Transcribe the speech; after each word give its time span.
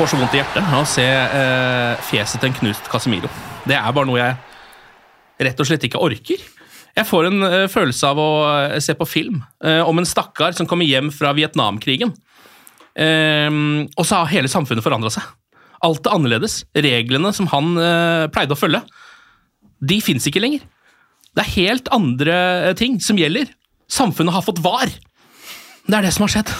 får 0.00 0.14
så 0.14 0.16
vondt 0.16 0.32
i 0.32 0.38
hjertet 0.38 0.64
av 0.64 0.78
å 0.80 0.86
se 0.88 1.02
eh, 1.04 1.98
fjeset 2.08 2.40
til 2.40 2.48
en 2.48 2.54
knust 2.56 2.86
Casemiro. 2.88 3.28
Det 3.68 3.74
er 3.76 3.92
bare 3.92 4.08
noe 4.08 4.16
jeg 4.16 5.44
rett 5.44 5.60
og 5.60 5.68
slett 5.68 5.82
ikke 5.84 6.00
orker. 6.00 6.40
Jeg 6.96 7.04
får 7.04 7.28
en 7.28 7.44
eh, 7.44 7.64
følelse 7.68 8.08
av 8.08 8.20
å 8.22 8.28
eh, 8.48 8.78
se 8.80 8.94
på 8.96 9.04
film 9.04 9.42
eh, 9.60 9.82
om 9.84 10.00
en 10.00 10.08
stakkar 10.08 10.56
som 10.56 10.64
kommer 10.70 10.88
hjem 10.88 11.10
fra 11.12 11.34
Vietnamkrigen. 11.36 12.14
Eh, 12.96 13.50
og 13.92 14.08
så 14.08 14.22
har 14.22 14.32
hele 14.32 14.48
samfunnet 14.48 14.86
forandra 14.86 15.12
seg. 15.12 15.26
Alt 15.84 16.08
er 16.08 16.16
annerledes. 16.16 16.62
Reglene 16.72 17.34
som 17.36 17.50
han 17.52 17.76
eh, 17.76 18.24
pleide 18.32 18.56
å 18.56 18.62
følge, 18.62 18.80
de 19.84 20.00
fins 20.00 20.30
ikke 20.32 20.40
lenger. 20.40 20.64
Det 21.36 21.44
er 21.44 21.56
helt 21.58 21.92
andre 21.92 22.38
ting 22.80 22.96
som 23.04 23.20
gjelder. 23.20 23.52
Samfunnet 23.92 24.32
har 24.32 24.48
fått 24.48 24.64
var. 24.64 24.88
Det 25.84 25.92
er 25.92 26.08
det 26.08 26.16
som 26.16 26.24
har 26.24 26.38
skjedd. 26.38 26.56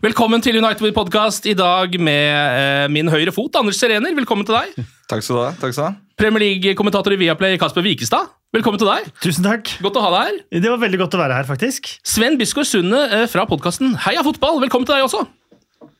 Velkommen 0.00 0.40
til 0.40 0.56
United 0.56 0.94
Podcast 0.96 1.44
i 1.44 1.52
dag 1.58 1.92
med 2.00 2.28
eh, 2.32 2.86
min 2.88 3.10
høyre 3.12 3.32
fot, 3.34 3.52
Anders 3.60 3.76
Serener. 3.76 4.14
Velkommen 4.16 4.46
til 4.48 4.56
deg. 4.56 4.86
Takk 5.10 5.26
skal 5.26 5.36
du 5.36 5.40
ha. 5.42 5.50
takk 5.60 5.74
skal 5.74 5.82
du 5.82 5.88
ha. 5.90 6.16
Premier 6.16 6.40
League-kommentator 6.46 7.12
i 7.12 7.18
Viaplay, 7.20 7.58
Kasper 7.60 7.84
Wikestad. 7.84 8.30
Velkommen 8.56 8.80
til 8.80 8.88
deg. 8.88 9.10
Tusen 9.20 9.44
takk. 9.44 9.68
Godt 9.84 9.98
å 10.00 10.04
ha 10.06 10.12
deg 10.14 10.24
her. 10.30 10.40
Det 10.64 10.72
var 10.72 10.80
veldig 10.80 11.00
godt 11.02 11.16
å 11.18 11.20
være 11.20 11.36
her, 11.36 11.48
faktisk. 11.48 11.90
Sven 12.06 12.38
Biskår 12.40 12.68
Sunde 12.68 13.04
eh, 13.10 13.26
fra 13.28 13.44
podkasten 13.50 13.92
Heia 14.06 14.24
fotball. 14.24 14.62
Velkommen 14.64 14.88
til 14.88 14.96
deg 14.96 15.08
også. 15.10 15.26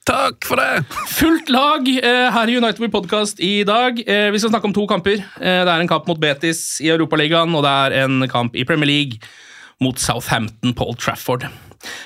Takk 0.09 0.47
for 0.49 0.59
det! 0.59 0.83
Fullt 1.15 1.53
lag 1.53 1.87
eh, 1.93 2.29
her 2.35 2.51
i 2.51 2.57
United 2.59 2.81
We 2.83 2.89
Podcast 2.93 3.43
i 3.45 3.61
dag. 3.69 4.01
Eh, 4.03 4.31
vi 4.33 4.41
skal 4.41 4.55
snakke 4.55 4.71
om 4.71 4.75
to 4.75 4.87
kamper. 4.91 5.21
Eh, 5.39 5.61
det 5.63 5.69
er 5.69 5.85
en 5.85 5.91
kamp 5.91 6.09
mot 6.11 6.19
Betis 6.23 6.81
i 6.83 6.89
Europaligaen, 6.95 7.53
og 7.59 7.67
det 7.67 7.75
er 7.75 7.99
en 8.07 8.25
kamp 8.33 8.57
i 8.57 8.65
Premier 8.67 8.91
League 8.91 9.21
mot 9.83 9.99
Southampton 10.01 10.75
på 10.79 10.89
Old 10.89 10.99
Trafford. 11.03 11.47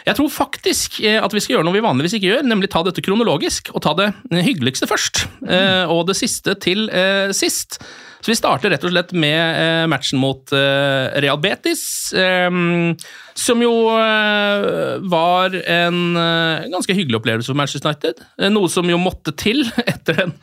Jeg 0.06 0.18
tror 0.18 0.32
faktisk 0.32 1.00
eh, 1.04 1.18
at 1.22 1.36
vi 1.36 1.42
skal 1.44 1.58
gjøre 1.58 1.68
noe 1.68 1.76
vi 1.76 1.84
vanligvis 1.84 2.16
ikke 2.18 2.32
gjør, 2.32 2.48
nemlig 2.48 2.70
ta 2.72 2.82
dette 2.86 3.04
kronologisk, 3.04 3.72
og 3.74 3.84
ta 3.84 3.94
det 3.98 4.10
hyggeligste 4.32 4.88
først. 4.90 5.26
mm. 5.42 5.92
og 5.92 6.06
det 6.08 6.16
siste 6.18 6.56
til 6.62 6.88
eh, 6.90 7.32
sist. 7.36 7.80
Så 8.26 8.32
vi 8.32 8.38
starter 8.38 8.72
rett 8.72 8.82
og 8.82 8.90
slett 8.90 9.12
med 9.14 9.38
eh, 9.38 9.84
matchen 9.86 10.18
mot 10.18 10.50
eh, 10.50 11.12
Real 11.22 11.38
Betis, 11.38 11.84
eh, 12.16 12.48
som 13.38 13.62
jo 13.62 13.74
eh, 13.94 14.96
var 15.12 15.54
en 15.54 16.00
eh, 16.18 16.66
ganske 16.72 16.96
hyggelig 16.96 17.20
opplevelse 17.20 17.52
for 17.52 17.60
Manchester 17.60 17.92
United. 17.92 18.24
Eh, 18.40 18.50
noe 18.50 18.72
som 18.72 18.88
jo 18.90 18.98
måtte 18.98 19.34
til 19.38 19.62
etter 19.92 20.18
den, 20.24 20.34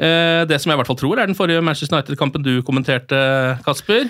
eh, 0.00 0.46
det 0.48 0.62
som 0.62 0.72
jeg 0.72 0.78
i 0.78 0.80
hvert 0.80 0.92
fall 0.92 1.00
tror 1.02 1.20
er 1.20 1.28
den 1.28 1.38
forrige 1.38 1.60
Manchester 1.66 1.98
United-kampen 1.98 2.46
du 2.46 2.54
kommenterte, 2.64 3.20
Kasper. 3.66 4.08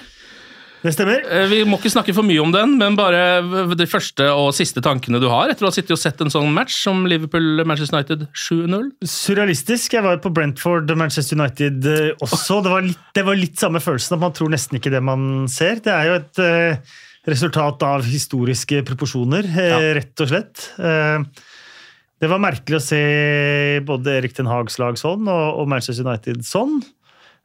Det 0.81 0.95
stemmer. 0.95 1.21
Eh, 1.29 1.47
Vi 1.51 1.59
må 1.69 1.77
ikke 1.77 1.91
snakke 1.93 2.15
for 2.17 2.25
mye 2.25 2.41
om 2.41 2.53
den, 2.55 2.79
men 2.81 2.95
bare 2.97 3.43
de 3.77 3.87
første 3.91 4.25
og 4.33 4.55
siste 4.57 4.81
tankene 4.85 5.21
du 5.21 5.27
har 5.29 5.51
etter 5.53 5.67
å 5.67 5.69
ha 5.69 5.75
sittet 5.77 5.93
og 5.93 6.01
sett 6.01 6.23
en 6.25 6.33
sånn 6.33 6.49
match 6.57 6.79
som 6.87 7.03
Liverpool-Manchester 7.11 7.99
United 7.99 8.25
7-0. 8.33 8.87
Surrealistisk. 9.05 9.93
Jeg 9.99 10.07
var 10.07 10.17
på 10.25 10.33
Brentford 10.33 10.89
Manchester 10.97 11.37
United 11.37 11.85
eh, 11.91 12.11
også. 12.25 12.63
Det 12.65 12.73
var, 12.73 12.87
litt, 12.89 13.05
det 13.19 13.27
var 13.29 13.37
litt 13.43 13.61
samme 13.61 13.83
følelsen 13.85 14.17
at 14.17 14.25
man 14.25 14.33
tror 14.37 14.53
nesten 14.57 14.81
ikke 14.81 14.93
det 14.95 15.03
man 15.05 15.29
ser. 15.53 15.83
Det 15.85 15.93
er 15.93 16.09
jo 16.09 16.19
et 16.23 16.43
eh, 16.47 16.99
resultat 17.29 17.85
av 17.85 18.07
historiske 18.09 18.81
proporsjoner, 18.89 19.45
Ja. 19.53 19.81
rett 20.01 20.25
og 20.25 20.31
slett. 20.33 20.63
Det 22.21 22.29
var 22.29 22.41
merkelig 22.41 22.77
å 22.77 22.83
se 22.85 23.01
både 23.85 24.17
Erik 24.19 24.35
Den 24.37 24.49
Hags 24.49 24.79
lag 24.81 24.97
sånn 25.01 25.29
og, 25.29 25.61
og 25.61 25.69
Manchester 25.73 26.05
United 26.09 26.41
sånn. 26.45 26.81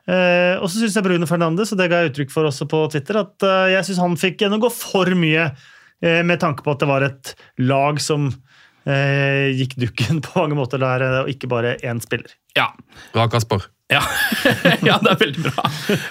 Eh, 0.05 0.55
og 0.61 0.69
så 0.69 0.79
syns 0.79 0.97
jeg 0.97 1.05
Bruno 1.05 1.27
Fernandes, 1.29 1.71
og 1.73 1.79
det 1.81 1.89
ga 1.89 2.03
jeg 2.03 2.11
uttrykk 2.11 2.33
for 2.33 2.49
også 2.49 2.67
på 2.69 2.83
Twitter, 2.93 3.23
at 3.23 3.45
eh, 3.45 3.71
jeg 3.73 3.88
syns 3.88 4.01
han 4.03 4.19
fikk 4.21 4.43
gjennomgå 4.43 4.69
for 4.73 5.09
mye 5.17 5.47
eh, 5.49 6.21
med 6.27 6.41
tanke 6.43 6.66
på 6.66 6.75
at 6.75 6.83
det 6.83 6.89
var 6.91 7.05
et 7.07 7.33
lag 7.66 8.01
som 8.03 8.29
eh, 8.85 9.49
gikk 9.57 9.77
dukken 9.81 10.21
på 10.25 10.38
mange 10.43 10.59
måter 10.59 10.81
der, 10.81 11.05
eh, 11.05 11.21
og 11.23 11.31
ikke 11.33 11.49
bare 11.51 11.77
én 11.81 12.01
spiller. 12.03 12.38
Ja. 12.57 12.69
Bra, 13.16 13.27
Kasper. 13.31 13.66
Ja. 13.94 14.00
ja, 14.88 14.96
det 14.97 15.12
er 15.12 15.18
veldig 15.19 15.44
bra. 15.46 15.63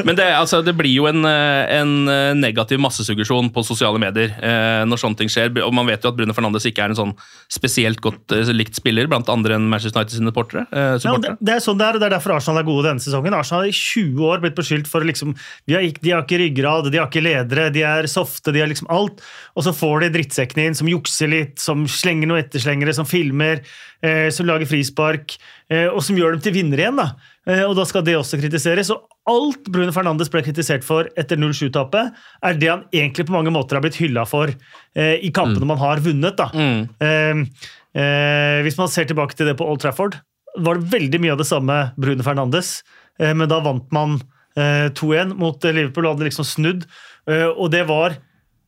Men 0.07 0.15
det, 0.15 0.29
altså, 0.39 0.61
det 0.63 0.77
blir 0.79 0.93
jo 0.95 1.09
en, 1.11 1.25
eh, 1.27 1.73
en 1.75 2.07
eh, 2.07 2.35
negativ 2.39 2.79
massesuggesjon 2.79 3.49
på 3.55 3.65
sosiale 3.67 3.99
medier 3.99 4.31
eh, 4.39 4.85
når 4.87 5.01
sånne 5.03 5.19
ting 5.19 5.33
skjer. 5.33 5.51
Og 5.65 5.75
man 5.75 5.89
vet 5.91 6.05
jo 6.07 6.13
at 6.13 6.19
Bruno 6.19 6.37
Fernandes 6.37 6.69
ikke 6.71 6.85
er 6.85 6.95
en 6.95 6.99
sånn 7.01 7.15
spesielt 7.51 7.99
godt 8.05 8.31
eh, 8.37 8.53
likt 8.55 8.79
spiller 8.79 9.11
blant 9.11 9.31
andre 9.33 9.59
enn 9.59 9.67
Manchester 9.73 9.99
United 10.05 10.15
sine 10.21 10.31
supportere. 10.31 10.67
Eh, 10.71 10.95
Ja, 11.03 11.17
det, 11.19 11.35
det 11.43 11.57
er 11.57 11.65
sånn 11.65 11.81
det 11.81 11.89
er, 11.89 11.99
og 11.99 12.05
det 12.05 12.09
er 12.13 12.15
derfor 12.15 12.37
Arsenal 12.37 12.63
er 12.63 12.69
gode 12.69 12.87
denne 12.87 13.03
sesongen. 13.03 13.35
Arsenal 13.35 13.65
har 13.65 13.73
i 13.73 13.75
20 13.75 14.23
år 14.31 14.47
blitt 14.47 14.59
beskyldt 14.61 14.91
for 14.95 15.11
liksom, 15.11 15.35
de 15.67 15.79
har, 15.79 15.83
ikke, 15.91 16.05
de 16.07 16.15
har 16.15 16.23
ikke 16.23 16.41
ryggrad, 16.45 16.93
de 16.95 17.03
har 17.03 17.11
ikke 17.11 17.27
ledere, 17.27 17.67
de 17.75 17.83
er 17.91 18.11
softe, 18.11 18.55
de 18.55 18.63
har 18.63 18.71
liksom 18.71 18.91
alt. 18.95 19.19
Og 19.59 19.67
så 19.67 19.75
får 19.75 20.07
de 20.07 20.15
drittsekkene 20.21 20.71
inn 20.71 20.79
som 20.79 20.95
jukser 20.95 21.35
litt, 21.35 21.59
som 21.63 21.89
slenger 21.91 22.31
noe 22.31 22.39
etterslengere, 22.47 22.95
som 22.95 23.11
filmer, 23.11 23.67
eh, 24.07 24.31
som 24.31 24.47
lager 24.47 24.71
frispark, 24.71 25.35
eh, 25.75 25.89
og 25.91 26.05
som 26.07 26.15
gjør 26.23 26.37
dem 26.39 26.47
til 26.47 26.61
vinnere 26.63 26.87
igjen. 26.87 27.03
da. 27.03 27.11
Eh, 27.49 27.63
og 27.67 27.75
da 27.79 27.85
skal 27.89 28.05
det 28.07 28.17
også 28.19 28.39
kritiseres. 28.41 28.91
Og 28.95 29.05
alt 29.31 29.71
Bruno 29.73 29.93
Fernandes 29.95 30.31
ble 30.33 30.43
kritisert 30.45 30.85
for 30.87 31.09
etter 31.21 31.41
0-7-tapet, 31.41 32.13
er 32.45 32.61
det 32.61 32.71
han 32.71 32.85
egentlig 32.95 33.29
på 33.29 33.37
mange 33.37 33.53
måter 33.55 33.79
har 33.79 33.85
blitt 33.85 34.01
hylla 34.01 34.27
for 34.29 34.51
eh, 34.51 35.17
i 35.21 35.33
kampene 35.35 35.69
man 35.69 35.81
har 35.81 36.03
vunnet. 36.05 36.39
da. 36.41 36.51
Mm. 36.55 36.85
Eh, 37.05 37.65
eh, 38.01 38.61
hvis 38.67 38.79
man 38.81 38.93
ser 38.93 39.09
tilbake 39.11 39.37
til 39.37 39.51
det 39.51 39.59
på 39.61 39.69
Old 39.69 39.83
Trafford, 39.85 40.19
var 40.65 40.79
det 40.79 40.93
veldig 40.93 41.19
mye 41.23 41.35
av 41.35 41.41
det 41.41 41.49
samme 41.49 41.81
Bruno 41.99 42.23
Fernandes, 42.23 42.77
men 43.19 43.47
da 43.51 43.57
vant 43.63 43.89
man 43.95 44.17
eh, 44.59 44.87
2-1 44.95 45.33
mot 45.39 45.67
Liverpool 45.67 46.07
og 46.07 46.15
hadde 46.15 46.29
liksom 46.29 46.47
snudd. 46.47 46.87
Og 47.27 47.69
det 47.71 47.85
var 47.89 48.17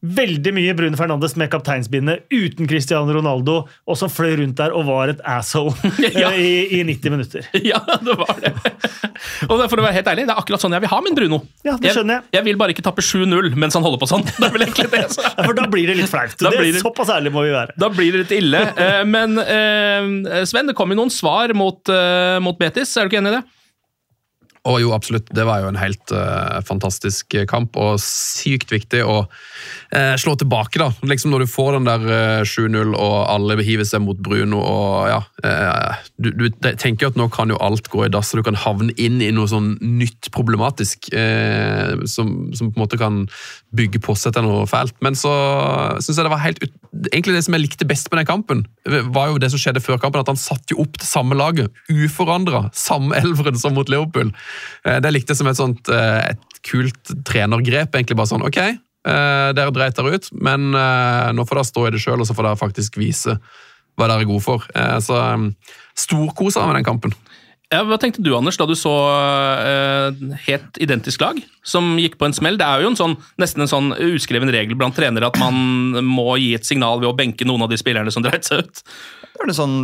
veldig 0.03 0.53
mye 0.55 0.75
Bruno 0.77 0.97
Fernandes 0.99 1.35
med 1.41 1.49
kapteinsbindet 1.51 2.27
uten 2.31 2.69
Cristiano 2.69 3.13
Ronaldo, 3.17 3.63
og 3.89 3.97
som 3.99 4.11
fløy 4.13 4.37
rundt 4.43 4.59
der 4.61 4.75
og 4.77 4.85
var 4.89 5.09
et 5.15 5.23
asshole 5.25 5.73
Ja. 6.23 6.31
eh, 6.31 6.69
i, 6.77 6.81
i 6.81 6.83
90 6.85 7.15
minutter. 7.15 7.49
Ja, 7.67 7.81
det 8.05 8.15
var 8.21 8.37
det. 8.43 8.53
Og 9.49 9.63
for 9.71 9.81
å 9.81 9.87
være 9.87 9.97
helt 9.97 10.11
ærlig, 10.13 10.27
det 10.29 10.35
er 10.37 10.41
akkurat 10.43 10.63
sånn 10.63 10.77
jeg 10.77 10.85
vil 10.85 10.93
ha 10.93 11.01
min 11.03 11.17
Bruno. 11.17 11.41
Ja, 11.67 11.75
det 11.81 11.95
skjønner 11.97 12.19
jeg. 12.21 12.27
Jeg 12.37 12.47
vil 12.51 12.61
bare 12.61 12.75
ikke 12.77 12.85
tappe 12.87 13.03
7-0 13.05 13.57
mens 13.57 13.75
han 13.79 13.87
holder 13.87 14.03
på 14.05 14.11
sånn. 14.11 14.25
Det 14.37 14.47
er 14.51 14.53
vel 14.55 14.67
egentlig 14.67 14.91
det. 14.93 15.03
Ja, 15.17 15.33
for 15.47 15.57
da 15.57 15.67
blir 15.73 15.89
det 15.91 15.97
litt 16.03 16.13
flaut. 16.13 16.37
Det, 16.37 16.53
blir 16.53 16.73
det- 16.77 16.85
Såpass 16.85 17.11
ærlig 17.17 17.33
må 17.35 17.47
vi 17.47 17.55
være. 17.57 17.75
Da 17.81 17.89
blir 17.91 18.13
det 18.15 18.25
litt 18.27 18.35
ille. 18.37 18.63
Eh, 18.77 19.03
Men 19.09 19.39
eh, 19.43 20.45
Sven, 20.47 20.69
det 20.71 20.77
kom 20.79 20.93
jo 20.93 20.99
noen 21.01 21.13
svar 21.13 21.53
mot, 21.57 21.81
mot 22.45 22.59
Betis, 22.61 22.93
er 23.01 23.07
du 23.09 23.15
ikke 23.15 23.23
enig 23.25 23.33
i 23.33 23.39
det? 23.41 23.45
Og 24.67 24.81
jo, 24.83 24.91
absolutt. 24.97 25.29
Det 25.35 25.45
var 25.47 25.63
jo 25.63 25.71
en 25.71 25.79
helt 25.79 26.13
uh, 26.15 26.59
fantastisk 26.67 27.37
kamp, 27.51 27.77
og 27.79 28.01
sykt 28.03 28.73
viktig 28.75 29.03
å 29.07 29.19
uh, 29.27 30.15
slå 30.19 30.35
tilbake, 30.41 30.81
da. 30.83 30.91
Liksom 31.07 31.33
Når 31.33 31.45
du 31.45 31.53
får 31.53 31.77
den 31.77 31.89
der 31.89 32.07
uh, 32.07 32.43
7-0, 32.47 32.95
og 32.95 33.17
alle 33.31 33.59
hiver 33.63 33.87
seg 33.87 34.03
mot 34.05 34.19
Bruno, 34.19 34.63
og 34.67 35.11
ja 35.11 35.23
du, 36.17 36.31
du, 36.35 36.47
tenker 36.65 37.07
jo 37.07 37.11
at 37.13 37.19
nå 37.19 37.27
kan 37.33 37.51
jo 37.53 37.59
alt 37.63 37.89
gå 37.93 38.07
i 38.07 38.11
dass, 38.13 38.33
og 38.33 38.41
du 38.41 38.47
kan 38.49 38.59
havne 38.59 38.95
inn 39.01 39.21
i 39.23 39.31
noe 39.35 39.49
sånn 39.51 39.75
nytt 39.81 40.31
problematisk 40.35 41.11
som, 41.13 42.31
som, 42.57 42.71
på 42.73 42.79
en 42.79 42.83
måte 42.83 42.99
kan 43.01 43.19
bygge 43.77 44.01
på 44.03 44.15
seg 44.19 44.35
til 44.35 44.47
noe 44.47 44.65
fælt. 44.71 44.97
Men 45.05 45.17
så 45.19 45.33
syns 46.01 46.17
jeg 46.17 46.27
det 46.27 46.33
var 46.33 46.43
helt 46.45 46.63
ut... 46.63 46.73
Egentlig 47.11 47.37
det 47.37 47.45
som 47.47 47.57
jeg 47.57 47.65
likte 47.65 47.89
best 47.89 48.09
med 48.11 48.23
den 48.23 48.29
kampen, 48.29 48.65
var 49.13 49.31
jo 49.31 49.41
det 49.43 49.51
som 49.53 49.61
skjedde 49.61 49.83
før 49.85 50.01
kampen, 50.03 50.23
at 50.23 50.33
han 50.33 50.41
satte 50.41 50.73
jo 50.73 50.81
opp 50.87 50.97
det 50.97 51.09
samme 51.09 51.37
laget, 51.37 51.73
uforandra, 51.93 52.67
samme 52.77 53.17
elveren 53.23 53.59
som 53.61 53.77
mot 53.77 53.91
Liverpool. 53.93 54.33
Eh, 54.87 54.99
det 55.05 55.13
likte 55.13 55.35
jeg 55.35 55.43
som 55.43 55.53
et 55.53 55.61
sånt 55.61 55.93
eh, 55.93 56.33
et 56.33 56.61
kult 56.67 57.15
trenergrep. 57.29 57.95
egentlig 57.95 58.19
bare 58.19 58.33
sånn, 58.33 58.47
ok, 58.49 58.61
eh, 58.65 59.49
dere 59.57 59.75
dreit 59.77 59.99
dere 59.99 60.17
ut, 60.17 60.33
men 60.35 60.73
nå 60.73 61.47
får 61.47 61.61
dere 61.61 61.71
stå 61.71 61.87
i 61.87 61.95
det 61.95 62.03
sjøl, 62.03 62.21
og 62.23 62.29
så 62.29 62.37
får 62.37 62.51
dere 62.51 62.63
faktisk 62.65 63.01
vise 63.01 63.39
hva 63.97 64.11
dere 64.11 64.27
er 64.27 64.29
gode 64.29 64.45
for. 64.45 64.65
Så 65.01 65.21
storkosa 65.97 66.67
med 66.69 66.77
den 66.81 66.85
kampen. 66.85 67.15
Ja, 67.75 67.81
hva 67.83 67.97
tenkte 67.99 68.23
du, 68.23 68.31
Anders, 68.37 68.55
da 68.61 68.67
du 68.69 68.77
så 68.79 68.93
eh, 69.59 70.21
helt 70.47 70.79
identisk 70.79 71.23
lag 71.25 71.41
som 71.67 71.97
gikk 71.99 72.15
på 72.21 72.29
en 72.29 72.37
smell? 72.37 72.59
Det 72.61 72.67
er 72.67 72.85
jo 72.85 72.93
en 72.93 72.99
sånn, 72.99 73.17
nesten 73.43 73.65
en 73.65 73.71
sånn 73.73 73.89
uskreven 74.13 74.53
regel 74.55 74.79
blant 74.79 74.95
trenere 74.95 75.27
at 75.27 75.41
man 75.43 75.99
må 76.07 76.37
gi 76.39 76.53
et 76.55 76.69
signal 76.69 77.03
ved 77.03 77.11
å 77.11 77.17
benke 77.19 77.49
noen 77.49 77.67
av 77.67 77.73
de 77.73 77.79
spillerne 77.81 78.13
som 78.15 78.23
dreit 78.23 78.47
seg 78.47 78.63
ut. 78.63 78.85
Det 79.27 79.41
var 79.41 79.51
det 79.51 79.59
sånn 79.59 79.81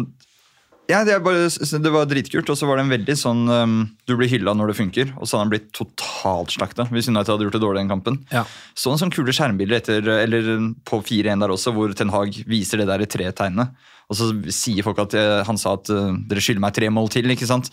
ja, 0.91 1.05
det, 1.07 1.15
bare, 1.25 1.47
det, 1.47 1.91
var 1.95 2.09
dritkult, 2.11 2.51
og 2.51 2.59
så 2.59 2.67
var 2.67 2.79
det 2.79 2.85
en 2.85 2.93
veldig 2.93 3.15
sånn 3.17 3.43
um, 3.49 3.77
Du 4.09 4.17
blir 4.19 4.29
hylla 4.29 4.53
når 4.59 4.73
det 4.73 4.79
funker, 4.81 5.13
og 5.15 5.29
så 5.29 5.37
hadde 5.37 5.45
han 5.45 5.53
blitt 5.55 5.69
totalt 5.77 6.53
slakta 6.55 6.89
hvis 6.91 7.09
United 7.09 7.31
hadde 7.33 7.47
gjort 7.47 7.57
det 7.57 7.63
dårlig 7.63 7.81
i 7.81 7.83
den 7.85 7.93
kampen. 7.93 8.19
Ja. 8.35 8.43
Så 8.75 8.93
en 8.93 9.01
sånn 9.01 9.15
kule 9.15 9.35
skjermbilder 9.35 9.79
etter, 9.79 10.11
eller 10.25 10.51
på 10.87 11.01
4-1 11.07 11.45
der 11.45 11.55
også, 11.55 11.75
hvor 11.75 11.95
Ten 11.97 12.13
Hag 12.13 12.37
viser 12.51 12.83
det 12.83 12.91
der 12.91 13.03
i 13.03 13.09
tre 13.11 13.31
tegnene. 13.31 13.71
Og 14.11 14.19
så 14.19 14.29
sier 14.53 14.85
folk 14.85 14.99
at 15.05 15.15
uh, 15.17 15.41
han 15.47 15.59
sa 15.61 15.75
at 15.79 15.91
uh, 15.93 16.11
dere 16.29 16.43
skylder 16.43 16.63
meg 16.65 16.75
tre 16.77 16.89
mål 16.93 17.11
til. 17.13 17.31
Ikke 17.33 17.49
sant? 17.49 17.71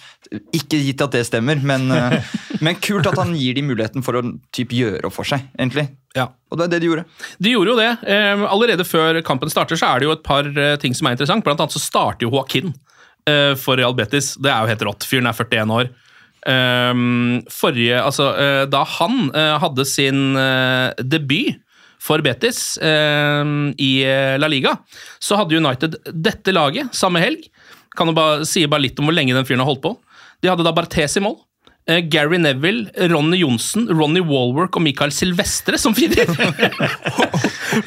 Ikke 0.55 0.79
gitt 0.81 1.01
at 1.03 1.15
det 1.15 1.25
stemmer, 1.27 1.59
men, 1.59 1.89
uh, 1.91 2.35
men 2.65 2.79
kult 2.83 3.09
at 3.09 3.19
han 3.19 3.33
gir 3.37 3.57
de 3.57 3.65
muligheten 3.65 4.05
for 4.05 4.19
å 4.19 4.23
typ, 4.55 4.75
gjøre 4.75 5.03
opp 5.09 5.17
for 5.17 5.27
seg, 5.27 5.49
egentlig. 5.59 5.89
Ja. 6.17 6.29
Og 6.49 6.59
det 6.59 6.67
er 6.67 6.73
det 6.73 6.81
de 6.83 6.89
gjorde. 6.89 7.05
De 7.37 7.53
gjorde 7.53 7.73
jo 7.73 7.79
det. 7.79 7.89
Eh, 8.09 8.43
allerede 8.49 8.85
før 8.87 9.19
kampen 9.25 9.51
starter, 9.51 9.77
så 9.77 9.91
er 9.91 10.01
det 10.01 10.07
jo 10.07 10.13
et 10.15 10.25
par 10.25 10.47
eh, 10.49 10.75
ting 10.81 10.95
som 10.97 11.07
er 11.07 11.15
interessant. 11.15 11.45
Blant 11.45 11.61
annet 11.61 11.75
så 11.75 11.81
starter 11.83 12.25
jo 12.25 12.33
Joaquin 12.33 12.73
for 13.61 13.77
Real 13.77 13.93
Betis. 13.93 14.31
Det 14.41 14.49
er 14.49 14.63
jo 14.63 14.71
helt 14.71 14.83
rått. 14.87 15.05
Fyren 15.05 15.27
er 15.29 15.35
41 15.37 15.73
år. 15.75 15.89
Um, 16.49 17.43
forrige, 17.53 17.99
altså, 18.01 18.31
da 18.71 18.79
han 18.95 19.27
hadde 19.61 19.85
sin 19.85 20.33
debut 21.05 21.59
for 21.99 22.23
Betis 22.23 22.77
i 22.79 23.89
La 24.39 24.47
Liga, 24.47 24.71
så 25.19 25.35
hadde 25.39 25.59
United 25.59 25.97
dette 26.15 26.53
laget 26.55 26.95
samme 26.95 27.19
helg. 27.19 27.43
Kan 27.97 28.07
jo 28.07 28.15
bare 28.15 28.47
si 28.47 28.63
bare 28.71 28.85
litt 28.85 28.99
om 29.01 29.09
hvor 29.09 29.17
lenge 29.17 29.35
den 29.35 29.47
fyren 29.47 29.59
har 29.63 29.67
holdt 29.67 29.83
på. 29.83 29.91
De 30.39 30.47
hadde 30.47 30.63
da 30.63 30.71
Barthes 30.75 31.17
i 31.19 31.23
mål. 31.25 31.35
Gary 32.07 32.37
Neville, 32.37 32.87
Ronny 33.09 33.39
Johnsen, 33.41 33.87
Ronny 33.89 34.21
Walwork 34.21 34.77
og 34.77 34.85
Michael 34.85 35.11
Silvestre 35.11 35.79
som 35.81 35.95
firer. 35.97 36.29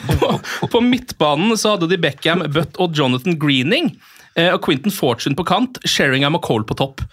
på, 0.08 0.32
på, 0.66 0.80
midtbanen 0.82 1.54
så 1.56 1.76
hadde 1.76 1.88
de 1.92 2.00
Beckham, 2.02 2.42
Butt 2.52 2.78
og 2.82 2.98
Jonathan 2.98 3.38
Greening. 3.38 3.92
Eh, 4.34 4.50
og 4.52 4.62
Quentin 4.64 4.94
Fortune 4.94 5.36
på 5.36 5.46
kant, 5.46 5.78
Sheringham 5.88 6.38
og 6.38 6.44
Cole 6.46 6.66
på 6.68 6.76
topp. 6.78 7.04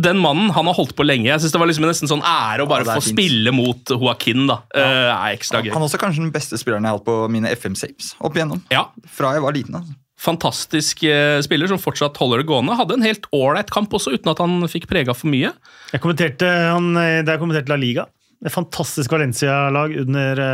Den 0.00 0.18
mannen 0.22 0.50
han 0.54 0.68
har 0.70 0.76
holdt 0.76 0.94
på 0.96 1.04
lenge. 1.06 1.28
Jeg 1.28 1.42
synes 1.42 1.54
Det 1.54 1.60
var 1.60 1.68
liksom 1.70 1.86
nesten 1.88 2.10
sånn 2.10 2.24
ære 2.24 2.64
å 2.64 2.70
bare 2.70 2.86
ja, 2.86 2.96
få 2.96 3.04
fint. 3.04 3.18
spille 3.18 3.52
mot 3.54 3.92
Joaquin. 3.94 4.46
da. 4.50 4.60
Ja. 4.74 4.86
Uh, 4.86 5.10
er 5.14 5.36
ekstra 5.36 5.60
gøy. 5.62 5.72
Han 5.74 5.82
er 5.82 5.88
også 5.88 6.00
kanskje 6.02 6.24
den 6.24 6.32
beste 6.34 6.58
spilleren 6.60 6.86
jeg 6.86 6.94
har 6.94 6.98
hatt 7.00 7.06
på 7.06 7.18
mine 7.32 7.52
FM-saves 7.54 8.14
opp 8.24 8.38
igjennom. 8.38 8.62
Ja. 8.72 8.86
Fra 9.10 9.34
jeg 9.36 9.44
var 9.44 9.56
liten. 9.56 9.78
altså. 9.80 9.96
Fantastisk 10.24 11.04
uh, 11.04 11.38
spiller 11.44 11.70
som 11.70 11.80
fortsatt 11.82 12.18
holder 12.22 12.42
det 12.42 12.48
gående. 12.48 12.78
Hadde 12.78 12.98
en 12.98 13.06
helt 13.06 13.28
ålreit 13.34 13.70
kamp 13.74 13.92
også, 13.94 14.16
uten 14.16 14.32
at 14.32 14.42
han 14.42 14.68
fikk 14.70 14.88
prega 14.90 15.14
for 15.16 15.30
mye. 15.32 15.52
Jeg 15.92 16.02
kommenterte 16.02 16.48
han, 16.48 16.92
Da 16.94 17.36
jeg 17.36 17.42
kommenterte 17.42 17.72
La 17.72 17.78
Liga, 17.80 18.08
et 18.44 18.52
fantastisk 18.54 19.12
Valencia-lag 19.14 19.94
under, 20.04 20.44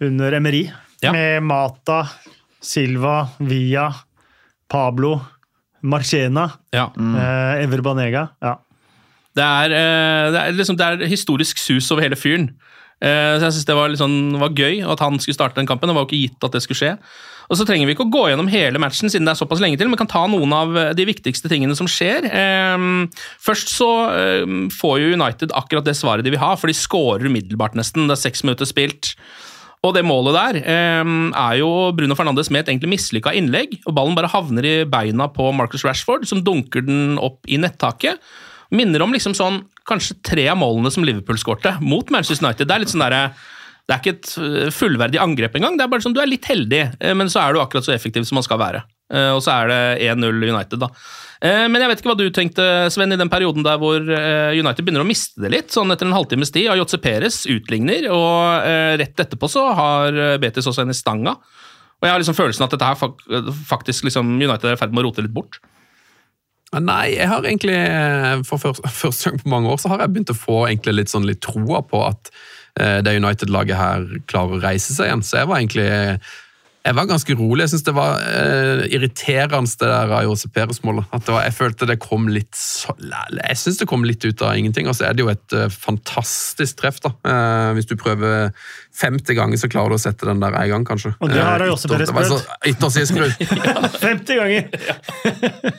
under 0.00 0.38
Emery. 0.38 0.66
Ja. 1.02 1.10
Med 1.16 1.42
Mata, 1.42 2.04
Silva, 2.62 3.24
Villa 3.42 3.88
Pablo, 4.72 5.20
Marchena, 5.82 6.48
ja. 6.74 6.90
mm. 6.96 7.16
eh, 7.18 7.64
Ever 7.64 7.82
Banega. 7.84 8.28
Ja. 8.42 8.56
Det, 9.34 9.42
er, 9.44 9.74
eh, 9.74 10.28
det, 10.32 10.40
er 10.42 10.56
liksom, 10.56 10.78
det 10.78 10.86
er 10.86 11.10
historisk 11.10 11.60
sus 11.60 11.90
over 11.92 12.04
hele 12.04 12.18
fyren. 12.18 12.52
Eh, 13.02 13.34
så 13.38 13.48
jeg 13.48 13.56
synes 13.56 13.68
det 13.68 13.76
var, 13.76 13.94
sånn, 13.98 14.16
var, 14.38 14.54
gøy 14.54 14.82
at 14.86 15.02
han 15.02 15.18
skulle 15.18 15.38
starte 15.38 15.58
den 15.58 15.68
kampen. 15.68 15.90
Det 15.90 15.96
var 15.96 16.06
jo 16.06 16.10
ikke 16.10 16.24
gitt 16.28 16.48
at 16.48 16.54
det 16.54 16.62
skulle 16.64 16.78
skje. 16.78 16.96
Og 17.50 17.58
så 17.58 17.66
trenger 17.68 17.88
vi 17.88 17.96
ikke 17.96 18.06
å 18.06 18.12
gå 18.12 18.22
gjennom 18.30 18.48
hele 18.48 18.80
matchen, 18.80 19.10
siden 19.12 19.26
det 19.26 19.34
er 19.34 19.40
såpass 19.42 19.60
lenge 19.60 19.76
til, 19.76 19.90
men 19.90 19.98
kan 20.00 20.08
ta 20.08 20.22
noen 20.30 20.54
av 20.56 20.76
de 20.96 21.04
viktigste 21.04 21.50
tingene 21.50 21.74
som 21.76 21.88
skjer. 21.90 22.24
Ehm, 22.30 23.10
først 23.42 23.74
så 23.74 23.88
får 24.72 24.94
jo 25.02 25.10
United 25.18 25.52
akkurat 25.58 25.84
det 25.84 25.98
svaret 25.98 26.24
de 26.24 26.32
vil 26.32 26.40
ha, 26.40 26.54
for 26.56 26.70
de 26.70 26.78
skårer 26.78 27.26
umiddelbart, 27.28 27.74
nesten. 27.76 28.06
Det 28.06 28.14
er 28.14 28.22
seks 28.22 28.46
minutter 28.46 28.70
spilt. 28.70 29.10
Og 29.82 29.96
det 29.96 30.04
målet 30.06 30.36
der 30.36 30.60
eh, 30.62 31.02
er 31.02 31.56
jo 31.58 31.70
Bruno 31.96 32.14
Fernandes 32.18 32.52
med 32.54 32.62
et 32.62 32.70
egentlig 32.70 32.92
mislykka 32.92 33.32
innlegg. 33.34 33.80
og 33.82 33.96
Ballen 33.96 34.14
bare 34.18 34.30
havner 34.30 34.68
i 34.68 34.74
beina 34.86 35.26
på 35.32 35.48
Marcus 35.58 35.82
Rashford, 35.86 36.28
som 36.30 36.44
dunker 36.46 36.86
den 36.86 37.18
opp 37.18 37.42
i 37.50 37.58
nettaket. 37.58 38.22
Minner 38.72 39.02
om 39.04 39.12
liksom 39.12 39.34
sånn, 39.36 39.64
kanskje 39.88 40.20
tre 40.24 40.46
av 40.52 40.60
målene 40.60 40.92
som 40.94 41.04
Liverpool 41.04 41.40
skårte 41.40 41.74
mot 41.82 42.08
Manchester 42.14 42.46
United. 42.46 42.70
Det 42.70 42.76
er 42.76 42.84
litt 42.84 42.92
sånn 42.94 43.04
der, 43.04 43.34
det 43.88 43.96
er 43.96 44.00
ikke 44.00 44.14
et 44.14 44.32
eh, 44.38 44.70
fullverdig 44.72 45.20
angrep 45.20 45.58
engang. 45.58 45.74
Det 45.76 45.84
er 45.84 45.90
bare 45.92 46.06
sånn, 46.06 46.14
Du 46.14 46.22
er 46.22 46.30
litt 46.30 46.46
heldig, 46.46 46.84
eh, 47.02 47.16
men 47.18 47.32
så 47.32 47.42
er 47.42 47.52
du 47.52 47.60
akkurat 47.60 47.84
så 47.88 47.96
effektiv 47.96 48.28
som 48.28 48.38
man 48.38 48.46
skal 48.46 48.62
være. 48.62 48.84
Eh, 49.12 49.32
og 49.34 49.42
så 49.44 49.54
er 49.60 49.70
det 49.70 49.82
1-0 50.08 50.40
United, 50.48 50.80
da. 50.80 50.88
Eh, 51.42 51.66
men 51.68 51.82
jeg 51.82 51.90
vet 51.90 52.00
ikke 52.00 52.12
hva 52.12 52.18
du 52.18 52.28
tenkte, 52.34 52.66
Sven, 52.94 53.12
i 53.12 53.20
den 53.20 53.30
perioden 53.32 53.66
der 53.66 53.80
hvor 53.82 53.98
eh, 54.00 54.54
United 54.56 54.84
begynner 54.84 55.04
å 55.04 55.08
miste 55.08 55.42
det 55.42 55.52
litt. 55.52 55.74
sånn 55.74 55.92
Etter 55.92 56.08
en 56.08 56.16
halvtimes 56.16 56.54
tid 56.54 56.70
Jotze 56.70 57.00
Perez 57.02 57.42
utligner, 57.50 58.08
og 58.14 58.70
rett 59.00 59.26
etterpå 59.26 59.50
så 59.50 59.66
har 59.76 60.22
Betis 60.42 60.68
også 60.70 60.86
en 60.86 60.94
i 60.94 60.96
stanga. 60.96 61.36
Og 62.00 62.08
jeg 62.08 62.14
har 62.14 62.22
liksom 62.22 62.38
følelsen 62.38 62.64
at 62.66 62.72
dette 62.74 62.88
her 62.88 63.52
faktisk 63.68 64.08
liksom 64.08 64.32
United 64.40 64.64
er 64.66 64.74
i 64.74 64.80
ferd 64.80 64.94
med 64.94 65.04
å 65.04 65.10
rote 65.10 65.22
litt 65.22 65.34
bort. 65.34 65.60
Nei, 66.72 67.12
jeg 67.12 67.28
har 67.28 67.44
egentlig 67.44 67.76
for 68.48 68.72
første 68.72 69.28
gang 69.28 69.42
på 69.42 69.52
mange 69.52 69.68
år 69.70 69.78
så 69.78 69.92
har 69.92 70.02
jeg 70.02 70.14
begynt 70.14 70.32
å 70.32 70.38
få 70.38 70.64
litt 70.72 71.12
sånn 71.12 71.28
litt 71.28 71.42
troa 71.44 71.82
på 71.84 72.00
at 72.06 72.32
det 72.72 73.12
United-laget 73.18 73.76
her 73.76 74.06
klarer 74.32 74.56
å 74.56 74.62
reise 74.62 74.96
seg 74.96 75.10
igjen. 75.10 75.24
Så 75.26 75.42
jeg 75.42 75.50
var 75.50 75.60
egentlig 75.60 75.90
jeg 76.82 76.96
var 76.98 77.06
ganske 77.06 77.34
rolig. 77.38 77.62
Jeg 77.62 77.70
syns 77.72 77.84
det 77.86 77.92
var 77.94 78.24
eh, 78.26 78.80
irriterende 78.90 79.70
det 79.78 79.88
der 79.88 80.14
Jose 80.26 80.48
Perez-målet. 80.50 81.12
Jeg 81.30 81.54
følte 81.54 81.86
det 81.86 81.98
kom 82.02 82.26
litt 82.26 82.58
Jeg 82.58 83.58
synes 83.60 83.78
det 83.78 83.86
kom 83.90 84.02
litt 84.06 84.24
ut 84.26 84.42
av 84.42 84.58
ingenting. 84.58 84.88
Og 84.90 84.96
så 84.98 85.06
er 85.06 85.14
det 85.14 85.22
jo 85.22 85.30
et 85.30 85.54
eh, 85.54 85.68
fantastisk 85.70 86.80
treff, 86.80 86.98
da. 87.04 87.12
Eh, 87.22 87.68
hvis 87.78 87.86
du 87.86 87.94
prøver 88.00 88.50
50 88.98 89.38
ganger, 89.38 89.60
så 89.62 89.70
klarer 89.70 89.94
du 89.94 89.98
å 90.00 90.02
sette 90.02 90.26
den 90.26 90.42
der 90.42 90.56
en 90.58 90.72
gang, 90.74 90.86
kanskje. 90.88 91.14
Og 91.22 91.30
det 91.30 91.44
har 91.46 91.62
Jose 91.68 91.90
Perez 91.92 92.10
prøvd. 92.10 92.50
Yttersideskru. 92.72 93.30
50 94.02 94.42
ganger! 94.42 95.78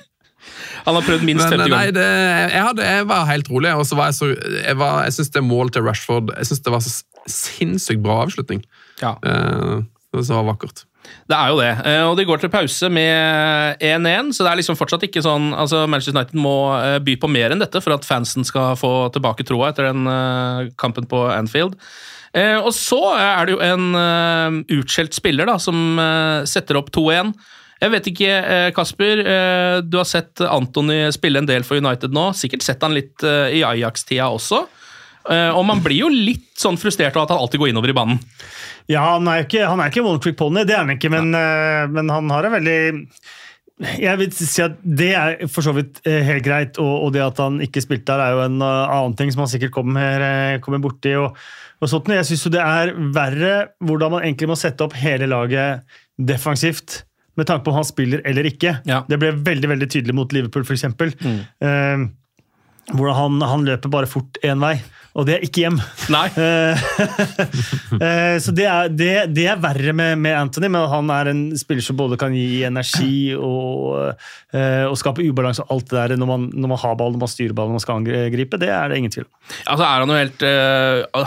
Han 0.84 0.98
har 0.98 1.04
prøvd 1.04 1.28
minst 1.28 1.44
50 1.48 1.68
ganger. 1.68 2.00
Jeg, 2.00 2.80
jeg, 2.80 3.10
var 3.12 3.28
helt 3.28 3.52
rolig. 3.52 3.76
og 3.76 3.86
så 3.88 4.00
var 4.00 4.12
Jeg 4.12 4.18
så, 4.22 4.32
jeg, 4.40 4.78
var, 4.80 5.04
jeg 5.04 5.18
synes 5.20 5.36
det 5.36 5.44
målet 5.44 5.76
til 5.76 5.84
Rashford 5.84 6.32
jeg 6.38 6.48
synes 6.48 6.64
det 6.64 6.74
var 6.74 6.84
så 6.84 6.96
sinnssykt 7.28 8.04
bra 8.04 8.18
avslutning. 8.24 8.64
Ja. 9.00 9.14
Uh, 9.24 9.84
det 10.16 10.28
var 10.32 10.44
vakkert. 10.48 10.84
Det 11.30 11.38
er 11.38 11.52
jo 11.52 11.60
det. 11.62 11.72
Eh, 11.88 12.04
og 12.04 12.18
de 12.20 12.26
går 12.28 12.42
til 12.42 12.52
pause 12.52 12.90
med 12.92 13.84
1-1, 13.84 14.34
så 14.36 14.44
det 14.44 14.52
er 14.52 14.60
liksom 14.60 14.78
fortsatt 14.80 15.06
ikke 15.08 15.24
sånn 15.24 15.54
altså 15.56 15.86
Manchester 15.88 16.18
United 16.18 16.40
må 16.40 16.56
eh, 16.76 16.98
by 17.04 17.16
på 17.20 17.30
mer 17.32 17.56
enn 17.56 17.64
dette 17.64 17.80
for 17.84 17.96
at 17.96 18.08
fansen 18.08 18.48
skal 18.48 18.76
få 18.80 18.92
tilbake 19.16 19.46
troa 19.48 19.72
etter 19.72 19.88
den 19.92 20.10
eh, 20.10 20.74
kampen 20.80 21.08
på 21.10 21.26
Anfield. 21.32 21.78
Og 22.34 22.72
så 22.74 22.98
er 23.14 23.46
det 23.46 23.54
jo 23.54 23.60
en 23.62 24.64
utskjelt 24.74 25.14
spiller 25.14 25.46
da, 25.46 25.60
som 25.62 26.00
setter 26.50 26.80
opp 26.80 26.88
2-1. 26.90 27.30
Jeg 27.78 27.94
vet 27.94 28.10
ikke, 28.10 28.32
Kasper. 28.74 29.22
Du 29.86 30.00
har 30.00 30.08
sett 30.10 30.42
Antony 30.42 31.12
spille 31.14 31.44
en 31.44 31.50
del 31.52 31.62
for 31.68 31.78
United 31.78 32.10
nå. 32.10 32.32
Sikkert 32.34 32.66
sett 32.66 32.82
han 32.82 32.98
litt 32.98 33.22
i 33.22 33.62
Ajax-tida 33.62 34.32
også. 34.34 34.64
Og 35.32 35.62
man 35.64 35.80
blir 35.80 36.02
jo 36.02 36.10
litt 36.12 36.50
sånn 36.60 36.76
frustrert 36.76 37.16
av 37.16 37.26
at 37.26 37.32
han 37.32 37.40
alltid 37.44 37.62
går 37.62 37.70
innover 37.72 37.94
i 37.94 37.96
banen. 37.96 38.18
Ja, 38.92 39.04
han 39.16 39.28
er 39.32 39.46
ikke, 39.46 39.64
han 39.68 39.80
er 39.80 39.92
ikke 39.92 40.04
one 40.04 40.20
trick 40.24 40.38
pony, 40.40 40.66
det 40.68 40.76
er 40.76 40.84
han 40.84 40.94
ikke, 40.96 41.12
men, 41.14 41.32
uh, 41.36 41.86
men, 41.92 42.12
han 42.12 42.32
har 42.34 42.48
en 42.48 42.56
veldig 42.58 42.78
jeg 43.98 44.20
vil 44.20 44.30
si 44.36 44.62
at 44.62 44.76
Det 44.86 45.10
er 45.18 45.32
for 45.52 45.66
så 45.66 45.74
vidt 45.76 45.98
uh, 46.06 46.20
helt 46.28 46.46
greit, 46.46 46.80
og, 46.82 47.10
det 47.16 47.24
at 47.26 47.40
han 47.42 47.62
ikke 47.64 47.84
spilte 47.84 48.12
der, 48.12 48.22
er 48.22 48.38
jo 48.38 48.44
en 48.46 48.60
annen 48.64 49.16
ting 49.20 49.32
som 49.34 49.44
han 49.44 49.52
sikkert 49.52 49.74
kommer, 49.76 50.28
kommer 50.64 50.84
borti. 50.84 51.16
Og, 51.20 51.40
og 51.82 51.90
sånt. 51.92 52.12
Jeg 52.14 52.28
syns 52.30 52.46
det 52.54 52.62
er 52.62 52.94
verre 53.16 53.56
hvordan 53.84 54.14
man 54.14 54.28
egentlig 54.28 54.52
må 54.52 54.60
sette 54.60 54.86
opp 54.86 54.96
hele 55.00 55.28
laget 55.32 55.84
defensivt 56.16 57.02
med 57.40 57.50
tanke 57.50 57.66
på 57.66 57.74
om 57.74 57.80
han 57.82 57.88
spiller 57.88 58.22
eller 58.30 58.48
ikke. 58.48 58.78
Ja. 58.88 59.02
Det 59.10 59.18
ble 59.20 59.34
veldig 59.42 59.72
veldig 59.74 59.90
tydelig 59.90 60.16
mot 60.16 60.36
Liverpool, 60.36 60.64
f.eks. 60.64 60.86
Mm. 60.94 62.06
Hvordan 62.94 63.18
han, 63.18 63.46
han 63.50 63.66
løper 63.68 63.92
bare 63.92 64.12
fort 64.12 64.38
én 64.46 64.62
vei, 64.64 64.78
og 65.14 65.28
det 65.28 65.36
er 65.36 65.44
ikke 65.46 65.68
hjem. 65.68 65.80
Nei. 66.14 66.28
Eh, 67.94 68.36
så 68.42 68.50
det 68.56 68.64
er, 68.66 68.88
det, 68.90 69.10
det 69.36 69.44
er 69.52 69.60
verre 69.62 69.92
med, 69.96 70.18
med 70.24 70.34
Anthony, 70.34 70.66
men 70.72 70.88
han 70.90 71.10
er 71.14 71.30
en 71.30 71.42
spiller 71.60 71.86
som 71.86 71.98
både 72.00 72.18
kan 72.20 72.34
gi 72.34 72.64
energi 72.66 73.36
og, 73.38 74.18
eh, 74.56 74.84
og 74.88 74.96
skape 74.98 75.22
ubalanse 75.22 75.62
og 75.62 75.76
alt 75.76 75.92
det 75.92 76.00
der 76.00 76.16
når 76.20 76.30
man, 76.32 76.48
når 76.50 76.72
man 76.72 76.82
har 76.82 76.98
ball, 77.00 77.14
når 77.14 77.22
man 77.22 77.32
styrer 77.32 77.54
ball, 77.56 77.70
når 77.70 77.78
man 77.78 77.84
skal 77.86 78.02
angripe. 78.02 78.60
Det 78.60 78.72
er 78.74 78.90
det 78.90 79.00
ingen 79.00 79.14
tvil 79.14 79.28
om. 79.28 79.32
Altså 79.76 79.86
er 79.86 80.04
Han 80.04 80.14
jo 80.14 80.18
helt, 80.18 80.46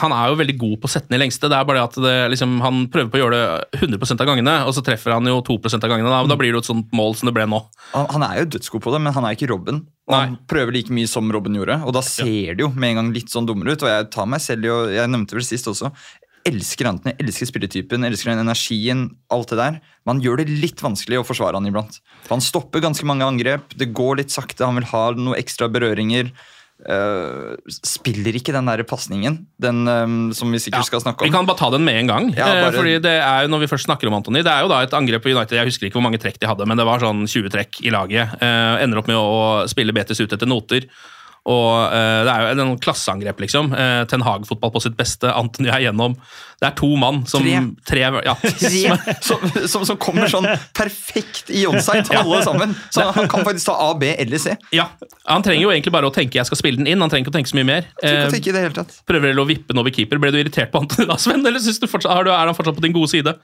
han 0.02 0.16
er 0.18 0.32
jo 0.32 0.40
veldig 0.42 0.58
god 0.64 0.76
på 0.82 0.90
å 0.90 0.94
sette 0.96 1.14
ned 1.14 1.22
lengste. 1.22 1.50
Det 1.52 1.58
er 1.58 1.68
bare 1.70 1.78
det 1.78 1.86
at 1.86 1.98
det, 2.08 2.16
liksom, 2.34 2.58
Han 2.66 2.86
prøver 2.92 3.12
på 3.12 3.20
å 3.20 3.24
gjøre 3.24 3.38
det 3.38 3.84
100 3.86 4.16
av 4.18 4.30
gangene, 4.32 4.56
og 4.66 4.74
så 4.74 4.84
treffer 4.84 5.14
han 5.14 5.30
jo 5.30 5.38
2 5.46 5.60
av 5.70 5.86
gangene. 5.86 6.10
Da, 6.10 6.24
da 6.26 6.40
blir 6.40 6.50
det 6.50 6.58
jo 6.58 6.64
et 6.64 6.72
sånt 6.72 6.96
mål 6.96 7.14
som 7.20 7.30
det 7.30 7.36
ble 7.38 7.46
nå. 7.50 7.62
Han, 7.94 8.10
han 8.16 8.26
er 8.26 8.42
jo 8.42 8.50
dødsgod 8.56 8.84
på 8.84 8.96
det, 8.96 9.04
men 9.06 9.14
han 9.16 9.28
er 9.28 9.38
ikke 9.38 9.52
Robin. 9.54 9.84
Og 10.06 10.14
han 10.14 10.36
prøver 10.46 10.76
like 10.76 10.94
mye 10.94 11.08
som 11.10 11.26
Robin 11.34 11.56
gjorde, 11.58 11.80
og 11.82 11.96
da 11.96 12.02
ser 12.04 12.54
det 12.54 12.62
jo 12.62 12.70
med 12.70 12.92
en 12.92 13.00
gang 13.00 13.08
litt 13.16 13.32
sånn 13.32 13.48
dummere 13.48 13.74
ut. 13.74 13.82
Og 13.82 13.90
jeg 13.90 14.06
tar 14.14 14.28
meg 14.30 14.42
selv 14.44 14.70
å 14.70 14.78
Jeg 14.92 15.10
nevnte 15.10 15.34
vel 15.34 15.46
sist 15.46 15.66
også. 15.70 15.90
Elsker 16.46 16.86
Anthony, 16.86 17.16
elsker 17.18 17.48
spilletypen, 17.50 18.06
elsker 18.06 18.30
den 18.30 18.44
energien, 18.44 19.00
alt 19.34 19.50
det 19.50 19.58
der. 19.58 19.80
Man 20.06 20.20
gjør 20.22 20.44
det 20.44 20.60
litt 20.62 20.78
vanskelig 20.84 21.18
å 21.18 21.26
forsvare 21.26 21.58
han 21.58 21.66
iblant. 21.66 21.98
For 22.22 22.36
han 22.36 22.44
stopper 22.44 22.84
ganske 22.84 23.08
mange 23.08 23.26
angrep, 23.26 23.74
det 23.74 23.90
går 23.98 24.20
litt 24.20 24.34
sakte, 24.34 24.62
han 24.62 24.78
vil 24.78 24.86
ha 24.92 25.08
noen 25.18 25.40
ekstra 25.40 25.66
berøringer. 25.66 26.30
Uh, 26.76 27.56
spiller 27.72 28.36
ikke 28.36 28.52
den 28.52 28.68
der 28.68 28.82
pasningen, 28.86 29.38
den 29.58 29.88
um, 29.88 30.16
som 30.36 30.52
vi 30.52 30.60
sikkert 30.60 30.84
Ja, 30.84 30.88
skal 30.90 31.00
snakke 31.00 31.24
om. 31.24 31.30
Vi 31.30 31.32
kan 31.32 31.48
bare 31.48 31.58
ta 31.58 31.70
den 31.72 31.86
med 31.86 32.02
en 32.02 32.10
gang. 32.10 32.28
Ja, 32.36 32.50
eh, 32.52 32.62
bare- 32.66 32.76
fordi 32.76 32.98
det 33.02 33.14
er 33.16 33.46
jo, 33.46 33.48
når 33.48 33.64
vi 33.64 33.70
først 33.72 33.88
snakker 33.88 34.10
om 34.10 34.14
Antony, 34.18 34.42
det 34.44 34.52
er 34.52 34.60
jo 34.60 34.68
da 34.68 34.82
et 34.84 34.92
angrep 34.92 35.24
på 35.24 35.32
United. 35.32 35.56
Jeg 35.56 35.66
husker 35.70 35.88
ikke 35.88 35.96
hvor 35.96 36.04
mange 36.04 36.20
trekk 36.20 36.38
de 36.38 36.46
hadde, 36.46 36.66
men 36.68 36.76
det 36.76 36.84
var 36.84 37.00
sånn 37.00 37.24
20 37.24 37.48
trekk 37.50 37.80
i 37.80 37.90
laget. 37.90 38.36
Uh, 38.42 38.76
ender 38.84 39.00
opp 39.00 39.08
med 39.08 39.16
å 39.16 39.64
spille 39.66 39.96
Betis 39.96 40.20
ut 40.20 40.36
etter 40.36 40.46
noter. 40.46 40.84
Og 41.46 41.92
uh, 41.92 42.24
Det 42.26 42.32
er 42.32 42.58
jo 42.58 42.64
en 42.64 42.78
klasseangrep, 42.82 43.38
liksom. 43.44 43.70
Uh, 43.70 44.02
Ten 44.10 44.24
Hag-fotball 44.26 44.72
på 44.74 44.82
sitt 44.82 44.96
beste. 44.98 45.30
Antony 45.30 45.70
er 45.70 45.84
gjennom. 45.86 46.16
Det 46.58 46.70
er 46.70 46.74
to 46.78 46.88
mann 46.98 47.20
som 47.28 47.44
Tre. 47.86 48.00
ja, 48.24 48.34
Tre 48.62 48.80
som, 49.28 49.44
som, 49.68 49.84
som 49.86 49.98
kommer 50.00 50.30
sånn 50.32 50.48
perfekt 50.74 51.52
i 51.54 51.66
onside, 51.68 52.08
alle 52.16 52.40
sammen. 52.46 52.72
Så 52.90 53.04
han 53.14 53.30
kan 53.30 53.46
faktisk 53.46 53.68
ta 53.68 53.76
A, 53.86 53.92
B 54.00 54.10
eller 54.16 54.42
C. 54.42 54.56
Ja, 54.74 54.88
Han 55.28 55.44
trenger 55.46 55.68
jo 55.68 55.74
egentlig 55.74 55.94
bare 55.94 56.08
å 56.08 56.14
tenke 56.14 56.40
'jeg 56.40 56.48
skal 56.48 56.58
spille 56.58 56.80
den 56.80 56.90
inn'. 56.90 57.04
Han 57.04 57.12
trenger 57.12 57.28
ikke 57.28 57.34
å 57.34 57.38
tenke 57.38 57.52
så 57.52 57.60
mye 57.60 57.68
mer. 57.68 57.86
Tenke 58.00 58.50
det 58.56 58.64
hele 58.66 58.74
tatt. 58.74 58.98
prøver 59.06 59.36
å 59.36 59.46
vippe 59.46 59.70
den 59.70 59.82
over 59.82 59.94
keeper. 59.94 60.18
Ble 60.18 60.32
du 60.34 60.40
irritert 60.40 60.72
på 60.72 60.82
Antony 60.82 61.06
da, 61.06 61.20
Sven? 61.20 61.46
Eller 61.46 61.60
du 61.60 61.86
fortsatt, 61.86 62.26
er 62.26 62.32
han 62.32 62.56
fortsatt 62.56 62.78
på 62.78 62.82
din 62.82 62.96
gode 62.96 63.12
side? 63.12 63.36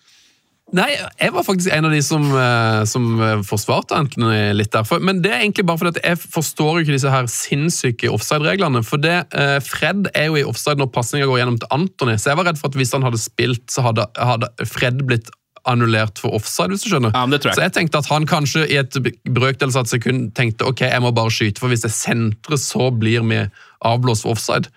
Nei, 0.73 0.88
jeg 1.21 1.33
var 1.35 1.45
faktisk 1.45 1.73
en 1.75 1.85
av 1.85 1.93
de 1.93 2.00
som, 2.05 2.23
eh, 2.33 2.83
som 2.88 3.09
eh, 3.21 3.43
forsvarte 3.45 3.97
Anthony 3.97 4.55
litt 4.57 4.73
der. 4.73 4.88
Men 5.05 5.21
det 5.25 5.33
er 5.33 5.43
egentlig 5.43 5.67
bare 5.69 5.83
fordi 5.83 5.99
at 5.99 6.07
jeg 6.07 6.21
forstår 6.23 6.79
jo 6.79 6.85
ikke 6.87 6.97
disse 6.97 7.12
her 7.12 7.29
sinnssyke 7.29 8.09
offside-reglene. 8.09 8.81
For 8.87 9.02
det, 9.02 9.19
eh, 9.37 9.59
Fred 9.64 10.09
er 10.17 10.31
jo 10.31 10.41
i 10.41 10.47
offside 10.49 10.81
når 10.81 10.88
pasninga 10.95 11.29
går 11.29 11.43
gjennom 11.43 11.61
til 11.61 11.73
Anthony, 11.76 12.17
så 12.17 12.33
jeg 12.33 12.41
var 12.41 12.49
redd 12.49 12.61
for 12.61 12.73
at 12.73 12.81
hvis 12.81 12.97
han 12.97 13.05
hadde 13.05 13.21
spilt, 13.21 13.67
så 13.73 13.85
hadde, 13.85 14.09
hadde 14.17 14.49
Fred 14.64 15.05
blitt 15.05 15.29
annullert 15.69 16.19
for 16.19 16.35
offside, 16.35 16.73
hvis 16.73 16.87
du 16.87 16.91
skjønner. 16.91 17.12
Ja, 17.14 17.26
det 17.29 17.43
tror 17.43 17.52
jeg. 17.52 17.61
Så 17.61 17.67
jeg 17.69 17.76
tenkte 17.76 18.00
at 18.00 18.09
han 18.11 18.25
kanskje 18.26 18.64
i 18.64 18.81
et 18.81 18.97
brøkdels 19.29 19.76
av 19.76 19.85
et 19.85 19.93
sekund 19.93 20.33
tenkte 20.35 20.67
ok, 20.67 20.87
jeg 20.88 21.05
må 21.05 21.12
bare 21.14 21.31
skyte, 21.31 21.61
for 21.62 21.71
hvis 21.71 21.85
jeg 21.87 21.95
sentrer, 21.95 22.59
så 22.59 22.88
blir 22.91 23.29
vi 23.29 23.45
avblåst 23.85 24.25
for 24.25 24.35
offside. 24.35 24.73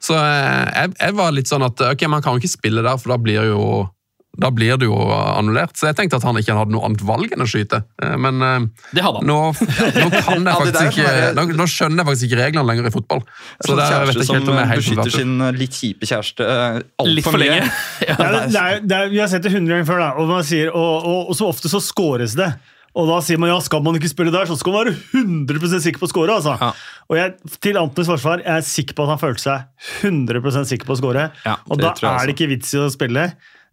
Så 0.00 0.14
jeg, 0.16 0.94
jeg 0.94 1.16
var 1.18 1.34
litt 1.36 1.50
sånn 1.50 1.66
at 1.66 1.82
ok, 1.90 2.06
man 2.08 2.22
kan 2.24 2.38
jo 2.38 2.40
ikke 2.40 2.54
spille 2.54 2.86
der, 2.86 2.96
for 3.02 3.12
da 3.12 3.18
blir 3.20 3.50
jo 3.50 3.64
da 4.38 4.50
blir 4.54 4.76
det 4.78 4.86
jo 4.86 4.94
annullert. 5.10 5.74
Så 5.76 5.88
jeg 5.88 5.96
tenkte 5.98 6.20
at 6.20 6.24
han 6.26 6.38
ikke 6.38 6.54
hadde 6.54 6.72
noe 6.72 6.86
annet 6.86 7.02
valg 7.06 7.32
enn 7.34 7.42
å 7.42 7.48
skyte. 7.50 7.82
Eh, 8.02 8.14
Men 8.20 8.38
eh, 8.46 8.68
Det 8.94 9.02
hadde 9.02 9.22
han. 9.22 9.26
nå, 9.26 9.38
nå, 9.50 10.06
kan 10.26 10.46
jeg 10.46 10.60
faktisk 10.62 10.90
ikke, 10.94 11.14
nå, 11.36 11.46
nå 11.58 11.66
skjønner 11.70 12.02
jeg 12.02 12.08
faktisk 12.10 12.28
ikke 12.28 12.40
reglene 12.44 12.66
lenger 12.70 12.90
i 12.90 12.94
fotball. 12.94 13.24
Så 13.58 13.74
Det 13.74 13.86
er 13.86 13.90
vet 13.90 13.90
kjæreste 13.90 14.06
jeg 14.06 14.16
ikke 14.16 14.28
som 14.30 14.38
helt 14.38 14.52
om 14.52 14.58
jeg 14.60 14.62
er 14.62 14.72
helt 14.72 14.84
beskytter 14.84 15.16
sin 15.16 15.36
eh, 15.46 15.54
litt 15.60 15.78
kjipe 15.80 16.10
kjæreste 16.12 16.50
altfor 17.04 17.42
lenge. 17.42 17.70
Ja, 18.10 18.16
det, 18.16 18.42
det 18.54 18.60
er, 18.60 18.82
det 18.84 18.96
er, 18.96 19.10
vi 19.12 19.20
har 19.20 19.30
sett 19.30 19.44
det 19.44 19.52
hundre 19.52 19.76
ganger 19.76 19.88
før, 19.88 20.00
da, 20.02 20.10
og, 20.18 20.30
man 20.30 20.46
sier, 20.46 20.70
og, 20.72 21.06
og, 21.10 21.32
og 21.32 21.36
så 21.36 21.50
ofte 21.50 21.70
så 21.72 21.82
scores 21.84 22.38
det. 22.38 22.48
Og 22.98 23.06
da 23.06 23.20
sier 23.22 23.38
man 23.38 23.52
ja, 23.52 23.58
skal 23.62 23.82
man 23.86 23.94
ikke 23.98 24.10
spille 24.10 24.32
der, 24.34 24.48
så 24.50 24.56
skal 24.58 24.74
man 24.74 24.88
være 24.88 24.96
100 25.14 25.82
sikker 25.84 26.02
på 26.02 26.08
å 26.08 26.10
score. 26.10 26.34
Altså. 26.40 26.56
Ja. 26.58 26.72
Og 27.06 27.18
jeg, 27.20 27.36
til 27.62 27.78
Antons 27.78 28.10
forsvar, 28.10 28.42
jeg 28.42 28.50
er 28.50 28.66
sikker 28.66 28.98
på 28.98 29.06
at 29.06 29.12
han 29.14 29.20
følte 29.22 29.44
seg 29.44 30.08
100 30.08 30.66
sikker 30.72 30.88
på 30.88 30.96
å 30.96 30.98
score. 30.98 31.28
Ja, 31.46 31.54
og 31.70 31.82
da 31.82 31.92
er 31.94 32.26
det 32.26 32.34
ikke 32.34 32.50
vits 32.50 32.74
i 32.74 32.80
å 32.82 32.88
spille. 32.90 33.28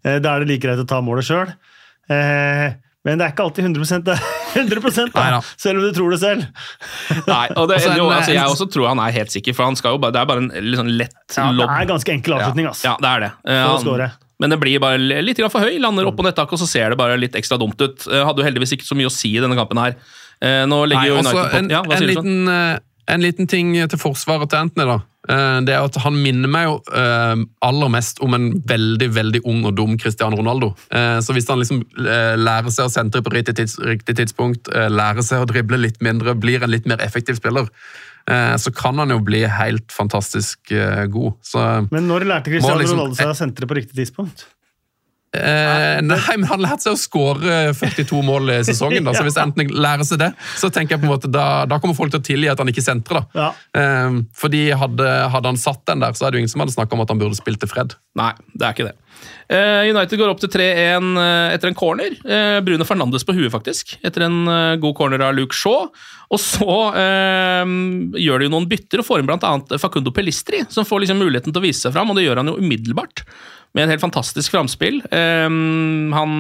Eh, 0.06 0.20
Da 0.20 0.36
er 0.36 0.39
det 0.46 0.48
like 0.51 0.62
greit 0.68 0.80
å 0.80 0.88
ta 0.88 1.01
målet 1.01 1.25
sjøl. 1.27 1.54
Eh, 2.10 2.74
men 3.08 3.20
det 3.20 3.24
er 3.27 3.32
ikke 3.32 3.46
alltid 3.46 3.63
100 3.63 4.04
det 4.04 4.13
er 4.18 4.24
100 4.58 5.12
da, 5.13 5.39
selv 5.56 5.80
om 5.80 5.86
du 5.86 5.92
tror 5.96 6.12
det 6.12 6.20
selv. 6.20 6.46
Nei, 7.27 7.48
og 7.56 7.70
det, 7.70 7.77
Altså, 7.80 7.96
jo, 7.96 8.08
altså, 8.12 8.34
Jeg 8.36 8.51
også 8.51 8.68
tror 8.74 8.88
han 8.92 9.00
er 9.00 9.12
helt 9.16 9.32
sikker, 9.32 9.56
for 9.56 9.63
han 9.70 9.77
skal 9.80 9.96
jo 9.96 10.01
bare, 10.04 10.12
det 10.16 10.22
er 10.22 10.25
bare 10.27 10.44
en 10.44 10.50
litt 10.51 10.80
sånn 10.82 10.92
lett 11.00 11.38
Ja, 11.38 11.51
det 11.56 11.68
er 11.68 11.84
er 11.84 11.89
ganske 11.94 12.12
enkel 12.16 12.36
avslutning. 12.36 12.68
ass. 12.68 12.84
Ja, 12.84 12.98
det 13.00 13.12
er 13.13 13.20
det. 13.27 13.32
Eh, 13.48 13.63
han- 13.63 14.12
Men 14.39 14.51
det 14.51 14.60
blir 14.60 14.80
bare 14.80 14.98
litt 15.00 15.39
for 15.50 15.62
høy. 15.62 15.80
Lander 15.82 16.06
oppå 16.06 16.22
nettaket, 16.22 16.54
og 16.54 16.60
så 16.60 16.68
ser 16.68 16.89
det 16.89 16.98
bare 16.98 17.18
litt 17.18 17.34
ekstra 17.34 17.58
dumt 17.58 17.80
ut. 17.82 18.06
Hadde 18.06 18.38
jo 18.38 18.46
heldigvis 18.46 18.74
ikke 18.75 18.86
så 18.86 18.96
mye 18.96 19.08
å 19.10 19.12
si 19.12 19.36
i 19.36 19.39
denne 19.42 19.56
kampen 19.58 19.77
her. 19.82 19.96
Eh, 20.42 20.66
Nå 20.70 20.84
legger 20.86 21.01
Nei, 21.01 21.08
jo 21.08 21.16
også 21.18 21.34
United 21.34 21.51
på 21.51 21.58
en, 21.58 21.70
ja, 21.70 21.82
hva 21.82 21.94
en, 21.96 21.98
sier 21.98 22.08
du 22.08 22.13
sånn? 22.22 22.80
En 23.08 23.22
liten 23.24 23.48
ting 23.48 23.74
til 23.90 24.00
forsvaret 24.00 24.50
til 24.50 24.60
Anthony. 24.60 24.86
da. 24.88 24.98
Eh, 25.30 25.62
Det 25.68 25.74
er 25.76 25.84
at 25.84 25.96
Han 26.04 26.22
minner 26.24 26.48
meg 26.50 26.66
jo 26.68 26.76
eh, 26.96 27.36
aller 27.62 27.90
mest 27.90 28.20
om 28.24 28.34
en 28.34 28.50
veldig 28.68 29.10
veldig 29.14 29.42
ung 29.46 29.66
og 29.66 29.76
dum 29.76 29.98
Cristiano 29.98 30.38
Ronaldo. 30.38 30.74
Eh, 30.92 31.20
Så 31.20 31.34
Hvis 31.36 31.48
han 31.50 31.60
liksom 31.60 31.84
lærer 31.98 32.72
seg 32.72 32.88
å 32.88 32.92
sentre 32.94 33.22
på 33.22 33.34
riktig, 33.34 33.56
tids, 33.56 33.78
riktig 33.80 34.16
tidspunkt, 34.18 34.68
lærer 34.72 35.24
seg 35.24 35.44
å 35.44 35.48
drible 35.50 35.78
litt 35.78 36.02
mindre, 36.02 36.36
blir 36.36 36.64
en 36.64 36.72
litt 36.72 36.88
mer 36.88 36.98
effektiv 36.98 37.36
spiller, 37.36 37.68
så 38.28 38.74
kan 38.76 38.98
han 39.00 39.10
jo 39.10 39.20
bli 39.24 39.46
helt 39.48 39.88
fantastisk 39.88 40.60
god. 41.10 41.34
Så 41.42 41.88
Men 41.92 42.08
når 42.10 42.26
lærte 42.28 42.52
Cristiano 42.52 42.78
liksom- 42.82 42.98
Ronaldo 43.00 43.16
seg 43.16 43.28
å 43.28 43.36
sentre 43.36 43.66
på 43.66 43.76
riktig 43.76 43.96
tidspunkt? 43.96 44.46
Eh, 45.36 46.00
nei, 46.07 46.36
men 46.38 46.46
han 46.48 46.62
lærte 46.63 46.86
seg 46.88 46.96
å 46.96 47.00
skåre 47.00 47.57
42 47.75 48.22
mål 48.25 48.53
i 48.55 48.60
sesongen. 48.67 49.03
da, 49.03 49.13
så 49.13 49.25
Hvis 49.27 49.39
Anthony 49.41 49.67
lærer 49.74 50.07
seg 50.07 50.22
det, 50.24 50.31
så 50.57 50.72
tenker 50.74 50.96
jeg 50.96 51.03
på 51.03 51.10
en 51.10 51.13
måte 51.15 51.31
da, 51.31 51.65
da 51.69 51.81
kommer 51.84 51.98
folk 51.98 52.13
til 52.13 52.22
å 52.22 52.27
tilgi 52.29 52.51
at 52.51 52.63
han 52.63 52.72
ikke 52.72 52.86
sentrer. 52.86 53.25
da. 53.25 53.25
Ja. 53.36 53.81
Eh, 53.81 54.22
fordi 54.38 54.67
hadde, 54.72 55.10
hadde 55.34 55.53
han 55.53 55.60
satt 55.60 55.84
den 55.89 56.05
der, 56.05 56.15
så 56.17 56.27
er 56.27 56.31
det 56.31 56.39
jo 56.39 56.46
ingen 56.46 56.53
som 56.53 56.63
hadde 56.63 56.77
snakka 56.77 56.98
om 56.98 57.03
at 57.03 57.12
han 57.13 57.22
burde 57.22 57.39
spilt 57.39 57.62
til 57.63 57.72
Fred. 57.72 57.98
Nei, 58.17 58.31
det 58.55 58.69
er 58.69 58.77
ikke 58.77 58.89
det. 58.89 58.96
Eh, 59.47 59.88
United 59.88 60.19
går 60.19 60.31
opp 60.31 60.41
til 60.43 60.51
3-1 60.51 61.19
eh, 61.21 61.55
etter 61.55 61.71
en 61.71 61.77
corner. 61.77 62.15
Eh, 62.27 62.59
Bruno 62.65 62.88
Fernandes 62.88 63.24
på 63.27 63.36
huet, 63.38 63.51
faktisk. 63.53 63.95
Etter 64.05 64.25
en 64.27 64.39
god 64.81 64.95
corner 64.97 65.24
av 65.24 65.36
Luke 65.38 65.55
Shaw. 65.55 65.88
Og 66.36 66.41
så 66.43 66.77
eh, 67.00 67.75
gjør 68.19 68.41
de 68.41 68.50
jo 68.50 68.53
noen 68.53 68.67
bytter 68.67 69.03
og 69.03 69.07
får 69.07 69.24
inn 69.24 69.29
bl.a. 69.29 69.53
Facundo 69.79 70.12
Pelistri, 70.15 70.65
som 70.74 70.88
får 70.88 71.05
liksom 71.05 71.21
muligheten 71.24 71.55
til 71.55 71.63
å 71.63 71.67
vise 71.67 71.86
seg 71.86 71.95
fram, 71.95 72.12
og 72.12 72.19
det 72.19 72.27
gjør 72.27 72.43
han 72.43 72.51
jo 72.51 72.57
umiddelbart. 72.59 73.24
Med 73.75 73.86
en 73.86 73.93
helt 73.93 74.03
fantastisk 74.03 74.51
framspill. 74.51 75.00
Eh, 75.07 75.47
han 76.17 76.36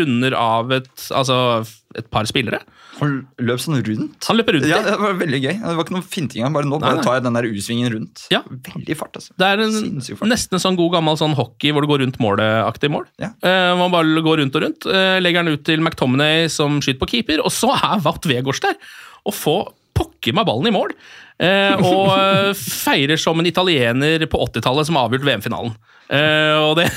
runder 0.00 0.38
av 0.38 0.74
et, 0.80 0.90
altså, 1.14 1.62
et 1.98 2.06
par 2.12 2.26
spillere. 2.28 2.60
Han 3.00 3.16
løp 3.42 3.58
sånn 3.62 3.80
rundt. 3.82 4.26
Han 4.28 4.38
løper 4.38 4.56
rundt 4.56 4.68
Ja. 4.70 4.78
Det 4.84 4.94
var 5.00 5.16
veldig 5.18 5.40
gøy. 5.42 5.54
Det 5.58 5.72
var 5.74 5.86
ikke 5.86 5.96
noe 5.96 6.06
finting. 6.06 6.44
Han 6.46 6.54
bare, 6.54 6.68
nå 6.70 6.78
bare 6.78 7.00
nei. 7.00 7.04
tar 7.06 7.16
jeg 7.18 7.24
den 7.24 7.38
der 7.38 7.48
U-svingen 7.50 7.90
rundt. 7.94 8.22
Ja. 8.30 8.42
Veldig 8.46 8.96
fart, 8.98 9.18
altså. 9.18 9.34
Det 9.34 9.48
er 9.48 9.64
en, 9.64 9.98
fart. 10.04 10.28
nesten 10.30 10.58
en 10.58 10.62
sånn 10.62 10.78
god 10.78 10.94
gammel 10.94 11.18
sånn 11.18 11.34
hockey 11.38 11.74
hvor 11.74 11.82
det 11.82 11.90
går 11.90 12.02
rundt 12.04 12.20
målet-aktig 12.22 12.92
mål. 12.94 13.08
Ja. 13.22 13.32
Uh, 13.42 13.74
man 13.80 13.94
bare 13.94 14.22
går 14.26 14.42
rundt 14.44 14.58
og 14.60 14.66
rundt. 14.66 14.86
Uh, 14.86 15.18
legger 15.22 15.42
den 15.42 15.58
ut 15.58 15.64
til 15.66 15.82
McTominay 15.82 16.46
som 16.52 16.78
skyter 16.78 17.02
på 17.02 17.10
keeper, 17.16 17.42
og 17.42 17.54
så 17.54 17.72
er 17.74 18.04
Wout 18.06 18.30
Vegårs 18.30 18.62
der 18.62 18.78
og 19.26 19.36
få 19.36 19.56
pokker 19.98 20.32
meg 20.32 20.46
ballen 20.48 20.70
i 20.70 20.74
mål. 20.74 20.94
Uh, 21.40 21.74
og 21.82 22.54
feirer 22.60 23.18
som 23.18 23.38
en 23.40 23.48
italiener 23.48 24.22
på 24.30 24.44
80-tallet 24.46 24.86
som 24.86 25.00
har 25.00 25.08
avgjort 25.10 25.26
VM-finalen. 25.26 25.74
Og 26.10 26.72
det 26.78 26.88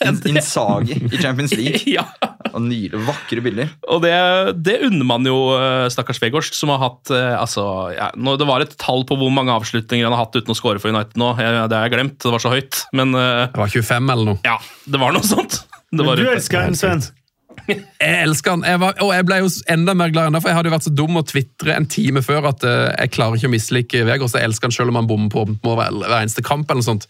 det 0.00 0.30
Inzaghi 0.30 0.96
i 1.12 1.18
Champions 1.18 1.52
League. 1.56 1.80
Ja. 1.90 2.04
Og 2.56 2.64
nydelige, 2.64 3.04
vakre 3.06 3.44
bilder. 3.44 3.70
Og 3.92 4.02
det, 4.04 4.12
det 4.66 4.76
unner 4.88 5.06
man 5.08 5.26
jo 5.28 5.36
eh, 5.56 5.86
stakkars 5.92 6.20
Vegårs, 6.22 6.50
som 6.56 6.72
har 6.74 6.82
hatt 6.82 7.12
eh, 7.14 7.34
altså, 7.38 7.64
ja, 7.94 8.10
Det 8.16 8.48
var 8.48 8.64
et 8.64 8.74
tall 8.80 9.04
på 9.08 9.18
hvor 9.20 9.32
mange 9.34 9.54
avslutninger 9.54 10.06
han 10.06 10.16
har 10.16 10.24
hatt 10.26 10.36
uten 10.38 10.54
å 10.54 10.58
score 10.58 10.82
for 10.82 10.92
United 10.94 11.20
nå. 11.20 11.32
Jeg, 11.40 11.62
det 11.70 11.78
har 11.78 11.88
jeg 11.88 11.94
glemt, 11.96 12.18
det 12.22 12.34
var 12.34 12.42
så 12.42 12.54
høyt. 12.54 12.82
Men 12.96 13.14
eh, 13.18 13.46
Det 13.52 13.62
var 13.62 13.72
25 13.76 14.14
eller 14.16 14.32
noe. 14.32 14.42
ja, 14.46 14.58
det 14.90 15.02
var 15.02 15.16
noe 15.16 15.26
sånt. 15.26 15.62
Det 15.90 16.04
var 16.06 16.14
Men 16.20 16.26
du 16.28 16.34
elsker 16.36 16.68
en 16.70 16.78
Sven. 16.78 17.02
Jeg 17.68 18.24
elsker 18.24 18.54
han. 18.54 18.64
Jeg 18.66 18.80
var, 18.80 18.94
og 19.04 19.10
jeg 19.14 19.26
ble 19.28 19.38
jo 19.42 19.48
enda 19.70 19.94
mer 19.98 20.12
glad 20.12 20.30
enn 20.30 20.36
det, 20.36 20.40
for 20.42 20.50
jeg 20.50 20.58
hadde 20.58 20.70
jo 20.70 20.74
vært 20.74 20.86
så 20.86 20.92
dum 20.96 21.18
å 21.20 21.22
tvitre 21.26 21.74
en 21.76 21.88
time 21.90 22.22
før 22.24 22.48
at 22.50 22.64
uh, 22.66 22.88
jeg 22.94 23.12
klarer 23.14 23.36
ikke 23.36 23.50
å 23.50 23.52
mislike 23.52 24.04
Vegårs. 24.08 24.36
Jeg 24.38 24.48
elsker 24.48 24.70
han 24.70 24.74
selv 24.74 24.92
om 24.92 24.98
han 25.00 25.08
bommer 25.10 25.28
på 25.30 25.74
hver, 25.76 25.92
hver 26.00 26.16
eneste 26.22 26.44
kamp. 26.46 26.70
eller 26.70 26.80
noe 26.80 26.88
sånt. 26.88 27.06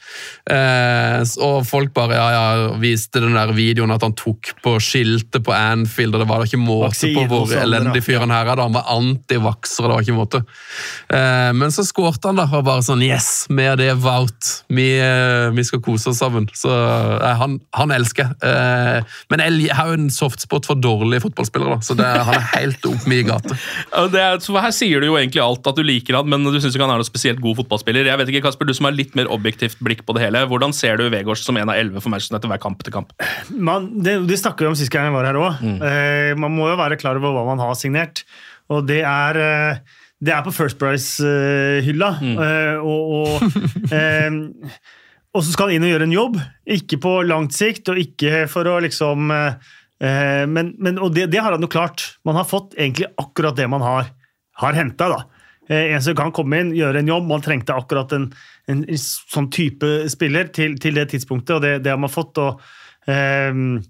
Uh, 0.51 1.23
og 1.47 1.63
folk 1.69 1.95
bare 1.97 2.19
ja, 2.19 2.27
ja, 2.35 2.45
viste 2.83 3.23
den 3.23 3.39
der 3.39 3.55
videoen 3.57 3.95
at 3.95 4.05
han 4.07 4.17
tok 4.19 4.53
på 4.65 4.75
skiltet 4.83 5.45
på 5.47 5.55
Anfield, 5.55 6.17
og 6.17 6.25
det 6.25 6.29
var 6.31 6.43
da 6.43 6.51
ikke 6.51 6.61
måte 6.63 7.13
på 7.15 7.27
hvor 7.31 7.55
elendig 7.61 8.03
fyr 8.07 8.25
han 8.25 8.35
her 8.35 8.51
er. 8.51 8.59
da. 8.59 8.67
Han 8.69 8.77
var 8.77 8.91
antivakser, 8.97 9.87
og 9.87 9.91
det 9.91 9.97
var 9.97 10.07
ikke 10.09 10.19
måte. 10.19 10.43
Uh, 11.13 11.51
men 11.57 11.75
så 11.75 11.87
skårte 11.87 12.33
han, 12.33 12.41
da, 12.41 12.49
og 12.51 12.67
bare 12.67 12.85
sånn 12.87 13.05
Yes, 13.07 13.47
med 13.49 13.79
det 13.81 13.95
Wout. 14.03 14.51
Vi, 14.69 14.91
vi 15.55 15.63
skal 15.67 15.81
kose 15.85 16.11
oss 16.13 16.21
sammen. 16.21 16.51
Så 16.57 16.71
han, 16.71 17.59
han 17.77 17.95
elsker 17.95 18.29
jeg. 18.29 19.05
Men 19.33 19.43
jeg 19.43 19.75
har 19.77 19.91
jo 19.91 19.97
en 19.97 20.11
soft 20.13 20.43
softspot 20.51 20.67
for 20.67 20.75
dårlige 20.81 21.23
fotballspillere. 21.23 21.77
da, 21.77 21.81
Så 21.85 21.95
det, 21.97 22.05
han 22.07 22.35
er 22.35 22.47
helt 22.59 22.85
opp 22.87 23.07
mi 23.09 23.23
gate. 23.23 23.55
Ja, 23.95 24.07
Det 24.11 24.21
er, 24.21 24.39
så 24.43 24.57
her 24.61 24.71
sier 24.75 25.01
du 25.01 25.07
jo 25.07 25.17
egentlig 25.19 25.43
alt 25.43 25.67
at 25.67 25.77
du 25.79 25.83
liker 25.87 26.17
han, 26.19 26.29
men 26.31 26.45
du 26.45 26.59
syns 26.61 26.75
ikke 26.75 26.85
han 26.87 26.95
er 26.95 27.01
noe 27.01 27.07
spesielt 27.09 27.41
god 27.43 27.57
fotballspiller. 27.61 28.07
Jeg 28.07 28.19
vet 28.21 28.29
ikke, 28.33 28.43
Kasper, 28.49 28.67
Du 28.69 28.75
som 28.75 28.87
har 28.89 28.95
litt 28.97 29.15
mer 29.19 29.31
objektivt 29.31 29.79
blikk 29.83 30.05
på 30.07 30.15
det 30.17 30.25
hele, 30.27 30.43
hvordan 30.51 30.73
ser 30.77 30.97
du 31.01 31.09
Vegårs 31.11 31.45
som 31.45 31.57
en 31.61 31.71
av 31.71 31.77
elleve 31.79 32.03
for 32.03 32.11
Manchester 32.13 32.37
United 32.37 32.51
hver 32.53 32.63
kamp 32.63 32.81
etter 32.83 32.95
kamp? 32.95 33.15
man, 33.51 33.91
det, 34.03 34.19
de 34.29 34.37
snakker 34.39 34.67
vi 34.67 34.71
om 34.73 34.79
sist 34.79 34.93
gang 34.93 35.09
jeg 35.09 35.15
var 35.17 35.29
her 35.31 35.39
òg. 35.41 35.63
Eh, 35.63 36.35
man 36.39 36.55
må 36.55 36.71
jo 36.71 36.79
være 36.81 36.99
klar 37.01 37.19
over 37.21 37.35
hva 37.37 37.47
man 37.53 37.63
har 37.63 37.75
signert. 37.79 38.25
Og 38.71 38.87
det 38.87 39.03
er, 39.03 39.39
eh, 39.41 39.99
det 40.23 40.33
er 40.35 40.43
på 40.47 40.53
First 40.55 40.79
Price-hylla. 40.81 42.11
Eh, 42.21 42.77
og 42.81 43.15
og, 43.21 43.61
eh, 43.93 44.31
og 45.31 45.45
så 45.47 45.53
skal 45.55 45.69
han 45.71 45.77
inn 45.79 45.85
og 45.87 45.93
gjøre 45.95 46.07
en 46.09 46.15
jobb. 46.17 46.39
Ikke 46.79 46.99
på 47.03 47.13
langt 47.27 47.55
sikt, 47.55 47.87
og 47.93 47.99
ikke 48.03 48.45
for 48.51 48.67
å 48.67 48.79
liksom 48.83 49.31
eh, 49.35 49.55
Men, 50.01 50.71
men 50.81 50.97
og 50.97 51.11
det, 51.13 51.27
det 51.29 51.43
har 51.45 51.53
han 51.53 51.61
jo 51.61 51.69
klart. 51.69 52.15
Man 52.25 52.39
har 52.39 52.47
fått 52.49 52.73
egentlig 52.79 53.11
akkurat 53.21 53.59
det 53.59 53.67
man 53.69 53.83
har, 53.85 54.07
har 54.63 54.79
henta. 54.79 55.11
Eh, 55.71 55.95
En 55.95 56.03
som 56.03 56.17
kan 56.19 56.33
komme 56.35 56.61
inn, 56.61 56.75
gjøre 56.77 57.03
en 57.03 57.11
jobb. 57.11 57.29
Man 57.31 57.45
trengte 57.45 57.77
akkurat 57.77 58.13
en, 58.17 58.31
en, 58.71 58.85
sånn 58.99 59.51
type 59.55 59.89
spiller 60.11 60.51
til, 60.55 60.77
til 60.83 60.99
det 60.99 61.11
tidspunktet, 61.15 61.57
og 61.57 61.65
det, 61.65 61.75
det 61.87 61.95
har 61.95 62.01
man 62.01 62.13
fått. 62.13 62.41
og 62.43 62.63
um, 63.07 63.83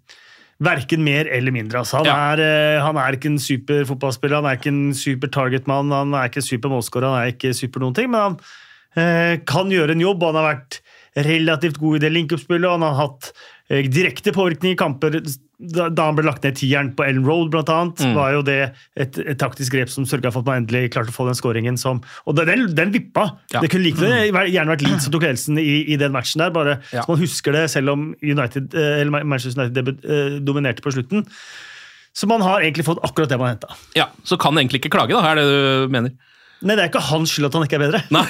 Verken 0.61 1.00
mer 1.00 1.25
eller 1.33 1.55
mindre. 1.57 1.81
Altså. 1.81 2.02
Han, 2.02 2.11
Ja. 2.11 2.17
er, 2.35 2.43
eh, 2.45 2.83
han 2.85 2.99
er 3.00 3.17
ikke 3.17 3.31
en 3.33 3.40
super 3.40 3.87
fotballspiller, 3.88 4.43
han 4.43 4.50
er 4.50 4.59
ikke 4.59 4.75
en 4.75 4.93
super 4.93 5.31
targetmann, 5.33 5.88
han 5.95 6.12
er 6.12 6.29
ikke 6.29 6.45
super 6.45 6.69
målskårer, 6.69 7.09
han 7.09 7.23
er 7.23 7.33
ikke 7.33 7.55
super 7.57 7.81
noen 7.81 7.97
ting, 7.97 8.11
men 8.12 8.21
han 8.21 8.37
uh, 8.37 9.40
kan 9.49 9.73
gjøre 9.73 9.97
en 9.97 10.05
jobb. 10.05 10.21
og 10.21 10.35
Han 10.35 10.43
har 10.43 10.50
vært 10.50 10.83
relativt 11.17 11.79
god 11.81 11.97
i 11.97 11.99
det 12.07 12.12
link-up-spillet, 12.14 12.67
og 12.69 12.79
han 12.79 12.83
har 12.87 12.99
hatt 13.09 13.33
eh, 13.71 13.87
direkte 13.90 14.33
påvirkning 14.33 14.73
i 14.75 14.79
kamper. 14.79 15.21
Da, 15.61 15.90
han 15.93 16.17
ble 16.17 16.25
lagt 16.25 16.43
ned 16.47 16.55
tieren 16.57 16.93
på 16.97 17.05
Ellen 17.05 17.26
Road, 17.26 17.50
blant 17.52 17.69
annet, 17.69 17.99
Mm. 18.00 18.14
var 18.17 18.33
jo 18.33 18.43
det 18.43 18.73
et, 18.97 19.19
et 19.19 19.38
taktisk 19.38 19.73
grep 19.75 19.90
som 19.93 20.07
sørga 20.09 20.31
for 20.33 20.40
at 20.40 20.47
man 20.47 20.62
endelig 20.62 20.93
klarte 20.95 21.12
å 21.12 21.17
få 21.19 21.26
den 21.29 21.37
skåringen 21.37 21.76
som 21.79 22.00
Og 22.26 22.35
den, 22.38 22.75
den 22.75 22.93
vippa! 22.95 23.37
Ja. 23.52 23.61
Det 23.61 23.69
kunne 23.71 23.85
like 23.85 24.00
gjerne 24.49 24.73
vært 24.73 24.87
Leeds 24.87 25.05
som 25.05 25.12
tok 25.12 25.23
ledelsen 25.29 25.59
i, 25.61 25.85
i 25.93 25.97
den 26.00 26.12
matchen 26.12 26.40
der, 26.40 26.50
bare 26.55 26.79
Ja. 26.95 27.02
så 27.05 27.09
man 27.12 27.21
husker 27.21 27.52
det, 27.52 27.67
selv 27.71 27.90
om 27.93 28.14
United, 28.23 28.73
eh, 28.75 29.00
eller 29.02 29.25
Manchester 29.25 29.61
United 29.61 29.75
debut, 29.76 30.00
eh, 30.09 30.38
dominerte 30.40 30.81
på 30.83 30.93
slutten. 30.95 31.26
Så 32.17 32.26
man 32.26 32.40
har 32.43 32.61
egentlig 32.64 32.85
fått 32.88 32.99
akkurat 33.07 33.29
det 33.29 33.38
man 33.38 33.52
henta. 33.52 33.69
Ja, 33.95 34.09
Så 34.25 34.37
kan 34.40 34.55
egentlig 34.59 34.81
ikke 34.81 34.90
klage, 34.97 35.12
da, 35.14 35.21
er 35.31 35.35
det 35.37 35.45
du 35.47 35.88
mener? 35.93 36.11
Nei, 36.61 36.75
det 36.76 36.83
er 36.83 36.90
ikke 36.90 37.00
hans 37.09 37.33
skyld 37.33 37.49
at 37.49 37.55
han 37.57 37.64
ikke 37.64 37.79
er 37.79 37.85
bedre. 37.87 38.00
Nei. 38.12 38.25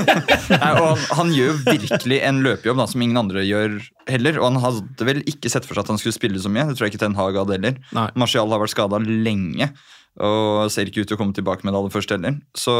Nei, 0.62 0.70
og 0.80 0.86
han, 0.86 1.02
han 1.18 1.32
gjør 1.36 1.50
jo 1.50 1.56
virkelig 1.66 2.20
en 2.24 2.40
løpejobb 2.46 2.80
da, 2.80 2.86
som 2.88 3.04
ingen 3.04 3.20
andre 3.20 3.44
gjør 3.44 3.76
heller. 4.08 4.38
Og 4.40 4.48
han 4.48 4.62
hadde 4.62 5.08
vel 5.08 5.20
ikke 5.28 5.52
sett 5.52 5.68
for 5.68 5.76
seg 5.76 5.84
at 5.84 5.92
han 5.92 6.00
skulle 6.00 6.16
spille 6.16 6.40
så 6.40 6.52
mye. 6.52 6.64
Det 6.70 6.78
tror 6.78 6.88
jeg 6.88 6.94
ikke 6.94 7.04
Ten 7.04 7.18
Hag 7.18 7.36
hadde 7.36 7.58
heller. 7.58 7.76
Nei. 7.96 8.08
Martial 8.16 8.52
har 8.54 8.62
vært 8.64 8.72
skada 8.72 9.02
lenge 9.04 9.70
og 10.16 10.70
ser 10.72 10.88
ikke 10.88 11.04
ut 11.04 11.10
til 11.10 11.18
å 11.18 11.20
komme 11.20 11.36
tilbake 11.36 11.66
med 11.66 11.74
det 11.74 11.80
aller 11.82 11.92
første 11.92 12.16
heller. 12.16 12.38
Så 12.56 12.74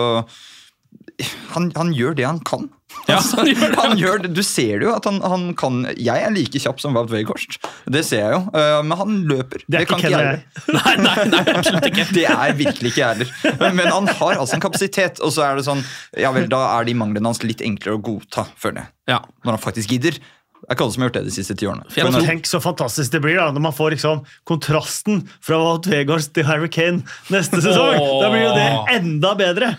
han, 1.55 1.71
han 1.77 1.93
gjør 1.97 2.17
det 2.19 2.27
han 2.29 2.41
kan. 2.47 2.67
Ja, 3.11 3.19
han 3.21 3.47
gjør 3.49 3.61
det. 3.61 3.77
Han 3.81 3.99
gjør 4.01 4.21
det. 4.25 4.31
Du 4.37 4.43
ser 4.47 4.81
det 4.81 4.87
jo 4.87 4.93
at 4.95 5.05
han, 5.09 5.19
han 5.21 5.43
kan 5.59 5.81
Jeg 5.99 6.23
er 6.23 6.33
like 6.33 6.61
kjapp 6.63 6.79
som 6.81 6.95
Wout 6.97 7.11
Weghorst. 7.13 7.59
Det 7.93 8.03
ser 8.07 8.23
jeg 8.23 8.37
jo. 8.37 8.41
Eh, 8.57 8.77
Men 8.87 8.99
han 9.01 9.17
løper. 9.29 9.65
Det 9.67 9.81
er 9.81 9.87
ikke 9.87 9.99
og 9.99 10.07
jeg. 10.07 10.13
jeg. 10.15 10.45
Nei, 10.77 10.95
nei, 11.03 11.17
nei, 11.33 11.43
absolutt 11.53 11.89
ikke. 11.91 12.07
Det 12.17 12.25
er 12.31 12.55
virkelig 12.59 12.93
ikke 12.95 13.03
jeg 13.03 13.27
heller. 13.27 13.75
Men 13.77 13.91
han 13.93 14.09
har 14.09 14.39
altså 14.41 14.57
en 14.57 14.65
kapasitet, 14.65 15.21
og 15.21 15.35
så 15.35 15.45
er 15.49 15.59
det 15.61 15.67
sånn 15.69 15.83
Ja 16.17 16.33
vel, 16.37 16.49
da 16.53 16.63
er 16.79 16.89
de 16.89 16.97
manglene 16.99 17.29
hans 17.31 17.43
litt 17.45 17.65
enklere 17.67 17.99
å 17.99 18.03
godta, 18.07 18.47
føler 18.57 18.85
jeg. 18.85 18.93
Ja. 19.13 19.21
Når 19.45 19.59
han 19.59 19.63
faktisk 19.67 19.93
gidder. 19.93 20.17
Det 20.57 20.73
er 20.73 20.77
ikke 20.77 20.87
alle 20.87 20.95
som 20.95 21.03
har 21.03 21.11
gjort 21.11 21.17
det 21.19 21.25
de 21.29 21.35
siste 21.35 21.55
ti 21.55 21.67
årene. 21.69 21.85
For 21.91 22.01
jeg 22.01 22.13
Men 22.13 22.27
Tenk 22.27 22.49
så 22.49 22.59
fantastisk 22.65 23.13
det 23.13 23.21
blir 23.23 23.37
da, 23.39 23.51
når 23.55 23.63
man 23.69 23.75
får 23.77 23.95
liksom 23.95 24.23
kontrasten 24.49 25.21
fra 25.45 25.59
Wout 25.63 25.87
Vegards 25.87 26.31
til 26.35 26.47
Harry 26.49 26.71
Kane 26.73 27.05
neste 27.31 27.61
sesong. 27.63 28.01
Oh. 28.01 28.17
Da 28.25 28.31
blir 28.33 28.47
jo 28.47 28.55
det 28.57 28.69
enda 28.97 29.35
bedre. 29.39 29.75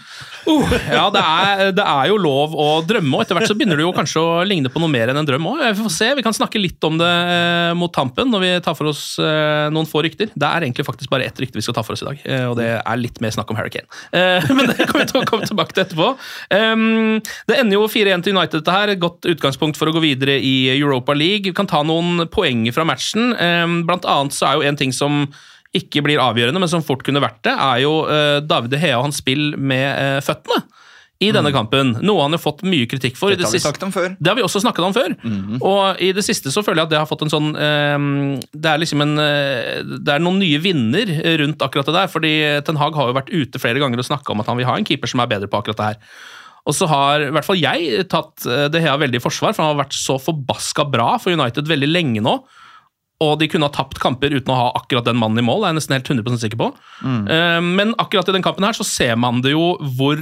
Uh, 0.47 0.71
ja, 0.87 1.07
det 1.11 1.21
er, 1.21 1.63
det 1.75 1.83
er 1.83 2.07
jo 2.07 2.19
lov 2.23 2.53
å 2.55 2.67
drømme, 2.87 3.17
og 3.17 3.25
etter 3.25 3.35
hvert 3.35 3.49
så 3.49 3.57
begynner 3.57 3.79
det 3.79 3.83
jo 3.83 3.91
kanskje 3.95 4.23
å 4.23 4.45
ligne 4.47 4.71
på 4.71 4.79
noe 4.79 4.91
mer 4.91 5.11
enn 5.11 5.19
en 5.19 5.27
drøm 5.27 5.49
òg. 5.49 5.63
Vi 5.65 5.81
får 5.81 5.91
se, 5.97 6.07
vi 6.15 6.23
kan 6.23 6.35
snakke 6.35 6.61
litt 6.61 6.87
om 6.87 6.95
det 7.01 7.09
eh, 7.33 7.73
mot 7.75 7.91
tampen 7.91 8.31
når 8.31 8.45
vi 8.45 8.53
tar 8.63 8.77
for 8.79 8.93
oss 8.93 9.03
eh, 9.19 9.67
noen 9.73 9.89
få 9.89 10.05
rykter. 10.05 10.31
Det 10.31 10.47
er 10.47 10.67
egentlig 10.69 10.87
faktisk 10.87 11.11
bare 11.11 11.27
ett 11.27 11.41
rykte 11.41 11.59
vi 11.59 11.65
skal 11.65 11.75
ta 11.75 11.83
for 11.83 11.97
oss 11.97 12.05
i 12.05 12.07
dag, 12.07 12.23
eh, 12.23 12.45
og 12.47 12.55
det 12.61 12.69
er 12.77 13.01
litt 13.01 13.19
mer 13.23 13.35
snakk 13.35 13.51
om 13.51 13.59
Harry 13.59 13.73
Kane. 13.73 13.91
Eh, 14.15 14.47
men 14.55 14.71
det 14.71 14.87
kommer 14.87 15.03
vi 15.03 15.09
til 15.11 15.19
å 15.19 15.27
komme 15.27 15.49
tilbake 15.49 15.75
til 15.75 15.83
etterpå. 15.83 16.13
Um, 16.53 17.19
det 17.49 17.59
ender 17.59 17.81
jo 17.81 17.91
4-1 17.91 18.23
til 18.23 18.37
United, 18.37 18.61
dette 18.61 18.77
her. 18.77 18.93
Et 18.93 19.03
godt 19.03 19.27
utgangspunkt 19.27 19.79
for 19.79 19.91
å 19.91 19.95
gå 19.95 20.05
videre 20.05 20.37
i 20.39 20.76
Europa 20.79 21.15
League. 21.17 21.49
Vi 21.49 21.57
kan 21.57 21.69
ta 21.69 21.83
noen 21.85 22.25
poenger 22.33 22.75
fra 22.75 22.87
matchen. 22.87 23.33
Um, 23.35 23.81
blant 23.87 24.07
annet 24.07 24.35
så 24.35 24.49
er 24.49 24.57
jo 24.57 24.67
en 24.69 24.79
ting 24.79 24.95
som 24.95 25.25
ikke 25.75 26.01
blir 26.05 26.21
avgjørende, 26.23 26.61
men 26.63 26.71
som 26.71 26.85
fort 26.85 27.03
kunne 27.05 27.21
vært 27.21 27.41
det, 27.45 27.53
er 27.53 27.83
jo 27.83 27.99
uh, 28.07 28.39
David 28.45 28.73
De 28.73 28.81
Hea 28.81 28.97
og 28.97 29.09
hans 29.09 29.19
spill 29.21 29.51
med 29.59 29.87
uh, 29.91 30.19
føttene 30.25 30.63
i 31.17 31.31
denne 31.33 31.49
kampen. 31.53 31.95
Noe 32.05 32.25
han 32.25 32.35
har 32.35 32.41
fått 32.41 32.61
mye 32.67 32.85
kritikk 32.89 33.17
for. 33.17 33.33
i 33.33 33.37
Dette 33.37 33.49
har 33.49 33.55
vi 33.55 33.61
snakket 33.63 33.85
om 33.87 33.93
før. 33.93 34.11
det 34.19 34.29
har 34.29 34.37
vi 34.37 34.45
også 34.45 34.61
snakket 34.61 34.85
om 34.85 34.93
før. 34.93 35.15
Og 35.65 36.01
i 36.03 36.11
det 36.13 36.23
siste 36.25 36.53
så 36.53 36.61
føler 36.65 36.83
jeg 36.83 36.89
at 36.89 36.93
det 36.93 36.99
har 37.01 37.09
fått 37.09 37.25
en 37.25 37.33
sånn 37.33 37.49
eh, 37.57 37.97
Det 38.53 38.69
er 38.69 38.81
liksom 38.83 39.01
en 39.01 39.15
eh, 39.23 39.81
Det 39.81 40.13
er 40.13 40.21
noen 40.21 40.37
nye 40.43 40.61
vinner 40.61 41.09
rundt 41.41 41.63
akkurat 41.65 41.89
det 41.89 41.95
der. 41.97 42.11
Fordi 42.13 42.33
Ten 42.67 42.77
Hag 42.77 42.97
har 42.97 43.09
jo 43.09 43.17
vært 43.17 43.33
ute 43.33 43.61
flere 43.61 43.81
ganger 43.81 44.03
og 44.03 44.09
snakka 44.11 44.35
om 44.35 44.45
at 44.45 44.51
han 44.51 44.61
vil 44.61 44.69
ha 44.69 44.77
en 44.77 44.85
keeper 44.87 45.09
som 45.09 45.23
er 45.23 45.31
bedre 45.33 45.49
på 45.49 45.57
akkurat 45.57 45.81
det 45.81 45.89
her. 45.91 46.01
Og 46.67 46.75
så 46.75 46.87
har 46.91 47.23
i 47.23 47.31
hvert 47.31 47.47
fall 47.47 47.59
jeg 47.61 48.05
tatt 48.11 48.43
De 48.43 48.69
det 48.73 48.83
her 48.83 48.99
veldig 48.99 49.21
i 49.21 49.23
forsvar, 49.23 49.55
for 49.55 49.63
han 49.63 49.75
har 49.75 49.85
vært 49.85 49.95
så 49.95 50.17
forbaska 50.19 50.83
bra 50.91 51.13
for 51.21 51.31
United 51.31 51.69
veldig 51.69 51.87
lenge 51.89 52.23
nå. 52.23 52.37
Og 53.23 53.31
de 53.41 53.47
kunne 53.49 53.65
ha 53.65 53.73
tapt 53.73 53.97
kamper 53.97 54.35
uten 54.35 54.51
å 54.53 54.57
ha 54.59 54.65
akkurat 54.77 55.07
den 55.07 55.17
mannen 55.17 55.41
i 55.41 55.45
mål. 55.45 55.63
Er 55.63 55.71
jeg 55.71 55.79
nesten 55.79 55.95
helt 55.95 56.09
100% 56.11 56.43
sikker 56.43 56.59
på. 56.59 56.67
Mm. 57.01 57.23
Men 57.79 57.93
akkurat 57.97 58.29
i 58.29 58.35
den 58.35 58.45
kampen 58.45 58.67
her 58.67 58.77
så 58.77 58.85
ser 58.85 59.15
man 59.17 59.39
det 59.41 59.55
jo 59.55 59.71
hvor 59.97 60.21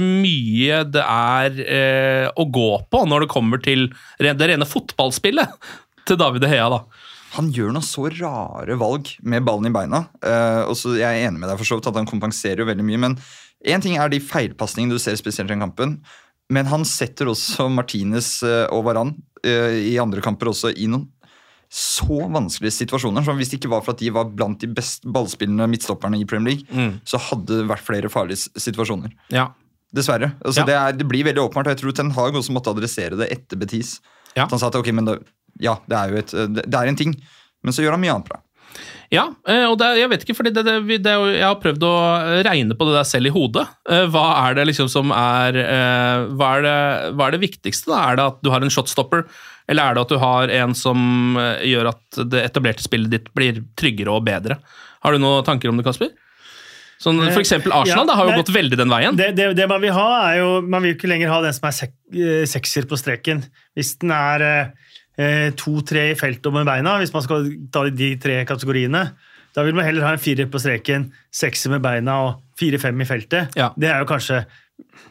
mye 0.00 0.78
det 0.88 1.02
er 1.04 1.60
eh, 1.66 2.26
å 2.32 2.46
gå 2.48 2.70
på 2.88 3.02
når 3.10 3.26
det 3.26 3.32
kommer 3.34 3.60
til 3.60 3.90
det 4.22 4.48
rene 4.48 4.68
fotballspillet 4.68 5.52
til 6.08 6.20
David 6.22 6.46
De 6.46 6.52
Hea. 6.54 6.70
da. 6.72 6.80
Han 7.36 7.52
gjør 7.54 7.76
noen 7.76 7.84
så 7.86 8.08
rare 8.08 8.74
valg 8.80 9.12
med 9.22 9.44
ballen 9.46 9.68
i 9.68 9.74
beina. 9.76 10.06
eh, 10.24 10.62
og 10.64 10.74
så 10.80 10.96
Jeg 10.96 11.06
er 11.06 11.28
enig 11.28 11.44
med 11.44 11.50
deg 11.52 11.60
for 11.60 11.68
så 11.68 11.76
vidt 11.76 11.92
at 11.92 12.00
han 12.00 12.08
kompenserer 12.08 12.64
jo 12.64 12.70
veldig 12.72 12.88
mye. 12.88 13.04
Men 13.04 13.20
én 13.66 13.82
ting 13.84 13.96
er 14.00 14.08
de 14.12 14.20
feilpasningene 14.24 14.96
du 14.96 15.02
ser 15.02 15.16
spesielt 15.20 15.50
i 15.50 15.54
den 15.54 15.60
kampen. 15.64 15.98
Men 16.50 16.66
han 16.66 16.82
setter 16.88 17.28
også 17.30 17.68
Martinez 17.70 18.40
eh, 18.42 18.66
og 18.74 18.84
Varan 18.88 19.12
eh, 19.46 19.76
i 19.92 19.98
andre 20.02 20.22
kamper 20.24 20.50
også 20.50 20.72
i 20.74 20.88
noen 20.90 21.08
så 21.70 22.16
vanskelige 22.34 22.74
situasjoner. 22.74 23.22
Så 23.22 23.30
hvis 23.38 23.52
det 23.52 23.60
ikke 23.60 23.70
var 23.70 23.84
for 23.86 23.94
at 23.94 24.00
de 24.02 24.08
var 24.10 24.26
blant 24.34 24.58
de 24.58 24.66
best 24.74 25.04
ballspillende 25.06 25.68
midtstopperne 25.70 26.18
i 26.18 26.24
Premier 26.26 26.56
League, 26.56 26.86
så 27.06 27.20
hadde 27.28 27.60
det 27.60 27.68
vært 27.70 27.84
flere 27.86 28.10
farlige 28.10 28.48
situasjoner. 28.58 29.12
Ja. 29.30 29.44
Dessverre. 29.94 30.32
Altså, 30.42 30.64
Ja. 30.64 30.66
det, 30.66 30.74
er, 30.74 30.96
det 30.98 31.06
blir 31.06 31.22
veldig 31.28 31.44
åpenbart, 31.44 31.68
og 31.70 31.76
jeg 31.76 31.80
tror 31.84 31.94
Ten 31.94 32.10
Hag 32.16 32.34
også 32.40 32.50
måtte 32.56 32.72
adressere 32.74 33.14
det 33.20 33.30
etter 33.30 33.56
Betis. 33.62 34.00
Ja. 34.34 34.48
At 34.48 34.50
han 34.50 34.58
sa 34.58 34.66
at 34.72 34.80
ok, 34.80 34.90
men 34.98 35.06
det, 35.06 35.14
ja, 35.62 35.76
det 35.86 35.96
er 36.00 36.10
jo 36.10 36.18
et, 36.24 36.34
det, 36.56 36.66
det 36.66 36.74
er 36.80 36.90
en 36.90 36.98
ting, 36.98 37.14
men 37.62 37.72
så 37.76 37.82
gjør 37.86 37.94
han 37.94 38.02
mye 38.02 38.16
annet 38.16 38.32
bra. 38.32 38.42
Ja, 39.10 39.24
eh, 39.50 39.64
og 39.66 39.74
det, 39.80 39.88
jeg 39.98 40.10
vet 40.12 40.24
ikke, 40.24 40.36
fordi 40.38 40.52
det, 40.54 40.62
det, 41.02 41.14
jeg 41.34 41.42
har 41.42 41.58
prøvd 41.62 41.86
å 41.86 41.94
regne 42.46 42.76
på 42.78 42.86
det 42.86 42.94
der 42.94 43.08
selv 43.08 43.30
i 43.30 43.34
hodet. 43.34 43.64
Eh, 43.90 44.04
Hva 44.12 44.26
er 44.44 44.58
det 44.58 44.68
liksom 44.70 44.90
som 44.92 45.10
er 45.14 45.58
eh, 45.64 46.26
Hva 46.38 46.50
er 46.58 46.66
det, 46.66 46.76
hva 47.18 47.26
er 47.26 47.34
det 47.34 47.42
viktigste? 47.42 47.90
da? 47.90 48.04
Er 48.06 48.20
det 48.20 48.28
at 48.30 48.38
du 48.46 48.52
har 48.54 48.62
en 48.62 48.70
shotstopper, 48.70 49.26
eller 49.70 49.82
er 49.82 49.98
det 49.98 50.04
at 50.06 50.14
du 50.14 50.20
har 50.22 50.54
en 50.60 50.76
som 50.78 51.36
gjør 51.66 51.90
at 51.92 52.22
det 52.30 52.44
etablerte 52.46 52.86
spillet 52.86 53.10
ditt 53.12 53.28
blir 53.34 53.62
tryggere 53.78 54.14
og 54.14 54.26
bedre? 54.30 54.60
Har 55.02 55.14
du 55.14 55.22
noen 55.22 55.46
tanker 55.46 55.70
om 55.72 55.78
det, 55.78 55.86
Kasper? 55.86 56.14
Sånn, 57.00 57.16
for 57.30 57.40
eksempel 57.40 57.72
Arsenal 57.72 58.04
Ja, 58.04 58.08
da, 58.10 58.16
har 58.18 58.28
jo 58.28 58.40
gått 58.42 58.52
veldig 58.52 58.76
den 58.76 58.90
veien. 58.92 59.16
Det, 59.16 59.30
det, 59.38 59.46
det 59.56 59.66
man 59.70 59.80
vil 59.80 59.94
ha, 59.96 60.08
er 60.28 60.42
jo 60.42 60.48
Man 60.60 60.84
vil 60.84 60.92
ikke 60.98 61.08
lenger 61.08 61.32
ha 61.32 61.38
den 61.46 61.54
som 61.56 61.70
er 61.70 61.76
sek, 61.78 61.94
sekser 62.50 62.88
på 62.90 62.98
streken. 63.00 63.40
Hvis 63.78 63.94
den 64.02 64.12
er 64.12 64.44
eh, 64.44 64.90
to-tre 65.58 66.10
i 66.12 66.16
feltet 66.18 66.52
med 66.54 66.68
beina, 66.68 66.96
hvis 67.02 67.12
man 67.14 67.24
skal 67.26 67.48
ta 67.74 67.82
de 67.90 68.10
tre 68.22 68.38
kategoriene, 68.48 69.02
da 69.56 69.64
vil 69.66 69.74
man 69.74 69.84
heller 69.84 70.06
ha 70.06 70.12
en 70.14 70.22
firer 70.22 70.46
på 70.50 70.60
streken, 70.62 71.08
sekser 71.34 71.72
med 71.74 71.82
beina 71.82 72.14
og 72.28 72.42
fire-fem 72.60 73.00
i 73.02 73.06
feltet. 73.08 73.56
Ja. 73.58 73.72
Det 73.76 73.88
er 73.90 73.98
jo 74.04 74.10
kanskje 74.12 74.44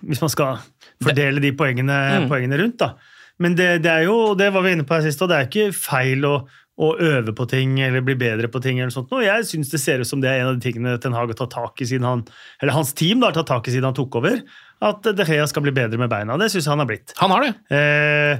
Hvis 0.02 0.22
man 0.24 0.30
skal 0.32 0.58
fordele 1.04 1.40
de 1.44 1.52
poengene, 1.54 1.98
Mm. 2.24 2.30
poengene 2.32 2.58
rundt, 2.58 2.78
da. 2.80 2.94
Men 3.40 3.54
det, 3.56 3.82
det 3.84 3.92
er 3.92 4.04
jo, 4.08 4.34
det 4.36 4.48
var 4.52 4.64
vi 4.66 4.72
inne 4.74 4.84
på 4.88 4.96
her 4.98 5.04
sist, 5.06 5.22
og 5.22 5.30
det 5.30 5.36
er 5.38 5.46
ikke 5.48 5.74
feil 5.76 6.26
å, 6.26 6.34
å 6.80 6.90
øve 7.00 7.34
på 7.38 7.46
ting 7.48 7.78
eller 7.80 8.02
bli 8.02 8.16
bedre 8.16 8.48
på 8.52 8.62
ting. 8.64 8.80
eller 8.80 8.90
sånt. 8.96 9.12
Og 9.14 9.22
jeg 9.24 9.46
syns 9.46 9.70
det 9.72 9.80
ser 9.84 10.00
ut 10.02 10.08
som 10.10 10.20
det 10.24 10.30
er 10.32 10.42
en 10.42 10.48
av 10.54 10.58
de 10.58 10.64
tingene 10.72 10.98
Ten 11.00 11.14
Hag 11.14 11.28
har 11.32 11.38
tatt 11.38 11.52
tak 11.54 11.82
i 11.84 11.88
siden 11.92 12.08
han, 12.08 12.24
eller 12.62 12.74
hans 12.74 12.94
team 12.98 13.20
da, 13.22 13.30
har 13.30 13.38
tatt 13.38 13.48
tak 13.52 13.68
i 13.70 13.72
siden 13.76 13.86
han 13.92 13.94
tok 14.00 14.16
over. 14.20 14.42
At 14.82 15.04
De 15.04 15.26
Gea 15.28 15.46
skal 15.52 15.64
bli 15.68 15.72
bedre 15.76 16.00
med 16.02 16.10
beina. 16.12 16.38
Det 16.40 16.50
syns 16.50 16.66
jeg 16.66 16.72
han 16.74 16.80
har 16.84 16.90
blitt. 16.90 17.14
Han 17.20 17.32
har 17.36 17.46
det. 17.46 17.54
Eh, 17.76 18.40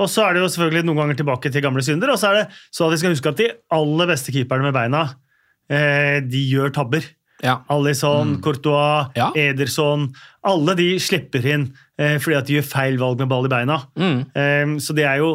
og 0.00 0.08
så 0.10 0.24
er 0.26 0.36
det 0.36 0.42
jo 0.44 0.48
selvfølgelig 0.50 0.86
noen 0.88 1.00
ganger 1.02 1.18
tilbake 1.20 1.52
til 1.52 1.62
gamle 1.64 1.82
synder. 1.84 2.10
Og 2.14 2.18
så 2.20 2.30
er 2.30 2.38
det 2.40 2.44
så 2.72 2.86
at 2.88 2.94
vi 2.94 3.00
skal 3.02 3.12
huske 3.14 3.32
at 3.32 3.40
de 3.40 3.48
aller 3.76 4.10
beste 4.10 4.32
keeperne 4.34 4.64
med 4.66 4.76
beina, 4.76 5.02
eh, 5.70 6.20
de 6.24 6.44
gjør 6.50 6.72
tabber. 6.74 7.04
Ja. 7.44 7.58
Alison, 7.72 8.34
Courtois, 8.44 9.12
Ja. 9.16 9.30
Ederson. 9.36 10.10
Alle 10.44 10.74
de 10.76 10.88
slipper 11.00 11.46
inn 11.48 11.70
eh, 11.98 12.18
fordi 12.20 12.36
at 12.36 12.48
de 12.48 12.58
gjør 12.58 12.66
feil 12.68 12.98
valg 13.00 13.18
med 13.22 13.30
ball 13.32 13.48
i 13.48 13.52
beina. 13.52 13.78
Mm. 13.96 14.18
Eh, 14.36 14.74
så 14.84 14.96
det 14.96 15.06
er 15.08 15.22
jo 15.22 15.30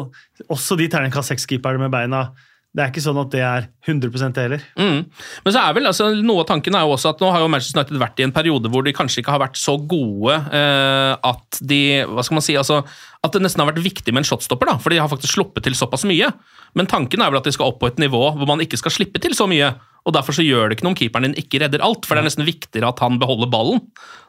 også 0.50 0.78
de 0.78 0.86
terningkast 0.92 1.32
seks-keeperne 1.34 1.82
med 1.82 1.90
beina. 1.90 2.28
Det 2.76 2.82
er 2.84 2.90
ikke 2.92 3.00
sånn 3.00 3.18
at 3.22 3.30
det 3.32 3.40
er 3.40 3.66
100 3.88 4.10
det 4.36 4.42
heller. 4.42 4.64
Mm. 4.76 4.98
Men 5.46 5.54
så 5.54 5.60
er 5.62 5.76
vel, 5.78 5.88
altså, 5.88 6.10
noe 6.20 6.42
av 6.42 6.48
tanken 6.50 6.76
er 6.76 6.84
jo 6.84 6.92
også 6.92 7.14
at 7.14 7.22
nå 7.24 7.30
har 7.32 7.40
jo 7.40 7.48
Manchester 7.48 7.80
United 7.80 8.00
vært 8.02 8.20
i 8.20 8.26
en 8.26 8.34
periode 8.36 8.68
hvor 8.72 8.84
de 8.84 8.92
kanskje 8.96 9.22
ikke 9.22 9.32
har 9.32 9.40
vært 9.40 9.56
så 9.56 9.78
gode 9.80 10.34
eh, 10.36 11.12
at 11.16 11.60
de 11.64 11.80
Hva 12.10 12.24
skal 12.26 12.36
man 12.36 12.44
si? 12.44 12.58
altså 12.60 12.82
At 13.24 13.32
det 13.32 13.40
nesten 13.46 13.64
har 13.64 13.70
vært 13.70 13.80
viktig 13.80 14.12
med 14.12 14.20
en 14.20 14.28
shotstopper, 14.28 14.68
da, 14.68 14.76
for 14.82 14.92
de 14.92 15.00
har 15.00 15.08
faktisk 15.08 15.38
sluppet 15.38 15.64
til 15.64 15.78
såpass 15.78 16.04
mye. 16.08 16.28
Men 16.76 16.90
tanken 16.90 17.24
er 17.24 17.32
vel 17.32 17.40
at 17.40 17.48
de 17.48 17.54
skal 17.56 17.72
opp 17.72 17.80
på 17.80 17.88
et 17.88 18.02
nivå 18.02 18.20
hvor 18.36 18.50
man 18.50 18.60
ikke 18.60 18.76
skal 18.76 18.92
slippe 18.92 19.24
til 19.24 19.32
så 19.38 19.48
mye. 19.48 19.72
Og 20.04 20.12
Derfor 20.12 20.36
så 20.36 20.44
gjør 20.44 20.68
det 20.68 20.76
ikke 20.76 20.86
noe 20.86 20.92
om 20.92 21.00
keeperen 21.00 21.30
din 21.30 21.40
ikke 21.40 21.62
redder 21.64 21.82
alt, 21.82 22.04
for 22.04 22.12
det 22.12 22.26
er 22.26 22.28
nesten 22.28 22.46
viktigere 22.46 22.92
at 22.92 23.00
han 23.00 23.16
beholder 23.22 23.48
ballen 23.50 23.80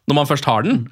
når 0.07 0.21
man 0.21 0.29
først 0.29 0.47
har 0.47 0.63
den. 0.63 0.86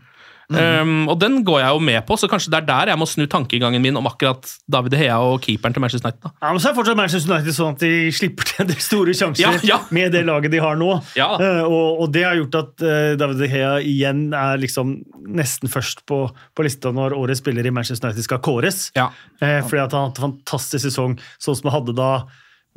Um, 0.50 1.08
og 1.10 1.18
den 1.18 1.40
går 1.46 1.60
jeg 1.64 1.74
jo 1.74 1.80
med 1.82 2.04
på, 2.06 2.18
så 2.22 2.28
kanskje 2.30 2.52
det 2.54 2.60
er 2.60 2.68
der 2.68 2.92
jeg 2.92 3.00
må 3.02 3.08
snu 3.10 3.24
tankegangen 3.30 3.82
min 3.82 3.98
om 3.98 4.06
akkurat 4.06 4.46
David 4.70 4.94
De 4.94 5.00
Hea 5.00 5.16
og 5.18 5.40
keeperen 5.42 5.74
til 5.74 5.82
Manchester 5.82 6.12
United. 6.12 6.22
Da. 6.28 6.32
Ja, 6.44 6.52
men 6.54 6.62
så 6.62 6.70
er 6.70 6.78
fortsatt 6.78 7.00
Manchester 7.00 7.34
United 7.34 7.58
sånn 7.58 7.74
at 7.74 7.82
de 7.82 8.12
slipper 8.14 8.50
til 8.50 8.62
en 8.62 8.70
del 8.70 8.84
store 8.84 9.16
sjanser 9.18 9.42
Ja, 9.42 9.54
ja. 9.66 9.80
med 9.96 10.14
det 10.14 10.22
laget 10.28 10.54
de 10.54 10.62
har 10.62 10.78
nå. 10.78 10.92
Ja. 11.18 11.32
Uh, 11.42 11.64
og, 11.66 12.06
og 12.06 12.14
det 12.14 12.28
har 12.28 12.38
gjort 12.38 12.60
at 12.62 12.86
uh, 12.86 13.16
David 13.20 13.46
Hea 13.50 13.74
igjen 13.82 14.28
er 14.38 14.62
liksom 14.62 15.00
nesten 15.26 15.72
først 15.72 16.06
på, 16.10 16.22
på 16.30 16.68
lista 16.68 16.94
når 16.94 17.18
årets 17.18 17.42
spiller 17.42 17.66
i 17.66 17.74
Manchester 17.74 18.12
United 18.12 18.28
skal 18.28 18.44
kåres. 18.46 18.92
Eh, 18.96 19.60
fordi 19.66 19.82
at 19.82 19.94
han 19.94 20.06
har 20.06 20.10
hatt 20.12 20.20
en 20.22 20.30
fantastisk 20.30 20.86
sesong, 20.86 21.18
sånn 21.42 21.58
som 21.58 21.72
han 21.72 21.80
hadde 21.80 21.96
da 21.98 22.10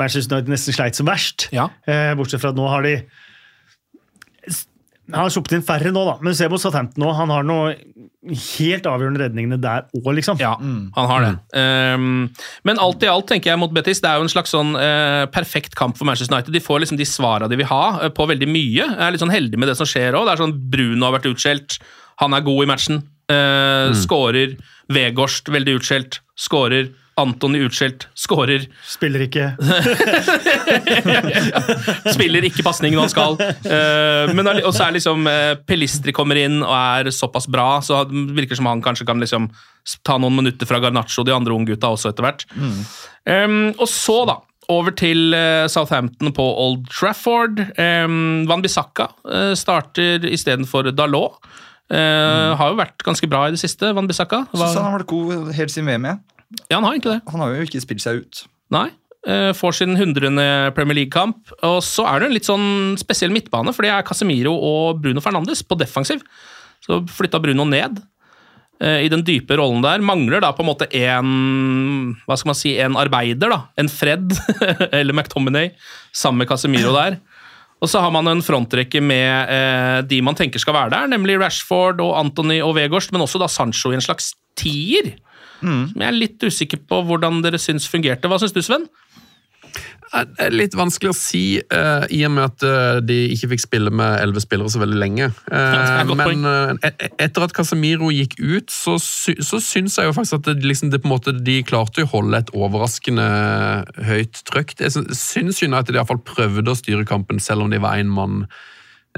Manchester 0.00 0.38
United 0.38 0.52
nesten 0.54 0.76
sleit 0.76 0.96
som 0.96 1.08
verst. 1.08 1.50
Ja. 1.52 1.68
Bortsett 2.16 2.40
fra 2.40 2.54
at 2.54 2.58
nå 2.58 2.68
har 2.70 2.86
de 2.86 2.94
han 5.08 5.24
har 5.24 5.32
sluppet 5.32 5.56
inn 5.56 5.64
færre 5.64 5.90
nå, 5.94 6.02
da, 6.04 6.18
men 6.24 6.36
se 6.36 6.48
på 6.50 6.58
Southampton 6.60 7.00
nå. 7.00 7.12
Han 7.16 7.32
har 7.32 7.46
noe 7.46 7.72
helt 8.28 8.86
avgjørende 8.90 9.22
redningene 9.22 9.58
der 9.62 9.86
òg, 9.96 10.10
liksom. 10.18 10.40
Ja, 10.42 10.52
han 10.60 11.10
har 11.10 11.24
det. 11.24 11.30
Um, 11.56 12.26
men 12.68 12.80
alt 12.82 13.04
i 13.06 13.08
alt 13.08 13.28
tenker 13.30 13.52
jeg 13.52 13.60
mot 13.60 13.72
Betis, 13.72 14.02
det 14.04 14.10
er 14.10 14.20
jo 14.20 14.26
en 14.26 14.32
slags 14.32 14.52
sånn 14.52 14.74
uh, 14.76 15.24
perfekt 15.32 15.78
kamp 15.78 15.96
for 15.96 16.08
Manchester 16.08 16.34
United. 16.36 16.52
De 16.52 16.62
får 16.64 16.82
liksom 16.84 17.00
de 17.00 17.08
svara 17.08 17.48
de 17.48 17.60
vil 17.60 17.70
ha 17.70 17.84
uh, 18.02 18.08
på 18.12 18.28
veldig 18.28 18.50
mye. 18.50 18.84
Jeg 18.84 19.06
er 19.06 19.14
litt 19.14 19.24
sånn 19.24 19.32
heldig 19.32 19.60
med 19.60 19.72
det 19.72 19.78
som 19.80 19.88
skjer 19.88 20.18
òg. 20.18 20.28
Det 20.28 20.34
er 20.34 20.42
sånn 20.44 20.56
Bruno 20.72 21.08
har 21.08 21.16
vært 21.16 21.30
utskjelt, 21.32 21.78
han 22.20 22.36
er 22.36 22.44
god 22.44 22.66
i 22.66 22.70
matchen. 22.74 23.00
Uh, 23.32 23.94
Skårer. 23.96 24.58
Vegårst 24.92 25.50
veldig 25.52 25.78
utskjelt, 25.80 26.22
skårer. 26.40 26.92
Antony 27.18 27.64
utskjelt, 27.66 28.06
skårer. 28.18 28.68
Spiller 28.86 29.26
ikke. 29.26 29.48
Spiller 32.14 32.46
ikke 32.48 32.64
pasningen 32.66 33.00
han 33.00 33.10
skal. 33.12 33.36
Eh, 33.38 34.32
men 34.36 34.48
også 34.48 34.66
og 34.68 34.74
så 34.76 34.86
er 34.86 34.96
liksom 34.98 35.28
eh, 35.30 35.54
Pelistri 35.68 36.14
kommer 36.16 36.40
inn 36.40 36.60
og 36.62 36.72
er 36.74 37.10
såpass 37.14 37.48
bra, 37.50 37.78
så 37.84 38.02
det 38.08 38.36
virker 38.36 38.58
som 38.58 38.68
han 38.70 38.82
kanskje 38.84 39.06
kan 39.08 39.22
liksom 39.22 39.48
ta 40.06 40.18
noen 40.20 40.36
minutter 40.40 40.68
fra 40.68 40.80
Garnaccio 40.82 41.22
og 41.22 41.28
de 41.28 41.36
andre 41.36 41.56
unggutta 41.56 41.90
også 41.94 42.12
etter 42.12 42.26
hvert. 42.26 42.44
Um, 42.58 43.72
og 43.78 43.88
så, 43.90 44.20
da. 44.28 44.38
Over 44.68 44.92
til 44.92 45.32
eh, 45.32 45.64
Southampton 45.72 46.34
på 46.36 46.44
Old 46.44 46.90
Trafford. 46.92 47.62
Um, 47.80 48.44
Van 48.50 48.60
Bissaka 48.64 49.08
starter 49.56 50.26
istedenfor 50.28 50.90
Dalot. 50.92 51.38
Uh, 51.88 52.52
Har 52.60 52.74
jo 52.74 52.76
vært 52.76 53.00
ganske 53.00 53.24
bra 53.30 53.46
i 53.48 53.54
det 53.54 53.62
siste, 53.62 53.94
Van 53.96 54.04
Bissaka. 54.08 54.42
Synes 54.52 54.76
han 54.76 54.90
har 54.90 54.98
vært 54.98 55.08
god 55.08 55.54
helt 55.56 55.72
siden 55.72 55.88
VM. 55.88 56.04
jeg. 56.10 56.37
Ja, 56.70 56.78
han 56.78 56.84
har 56.86 56.94
egentlig 56.96 57.16
det. 57.18 57.22
Han 57.32 57.42
har 57.44 57.54
jo 57.54 57.66
ikke 57.68 57.82
spilt 57.84 58.04
seg 58.04 58.22
ut. 58.24 58.42
Nei. 58.72 58.86
eh, 59.28 59.50
Får 59.56 59.74
sin 59.80 59.96
100. 59.96 60.72
Premier 60.76 60.96
League-kamp. 61.02 61.50
Og 61.66 61.80
så 61.84 62.06
er 62.08 62.20
det 62.22 62.28
en 62.30 62.36
litt 62.36 62.48
sånn 62.48 62.96
spesiell 63.00 63.32
midtbane, 63.34 63.74
for 63.76 63.84
det 63.84 63.92
er 63.92 64.06
Casemiro 64.08 64.54
og 64.54 65.02
Bruno 65.04 65.20
Fernandes 65.24 65.60
på 65.66 65.76
defensiv. 65.80 66.22
Så 66.84 67.02
flytta 67.12 67.40
Bruno 67.42 67.66
ned 67.68 68.00
eh, 68.80 69.04
i 69.04 69.10
den 69.12 69.24
dype 69.26 69.58
rollen 69.60 69.82
der. 69.84 70.00
Mangler 70.00 70.40
da 70.44 70.52
på 70.56 70.64
en 70.64 70.70
måte 70.70 70.88
en 70.96 71.32
hva 72.24 72.36
skal 72.38 72.52
man 72.54 72.58
si, 72.58 72.76
en 72.80 72.96
arbeider, 72.96 73.52
da. 73.52 73.60
En 73.76 73.90
Fred 73.92 74.32
eller 74.98 75.12
McTominay 75.16 75.74
sammen 76.16 76.44
med 76.44 76.48
Casemiro 76.48 76.94
der. 76.96 77.18
Og 77.78 77.86
så 77.92 78.00
har 78.02 78.10
man 78.10 78.26
en 78.26 78.40
frontrekke 78.42 78.98
med 79.04 79.52
eh, 79.54 80.00
de 80.08 80.16
man 80.24 80.34
tenker 80.34 80.58
skal 80.58 80.74
være 80.74 80.90
der, 80.96 81.10
nemlig 81.12 81.36
Rashford 81.38 82.00
og 82.02 82.16
Anthony 82.18 82.56
og 82.64 82.72
Vegårst, 82.74 83.12
men 83.14 83.22
også 83.22 83.38
da 83.38 83.46
Sancho 83.52 83.92
i 83.92 83.98
en 84.00 84.02
slags 84.02 84.32
tier. 84.58 85.12
Som 85.60 86.00
jeg 86.00 86.08
er 86.08 86.16
litt 86.16 86.42
usikker 86.44 86.80
på 86.88 87.02
hvordan 87.08 87.42
dere 87.44 87.58
syns 87.58 87.88
fungerte. 87.90 88.30
Hva 88.30 88.38
syns 88.42 88.54
du, 88.56 88.62
Sven? 88.62 88.86
Det 90.08 90.40
er 90.40 90.54
litt 90.54 90.72
vanskelig 90.72 91.10
å 91.12 91.16
si, 91.16 91.42
uh, 91.60 92.06
i 92.08 92.22
og 92.24 92.30
med 92.32 92.46
at 92.46 92.62
eh, 92.64 93.00
de 93.04 93.16
ikke 93.34 93.50
fikk 93.50 93.60
spille 93.60 93.90
med 93.92 94.14
elleve 94.22 94.40
spillere 94.40 94.70
så 94.72 94.80
veldig 94.80 94.96
lenge. 95.02 95.26
Eh, 95.58 96.04
godt 96.08 96.22
men 96.22 96.46
eh, 96.48 96.88
e- 96.88 97.10
etter 97.26 97.44
at 97.44 97.52
Casemiro 97.52 98.08
gikk 98.14 98.38
ut, 98.40 98.72
så, 98.72 98.94
sy 99.02 99.34
så 99.44 99.60
syns 99.60 99.98
jeg 99.98 100.08
jo 100.08 100.14
faktisk 100.16 100.38
at 100.38 100.48
det, 100.48 100.64
liksom, 100.64 100.88
det 100.94 101.02
på 101.02 101.10
en 101.10 101.12
måte, 101.12 101.34
de 101.44 101.58
klarte 101.66 102.06
å 102.06 102.10
holde 102.14 102.40
et 102.40 102.52
overraskende 102.56 103.26
høyt 104.08 104.40
trøkk. 104.48 104.78
Jeg 104.80 104.94
sy- 104.96 105.04
syns 105.18 105.60
United 105.66 105.92
i 105.92 105.98
hvert 106.00 106.08
fall 106.14 106.24
prøvde 106.24 106.72
å 106.72 106.78
styre 106.78 107.04
kampen, 107.08 107.42
selv 107.42 107.66
om 107.66 107.72
de 107.74 107.82
var 107.82 108.00
én 108.00 108.08
mann 108.08 108.46
eh, 108.46 108.56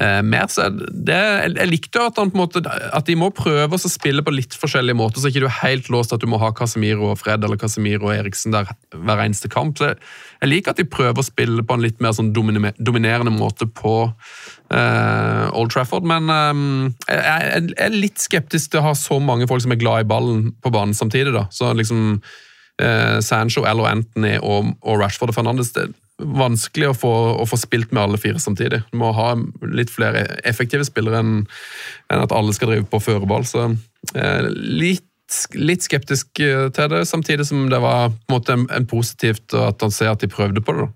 mer. 0.00 0.46
Så 0.48 0.66
det, 0.72 1.16
jeg, 1.16 1.68
likte 1.68 2.02
at, 2.02 2.18
han 2.20 2.30
på 2.32 2.40
måte, 2.40 2.62
at 2.64 3.06
de 3.08 3.16
må 3.18 3.30
prøve 3.36 3.76
å 3.76 3.90
spille 3.90 4.24
på 4.24 4.32
litt 4.34 4.56
forskjellige 4.56 4.96
måter, 4.96 5.20
så 5.20 5.30
ikke 5.30 5.42
du 5.44 5.48
er 5.48 5.58
helt 5.60 5.90
låst 5.92 6.14
at 6.16 6.22
du 6.22 6.28
må 6.30 6.40
ha 6.40 6.52
Casemiro 6.56 7.10
og 7.10 7.20
Fred 7.20 7.44
eller 7.44 7.60
Casemiro 7.60 8.08
og 8.08 8.14
Eriksen 8.14 8.54
der 8.54 8.70
hver 8.94 9.24
eneste 9.24 9.50
kamp. 9.52 9.78
Så 9.78 9.92
jeg, 9.92 10.48
liker 10.48 10.72
at 10.72 10.80
de 10.80 10.88
prøver 10.88 11.20
å 11.20 11.26
spille 11.26 11.64
på 11.66 11.76
en 11.76 11.84
litt 11.84 12.00
mer 12.00 12.14
sånn 12.16 12.32
domine- 12.36 12.74
dominerende 12.80 13.32
måte 13.34 13.68
på 13.68 13.94
eh, 14.72 15.46
Old 15.52 15.74
Trafford, 15.74 16.06
men 16.08 16.30
eh, 16.32 17.16
jeg, 17.16 17.64
jeg 17.68 17.88
er 17.88 17.96
litt 17.96 18.22
skeptisk 18.22 18.72
til 18.72 18.82
å 18.82 18.90
ha 18.90 18.94
så 18.98 19.20
mange 19.22 19.48
folk 19.50 19.64
som 19.64 19.74
er 19.74 19.82
glad 19.82 20.06
i 20.06 20.10
ballen 20.10 20.50
på 20.62 20.72
banen 20.74 20.96
samtidig. 20.96 21.34
da. 21.36 21.46
Så 21.54 21.72
liksom 21.76 22.20
eh, 22.80 23.18
Sancho, 23.24 23.66
eller 23.68 23.92
Anthony 23.92 24.36
og, 24.40 24.74
og 24.80 25.02
Rashford 25.02 25.34
og 25.34 25.40
Fernandes 25.40 25.74
det 25.76 25.90
vanskelig 26.20 26.90
å 26.90 26.96
få, 26.96 27.12
å 27.42 27.46
få 27.48 27.58
spilt 27.60 27.94
med 27.94 28.02
alle 28.02 28.20
fire 28.20 28.40
samtidig. 28.42 28.82
Du 28.90 28.98
må 29.00 29.12
ha 29.16 29.32
litt 29.66 29.92
flere 29.92 30.26
effektive 30.48 30.86
spillere 30.88 31.22
enn 31.22 31.34
en 32.10 32.24
at 32.24 32.34
alle 32.34 32.54
skal 32.56 32.72
drive 32.72 32.88
på 32.90 33.02
føreball. 33.02 33.46
Så 33.48 33.66
eh, 34.14 34.48
litt, 34.50 35.06
litt 35.56 35.86
skeptisk 35.86 36.42
eh, 36.44 36.68
til 36.76 36.92
det, 36.92 37.04
samtidig 37.08 37.48
som 37.48 37.68
det 37.72 37.82
var 37.82 38.10
på 38.12 38.30
en 38.30 38.38
måte 38.38 38.56
en, 38.56 38.66
en 38.74 38.88
positivt 38.90 39.56
at 39.56 39.82
han 39.84 39.94
ser 39.94 40.12
at 40.14 40.24
de 40.24 40.30
prøvde 40.30 40.64
på 40.64 40.76
det. 40.76 40.88
da. 40.88 40.94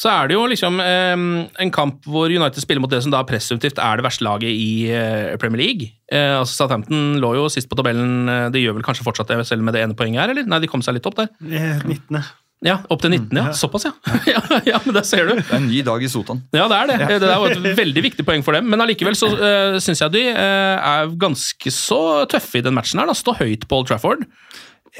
Så 0.00 0.08
er 0.08 0.30
det 0.30 0.36
jo 0.36 0.46
liksom 0.48 0.80
eh, 0.80 1.22
en 1.60 1.72
kamp 1.74 2.06
hvor 2.08 2.32
United 2.32 2.62
spiller 2.62 2.80
mot 2.80 2.90
det 2.92 3.02
som 3.04 3.12
da 3.12 3.20
presumptivt 3.28 3.80
er 3.82 4.00
det 4.00 4.06
verste 4.06 4.24
laget 4.24 4.48
i 4.48 4.88
eh, 4.88 5.36
Premier 5.40 5.60
League. 5.60 5.90
Eh, 6.10 6.38
altså 6.38 6.62
Southampton 6.62 7.18
lå 7.20 7.34
jo 7.36 7.48
sist 7.52 7.68
på 7.68 7.76
tabellen, 7.76 8.24
eh, 8.30 8.46
de 8.54 8.62
gjør 8.64 8.78
vel 8.78 8.86
kanskje 8.86 9.04
fortsatt 9.04 9.32
det 9.34 9.42
selv 9.50 9.66
med 9.66 9.76
det 9.76 9.84
ene 9.84 9.98
poenget 9.98 10.24
her, 10.24 10.32
eller? 10.32 10.48
Nei, 10.48 10.62
de 10.62 10.70
kom 10.72 10.84
seg 10.84 10.96
litt 10.96 11.08
opp 11.10 11.18
der. 11.20 11.28
Eh, 11.44 11.84
19. 11.84 12.16
Ja, 12.60 12.74
opp 12.92 13.00
til 13.00 13.14
19, 13.14 13.38
ja. 13.38 13.52
Såpass, 13.56 13.86
ja. 13.88 13.92
ja. 14.34 14.40
Ja, 14.68 14.80
men 14.84 14.96
Det 14.98 15.02
ser 15.08 15.30
du. 15.30 15.38
Det 15.38 15.46
er 15.48 15.56
en 15.56 15.68
ny 15.70 15.80
dag 15.86 16.02
i 16.04 16.10
Sotan. 16.12 16.42
Ja, 16.52 16.66
det 16.68 16.76
er 16.76 16.90
det. 16.90 17.20
Det 17.22 17.30
er 17.30 17.38
jo 17.40 17.48
et 17.48 17.78
veldig 17.78 18.02
viktig 18.04 18.26
poeng 18.28 18.44
for 18.44 18.56
dem. 18.56 18.68
Men 18.68 18.84
allikevel 18.84 19.16
så 19.16 19.30
uh, 19.32 19.78
syns 19.80 20.02
jeg 20.04 20.12
de 20.18 20.26
uh, 20.36 20.76
er 20.76 21.14
ganske 21.20 21.72
så 21.72 22.02
tøffe 22.28 22.60
i 22.60 22.64
den 22.66 22.76
matchen 22.76 23.00
her. 23.00 23.08
da. 23.08 23.16
Stå 23.16 23.38
høyt 23.40 23.64
på 23.70 23.80
Old 23.80 23.88
Trafford. 23.88 24.26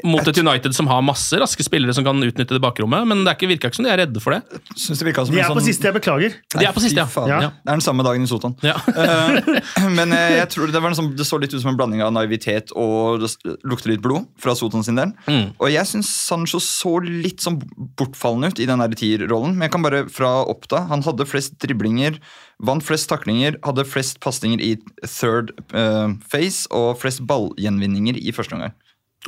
Mot 0.07 0.23
et 0.23 0.37
United 0.39 0.71
som 0.75 0.87
har 0.87 1.01
masse 1.03 1.35
raske 1.35 1.63
spillere 1.65 1.93
som 1.93 2.05
kan 2.05 2.15
utnytte 2.23 2.55
det 2.55 2.61
bakrommet, 2.63 3.03
men 3.09 3.25
det 3.25 3.33
er 3.33 3.55
ikke, 3.57 3.73
som 3.75 3.83
de 3.85 3.91
er 3.91 3.99
redde 4.05 4.21
for 4.23 4.31
det. 4.31 4.61
Synes 4.71 5.01
det 5.01 5.07
virka 5.09 5.25
som 5.27 5.35
De 5.35 5.41
er 5.41 5.43
er 5.43 5.51
på 5.51 5.57
sånn- 5.59 5.67
siste, 5.67 5.89
jeg 5.89 5.95
beklager. 5.97 6.37
De 6.55 6.65
er 6.65 6.71
på 6.71 6.83
siste, 6.83 7.03
ja. 7.03 7.27
Ja. 7.27 7.49
Det 7.51 7.67
er 7.67 7.75
den 7.75 7.83
samme 7.83 8.05
dagen 8.07 8.23
i 8.23 8.29
Sotan. 8.31 8.55
Ja. 8.63 8.77
Eh, 8.87 9.89
men 9.97 10.15
eh, 10.15 10.37
jeg 10.39 10.47
tror 10.53 10.71
det, 10.71 10.79
var 10.79 10.93
en 10.93 10.95
sånn, 10.95 11.11
det 11.19 11.27
så 11.27 11.39
litt 11.41 11.53
ut 11.53 11.59
som 11.59 11.73
en 11.73 11.79
blanding 11.79 12.03
av 12.05 12.13
naivitet 12.15 12.71
og 12.71 13.25
det 13.25 13.31
lukter 13.67 13.91
litt 13.91 14.03
blod 14.03 14.29
fra 14.39 14.55
Sotan 14.55 14.85
sin 14.87 14.95
del. 14.99 15.11
Mm. 15.27 15.51
Og 15.59 15.67
jeg 15.73 15.89
syns 15.91 16.07
Sancho 16.07 16.61
så 16.63 16.95
litt 17.03 17.43
sånn 17.43 17.59
bortfallende 17.99 18.53
ut 18.53 18.61
i 18.63 18.69
den 18.69 18.79
der 18.79 18.95
tierrollen. 18.95 19.57
Men 19.57 19.67
jeg 19.67 19.75
kan 19.75 19.83
bare 19.83 20.05
fra 20.11 20.31
Oppda 20.47 20.85
Han 20.87 21.03
hadde 21.03 21.27
flest 21.27 21.57
driblinger, 21.59 22.15
vant 22.63 22.85
flest 22.85 23.09
taklinger, 23.11 23.57
hadde 23.65 23.83
flest 23.89 24.21
pasninger 24.23 24.61
i 24.63 24.77
third 25.03 25.51
uh, 25.75 26.15
phase 26.31 26.69
og 26.71 26.95
flest 27.01 27.25
ballgjenvinninger 27.27 28.15
i 28.21 28.31
første 28.35 28.55
omgang. 28.55 28.73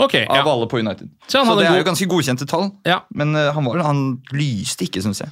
Ok, 0.01 0.15
Av 0.25 0.39
ja. 0.39 0.43
alle 0.49 0.65
på 0.71 0.79
United. 0.81 1.09
Så 1.27 1.43
Så, 1.45 1.55
det 1.59 1.67
er 1.69 1.77
jo 1.77 1.85
ganske 1.85 2.07
godkjente 2.09 2.47
tall. 2.49 2.71
Ja. 2.87 3.01
Men 3.13 3.35
eh, 3.37 3.51
han, 3.53 3.65
var, 3.65 3.77
han 3.85 3.99
lyste 4.33 4.87
ikke, 4.87 5.03
syns 5.05 5.21
jeg. 5.21 5.29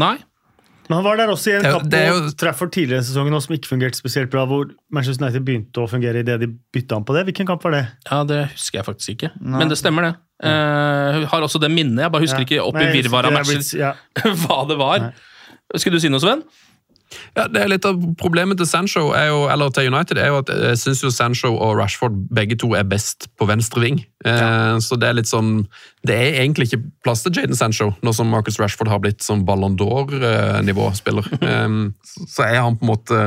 Nei. 0.00 0.16
Men 0.88 0.96
han 0.98 1.04
var 1.06 1.16
der 1.20 1.30
også 1.30 1.52
i 1.52 1.54
en 1.60 1.62
kamp 1.62 1.84
det 1.88 2.00
er 2.00 2.10
på 2.10 2.16
jo- 2.24 2.32
Trafford 2.42 2.72
tidligere 2.74 3.04
i 3.04 3.06
sesongen 3.06 3.36
som 3.40 3.54
ikke 3.54 3.70
fungerte 3.70 3.96
spesielt 3.96 4.32
bra, 4.32 4.42
hvor 4.50 4.66
Manchester 4.90 5.22
United 5.24 5.44
begynte 5.46 5.84
å 5.84 5.86
fungere 5.88 6.24
idet 6.24 6.40
de 6.42 6.48
bytta 6.74 6.98
han 6.98 7.04
på 7.06 7.14
det. 7.14 7.22
Hvilken 7.30 7.46
kamp 7.46 7.62
var 7.64 7.76
det? 7.76 7.84
Ja, 8.10 8.24
Det 8.26 8.40
husker 8.56 8.80
jeg 8.80 8.88
faktisk 8.90 9.14
ikke. 9.14 9.30
Men 9.40 9.70
det 9.70 9.78
stemmer, 9.78 10.02
det. 10.10 10.14
Uh, 10.42 11.22
har 11.30 11.46
også 11.46 11.60
det 11.62 11.70
minnet. 11.70 12.02
Jeg 12.02 12.10
bare 12.12 12.24
husker 12.26 12.42
Ja. 12.42 12.48
ikke 12.48 12.64
opp 12.66 12.80
i 12.82 12.88
virvaret 12.98 13.30
av 13.30 13.38
er 13.38 13.46
matcher 13.46 13.78
ja. 13.78 13.92
hva 14.42 14.58
det 14.66 14.76
var. 14.82 15.12
Skulle 15.78 15.96
du 15.96 16.02
si 16.02 16.10
noe, 16.10 16.20
Sven? 16.20 16.42
Ja, 17.36 17.46
det 17.48 17.62
er 17.62 17.70
litt 17.72 17.86
av 17.88 17.98
Problemet 18.20 18.58
til 18.60 18.68
Sancho 18.68 19.10
er 19.16 19.28
jo, 19.30 19.42
eller 19.52 19.72
til 19.74 19.88
United 19.92 20.18
er 20.20 20.30
jo 20.32 20.40
at 20.42 20.52
jeg 20.52 20.80
syns 20.80 21.02
jo 21.04 21.10
Sancho 21.14 21.52
og 21.54 21.76
Rashford 21.78 22.16
begge 22.34 22.56
to 22.60 22.72
er 22.78 22.84
best 22.88 23.28
på 23.40 23.48
venstre 23.48 23.82
ving. 23.84 24.00
Ja. 24.24 24.78
Så 24.82 24.98
det 25.00 25.08
er 25.08 25.16
litt 25.18 25.26
sånn 25.26 25.64
Det 26.06 26.14
er 26.14 26.36
egentlig 26.44 26.68
ikke 26.68 26.82
plass 27.02 27.24
til 27.24 27.34
Jaden 27.34 27.58
Sancho, 27.58 27.90
nå 28.02 28.12
som 28.14 28.30
Marcus 28.30 28.60
Rashford 28.62 28.90
har 28.92 29.00
blitt 29.02 29.22
som 29.26 29.44
Ballon 29.48 29.76
d'Or-nivåspiller. 29.78 31.30
Eh, 31.42 31.68
Så 32.28 32.44
er 32.46 32.60
han 32.62 32.76
på 32.78 32.86
en 32.86 32.92
måte 32.92 33.22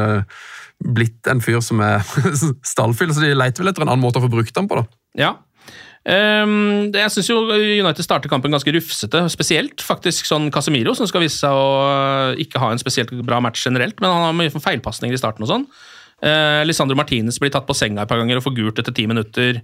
blitt 0.84 1.28
en 1.32 1.42
fyr 1.44 1.62
som 1.64 1.80
er 1.84 2.04
stallfyll, 2.72 3.14
så 3.16 3.24
de 3.24 3.34
leter 3.36 3.64
vel 3.64 3.72
etter 3.72 3.86
en 3.86 3.92
annen 3.92 4.04
måte 4.04 4.20
å 4.20 4.26
få 4.26 4.32
brukt 4.32 4.56
ham 4.60 4.68
på. 4.72 4.82
da. 4.82 4.86
Ja. 5.20 5.34
Um, 6.06 6.92
jeg 6.94 7.10
syns 7.16 7.32
jo 7.32 7.40
United 7.50 8.06
starter 8.06 8.30
kampen 8.30 8.54
ganske 8.54 8.70
rufsete, 8.76 9.24
spesielt 9.34 9.82
faktisk 9.82 10.28
sånn 10.30 10.52
Casemiro, 10.54 10.94
som 10.94 11.10
skal 11.10 11.24
vise 11.24 11.40
seg 11.42 11.50
å 11.50 11.70
uh, 11.82 12.42
ikke 12.42 12.62
ha 12.62 12.70
en 12.70 12.82
spesielt 12.82 13.10
bra 13.26 13.40
match 13.42 13.64
generelt, 13.66 13.98
men 13.98 14.14
han 14.14 14.28
har 14.28 14.38
mye 14.38 14.54
feilpasninger 14.54 15.18
i 15.18 15.22
starten 15.22 15.48
og 15.48 15.50
sånn. 15.50 15.66
Uh, 16.22 16.62
Lisandro 16.70 16.98
Martinez 17.00 17.42
blir 17.42 17.52
tatt 17.54 17.66
på 17.68 17.76
senga 17.76 18.06
et 18.06 18.12
par 18.12 18.22
ganger 18.22 18.38
og 18.38 18.46
får 18.46 18.56
gult 18.60 18.84
etter 18.84 18.94
ti 18.96 19.08
minutter. 19.10 19.64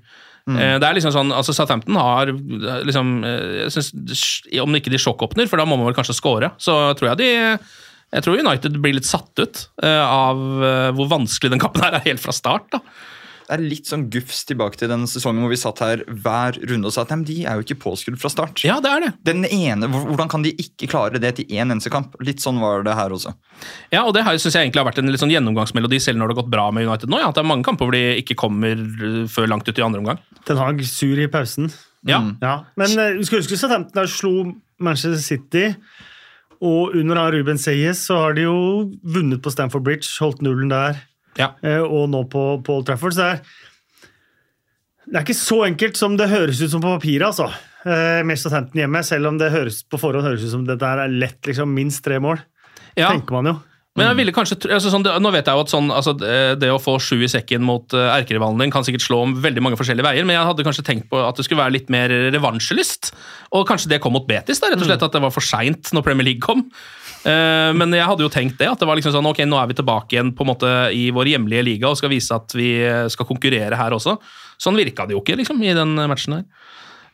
Uh, 0.50 0.82
det 0.82 0.90
er 0.90 0.98
liksom 0.98 1.14
sånn, 1.14 1.36
altså 1.38 1.54
Southampton 1.54 2.02
har 2.02 2.34
liksom 2.34 3.14
uh, 3.22 3.68
jeg 3.68 3.76
synes, 3.76 4.26
Om 4.66 4.80
ikke 4.80 4.90
de 4.90 5.00
sjokkåpner, 5.00 5.46
for 5.46 5.62
da 5.62 5.70
må 5.70 5.78
man 5.78 5.92
vel 5.92 6.00
kanskje 6.00 6.18
score, 6.18 6.50
så 6.58 6.82
tror 6.98 7.14
jeg 7.14 7.22
de 7.22 7.32
jeg 8.12 8.26
tror 8.26 8.42
United 8.42 8.74
blir 8.84 8.98
litt 8.98 9.08
satt 9.08 9.40
ut 9.40 9.60
av 9.88 10.36
hvor 10.98 11.08
vanskelig 11.08 11.54
den 11.54 11.62
kampen 11.64 11.86
her 11.86 11.96
er 11.96 12.04
helt 12.10 12.20
fra 12.20 12.34
start. 12.36 12.66
da. 12.74 12.82
Det 13.52 13.58
er 13.58 13.64
litt 13.68 13.90
sånn 13.90 14.06
gufs 14.08 14.46
tilbake 14.48 14.80
til 14.80 14.88
den 14.88 15.02
sesongen 15.12 15.44
hvor 15.44 15.52
vi 15.52 15.58
satt 15.60 15.82
her 15.84 16.06
hver 16.08 16.56
runde 16.70 16.88
og 16.88 16.94
sa 16.96 17.04
at 17.04 17.10
nei, 17.12 17.26
de 17.28 17.34
er 17.44 17.60
jo 17.60 17.66
ikke 17.66 17.82
påskrudd 17.84 18.16
fra 18.22 18.32
start. 18.32 18.62
Ja, 18.64 18.78
det 18.80 18.88
er 18.88 19.04
det. 19.04 19.10
Den 19.28 19.44
ene, 19.44 19.90
Hvordan 19.92 20.32
kan 20.32 20.46
de 20.46 20.54
ikke 20.56 20.88
klare 20.88 21.20
det 21.20 21.34
til 21.36 21.52
én 21.52 21.68
eneste 21.68 21.92
kamp? 21.92 22.16
Litt 22.24 22.40
sånn 22.40 22.62
var 22.64 22.86
det 22.88 22.96
her 22.96 23.12
også. 23.12 23.34
Ja, 23.92 24.06
og 24.06 24.16
det 24.16 24.24
her 24.24 24.40
synes 24.40 24.56
jeg 24.56 24.70
egentlig 24.70 24.80
har 24.80 24.88
vært 24.88 25.02
en 25.04 25.12
litt 25.12 25.20
sånn 25.20 25.34
gjennomgangsmelodi 25.36 26.00
selv 26.00 26.22
når 26.22 26.32
det 26.32 26.38
har 26.38 26.42
gått 26.46 26.54
bra 26.56 26.70
med 26.72 26.88
United 26.88 27.12
nå. 27.12 27.20
Ja, 27.20 27.34
at 27.34 27.36
det 27.36 27.44
er 27.44 27.52
mange 27.52 27.68
kamper 27.68 27.90
hvor 27.90 27.98
de 27.98 28.06
ikke 28.24 28.40
kommer 28.40 28.80
uh, 28.80 29.26
før 29.28 29.52
langt 29.52 29.68
ut 29.68 29.84
i 29.84 29.84
andre 29.84 30.00
omgang. 30.00 30.24
Den 30.48 30.62
Hag 30.62 30.80
sur 30.88 31.20
i 31.20 31.28
pausen. 31.36 31.68
Ja. 32.08 32.24
Ja, 32.40 32.56
men 32.80 32.96
eh, 32.96 33.18
du 33.20 33.28
skal 33.28 33.44
huske 33.44 33.60
Southampton 33.60 34.00
der 34.00 34.08
slo 34.10 34.32
Manchester 34.82 35.20
City, 35.22 35.68
og 36.64 36.96
under 36.96 37.34
Ruben 37.36 37.60
Seyes 37.60 38.06
så 38.08 38.18
har 38.24 38.38
de 38.38 38.48
jo 38.48 38.58
vunnet 39.04 39.44
på 39.44 39.52
Stamford 39.54 39.84
Bridge, 39.86 40.10
holdt 40.24 40.42
nullen 40.46 40.72
der, 40.72 41.04
Ja. 41.40 41.54
eh, 41.64 41.82
og 41.82 42.10
nå 42.12 42.26
på, 42.32 42.46
på 42.66 42.80
Old 42.80 42.88
Trafford. 42.90 43.16
Så 43.16 43.24
det 43.24 43.32
er, 43.32 43.42
det 45.08 45.20
er 45.20 45.26
ikke 45.26 45.38
så 45.38 45.64
enkelt 45.68 46.00
som 46.00 46.16
det 46.20 46.30
høres 46.32 46.62
ut 46.62 46.72
som 46.74 46.84
på 46.84 46.94
papiret, 46.98 47.28
altså. 47.32 47.50
Eh, 47.82 48.36
Southampton 48.38 48.84
hjemme, 48.84 49.02
selv 49.08 49.32
om 49.32 49.42
det 49.42 49.52
høres, 49.54 49.82
på 49.84 50.00
forhånd 50.02 50.28
høres 50.28 50.46
ut 50.46 50.54
som 50.54 50.68
det 50.68 50.80
der 50.82 51.06
er 51.06 51.12
lett, 51.12 51.42
liksom, 51.48 51.74
minst 51.76 52.04
tre 52.06 52.22
mål. 52.22 52.42
Ja. 52.96 53.10
Tenker 53.10 53.40
man 53.40 53.54
jo. 53.54 53.58
Men 54.00 54.08
jeg 54.08 54.22
ville 54.22 54.32
kanskje, 54.32 54.56
altså 54.72 54.88
sånn, 54.88 55.04
det, 55.04 55.12
Nå 55.20 55.34
vet 55.36 55.50
jeg 55.50 55.58
jo 55.58 55.64
at 55.66 55.72
sånn, 55.72 55.90
altså, 55.92 56.14
det 56.16 56.36
det 56.62 56.70
å 56.72 56.80
få 56.80 56.94
sju 57.04 57.26
i 57.26 57.28
sekken 57.32 57.64
mot 57.68 57.92
uh, 57.92 58.14
erkerivalen 58.14 58.62
din 58.62 58.72
kan 58.72 58.86
sikkert 58.88 59.04
slå 59.04 59.20
om 59.26 59.34
veldig 59.44 59.64
mange 59.66 59.80
forskjellige 59.80 60.06
veier, 60.08 60.28
men 60.28 60.38
jeg 60.38 60.48
hadde 60.48 60.64
kanskje 60.64 60.86
tenkt 60.88 61.10
på 61.12 61.20
at 61.20 61.36
det 61.36 61.44
skulle 61.44 61.60
være 61.60 61.76
litt 61.76 61.92
mer 61.92 62.14
revansjelyst. 62.32 63.12
Og 63.58 63.68
kanskje 63.68 63.92
det 63.92 64.00
kom 64.04 64.16
mot 64.16 64.28
Betis, 64.30 64.64
da, 64.64 64.72
rett 64.72 64.80
og 64.80 64.88
slett 64.88 65.04
at 65.04 65.18
det 65.18 65.24
var 65.26 65.36
for 65.36 65.44
seint 65.44 65.92
når 65.92 66.08
Premier 66.08 66.30
League 66.30 66.44
kom. 66.46 66.70
Eh, 67.22 67.72
men 67.78 67.94
jeg 67.94 68.08
hadde 68.08 68.26
jo 68.26 68.32
tenkt 68.34 68.58
det, 68.62 68.70
at 68.72 68.82
det 68.82 68.88
var 68.90 68.98
liksom 68.98 69.14
sånn, 69.14 69.30
ok, 69.30 69.44
nå 69.46 69.60
er 69.62 69.70
vi 69.70 69.78
tilbake 69.78 70.16
igjen 70.16 70.34
på 70.38 70.46
en 70.46 70.52
måte 70.54 70.72
i 70.98 71.10
vår 71.14 71.34
hjemlige 71.36 71.66
liga 71.68 71.92
og 71.92 72.00
skal 72.00 72.14
vise 72.14 72.34
at 72.36 72.56
vi 72.58 72.72
skal 73.14 73.30
konkurrere 73.30 73.78
her 73.78 73.98
også. 73.98 74.18
Sånn 74.62 74.78
virka 74.78 75.08
det 75.08 75.18
jo 75.18 75.22
ikke 75.24 75.40
liksom, 75.42 75.62
i 75.66 75.76
den 75.78 75.96
matchen 76.10 76.40
her. 76.40 76.46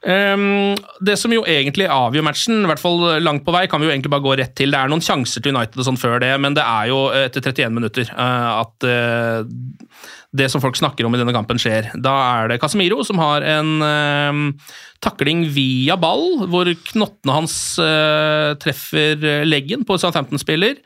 Ehm, 0.05 0.75
det 1.01 1.15
som 1.17 1.33
jo 1.33 1.41
egentlig 1.49 1.87
avgjør 1.89 2.25
matchen, 2.27 2.61
i 2.61 2.69
hvert 2.69 2.81
fall 2.81 3.01
langt 3.23 3.45
på 3.47 3.55
vei, 3.55 3.65
kan 3.69 3.81
vi 3.81 3.89
jo 3.89 3.93
egentlig 3.95 4.11
bare 4.13 4.25
gå 4.25 4.35
rett 4.37 4.53
til. 4.57 4.71
Det 4.73 4.79
er 4.79 4.91
noen 4.91 5.03
sjanser 5.03 5.41
til 5.41 5.55
United 5.55 5.81
og 5.81 5.87
sånn 5.87 5.99
før 5.99 6.19
det, 6.21 6.33
men 6.43 6.57
det 6.57 6.65
er 6.65 6.91
jo 6.91 7.01
etter 7.17 7.41
31 7.41 7.73
minutter 7.73 8.11
uh, 8.13 8.61
at 8.61 8.87
uh, 8.87 10.05
det 10.37 10.51
som 10.53 10.61
folk 10.61 10.77
snakker 10.77 11.07
om 11.07 11.17
i 11.17 11.19
denne 11.21 11.33
kampen, 11.33 11.57
skjer. 11.59 11.89
Da 11.97 12.13
er 12.37 12.51
det 12.51 12.59
Casemiro 12.61 13.01
som 13.07 13.19
har 13.23 13.45
en 13.57 13.73
uh, 13.81 14.69
takling 15.03 15.47
via 15.53 15.97
ball, 15.99 16.45
hvor 16.49 16.69
knottene 16.91 17.35
hans 17.35 17.55
eh, 17.81 18.55
treffer 18.61 19.45
leggen 19.45 19.83
på 19.85 19.97
Southampton-spiller. 20.01 20.79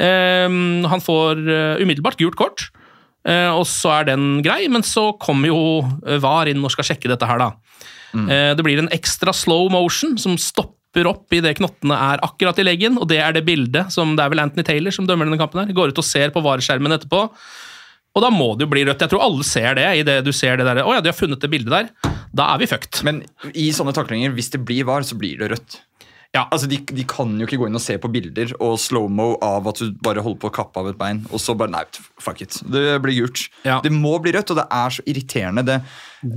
Ehm, 0.00 0.84
han 0.90 1.02
får 1.02 1.42
eh, 1.46 1.82
umiddelbart 1.82 2.18
gult 2.18 2.38
kort. 2.38 2.68
Eh, 3.24 3.50
og 3.54 3.64
så 3.68 4.00
er 4.00 4.10
den 4.10 4.42
grei, 4.44 4.66
men 4.68 4.84
så 4.84 5.12
kommer 5.22 5.48
jo 5.48 5.60
eh, 6.04 6.18
VAR 6.22 6.50
inn 6.50 6.64
og 6.64 6.72
skal 6.74 6.90
sjekke 6.90 7.10
dette 7.10 7.28
her, 7.28 7.40
da. 7.40 7.52
Eh, 8.14 8.54
det 8.56 8.64
blir 8.66 8.80
en 8.82 8.92
ekstra 8.94 9.34
slow 9.34 9.70
motion 9.72 10.16
som 10.20 10.38
stopper 10.40 11.08
opp 11.10 11.34
i 11.34 11.42
det 11.42 11.56
knottene 11.58 11.96
er 11.98 12.22
akkurat 12.22 12.58
i 12.62 12.66
leggen, 12.66 12.98
og 13.00 13.08
det 13.10 13.18
er 13.18 13.34
det 13.34 13.44
bildet 13.46 13.90
som 13.92 14.14
det 14.14 14.24
er 14.24 14.30
vel 14.30 14.44
Anthony 14.44 14.64
Taylor 14.66 14.94
som 14.94 15.08
dømmer 15.08 15.26
denne 15.26 15.40
kampen 15.40 15.64
her. 15.64 15.74
Går 15.74 15.94
ut 15.94 16.02
og 16.02 16.06
ser 16.06 16.34
på 16.34 16.42
VAR-skjermen 16.44 16.94
etterpå. 16.94 17.26
Og 18.14 18.22
da 18.22 18.30
må 18.30 18.52
det 18.54 18.68
jo 18.68 18.70
bli 18.70 18.84
rødt. 18.86 19.02
Jeg 19.02 19.10
tror 19.10 19.24
alle 19.24 19.46
ser 19.46 19.74
det. 19.74 19.88
i 19.98 20.04
det 20.06 20.20
du 20.22 20.30
ser 20.30 20.60
det 20.60 20.68
der, 20.68 20.84
Å 20.86 20.94
ja, 20.94 21.00
de 21.02 21.10
har 21.10 21.18
funnet 21.18 21.42
det 21.42 21.50
bildet 21.50 21.72
der. 21.74 22.12
Da 22.34 22.52
er 22.52 22.60
vi 22.62 22.68
fucked. 22.70 23.02
Men 23.06 23.24
i 23.50 23.72
sånne 23.74 23.94
taklinger, 23.94 24.30
hvis 24.36 24.52
det 24.54 24.62
blir 24.62 24.86
var, 24.86 25.02
så 25.02 25.18
blir 25.18 25.40
det 25.42 25.50
rødt. 25.50 25.80
Ja. 26.34 26.48
Altså, 26.50 26.66
de, 26.66 26.80
de 26.90 27.04
kan 27.06 27.30
jo 27.38 27.46
ikke 27.46 27.60
gå 27.60 27.68
inn 27.70 27.78
og 27.78 27.82
se 27.84 27.94
på 28.02 28.10
bilder 28.10 28.50
og 28.58 28.74
slow-mo 28.82 29.36
av 29.44 29.68
at 29.70 29.78
du 29.78 29.92
bare 30.02 30.22
holder 30.24 30.40
på 30.42 30.48
å 30.50 30.54
kappe 30.56 30.80
av 30.82 30.88
et 30.90 30.98
bein, 30.98 31.20
og 31.30 31.38
så 31.42 31.54
bare 31.58 31.70
Nei, 31.70 31.84
fuck 32.20 32.42
it. 32.42 32.56
Det 32.66 32.98
blir 33.04 33.20
gult. 33.22 33.44
Ja. 33.64 33.76
Det 33.84 33.92
må 33.94 34.16
bli 34.22 34.32
rødt, 34.34 34.50
og 34.50 34.58
det 34.58 34.66
er 34.66 34.96
så 34.96 35.04
irriterende. 35.06 35.62
Det, 35.68 35.78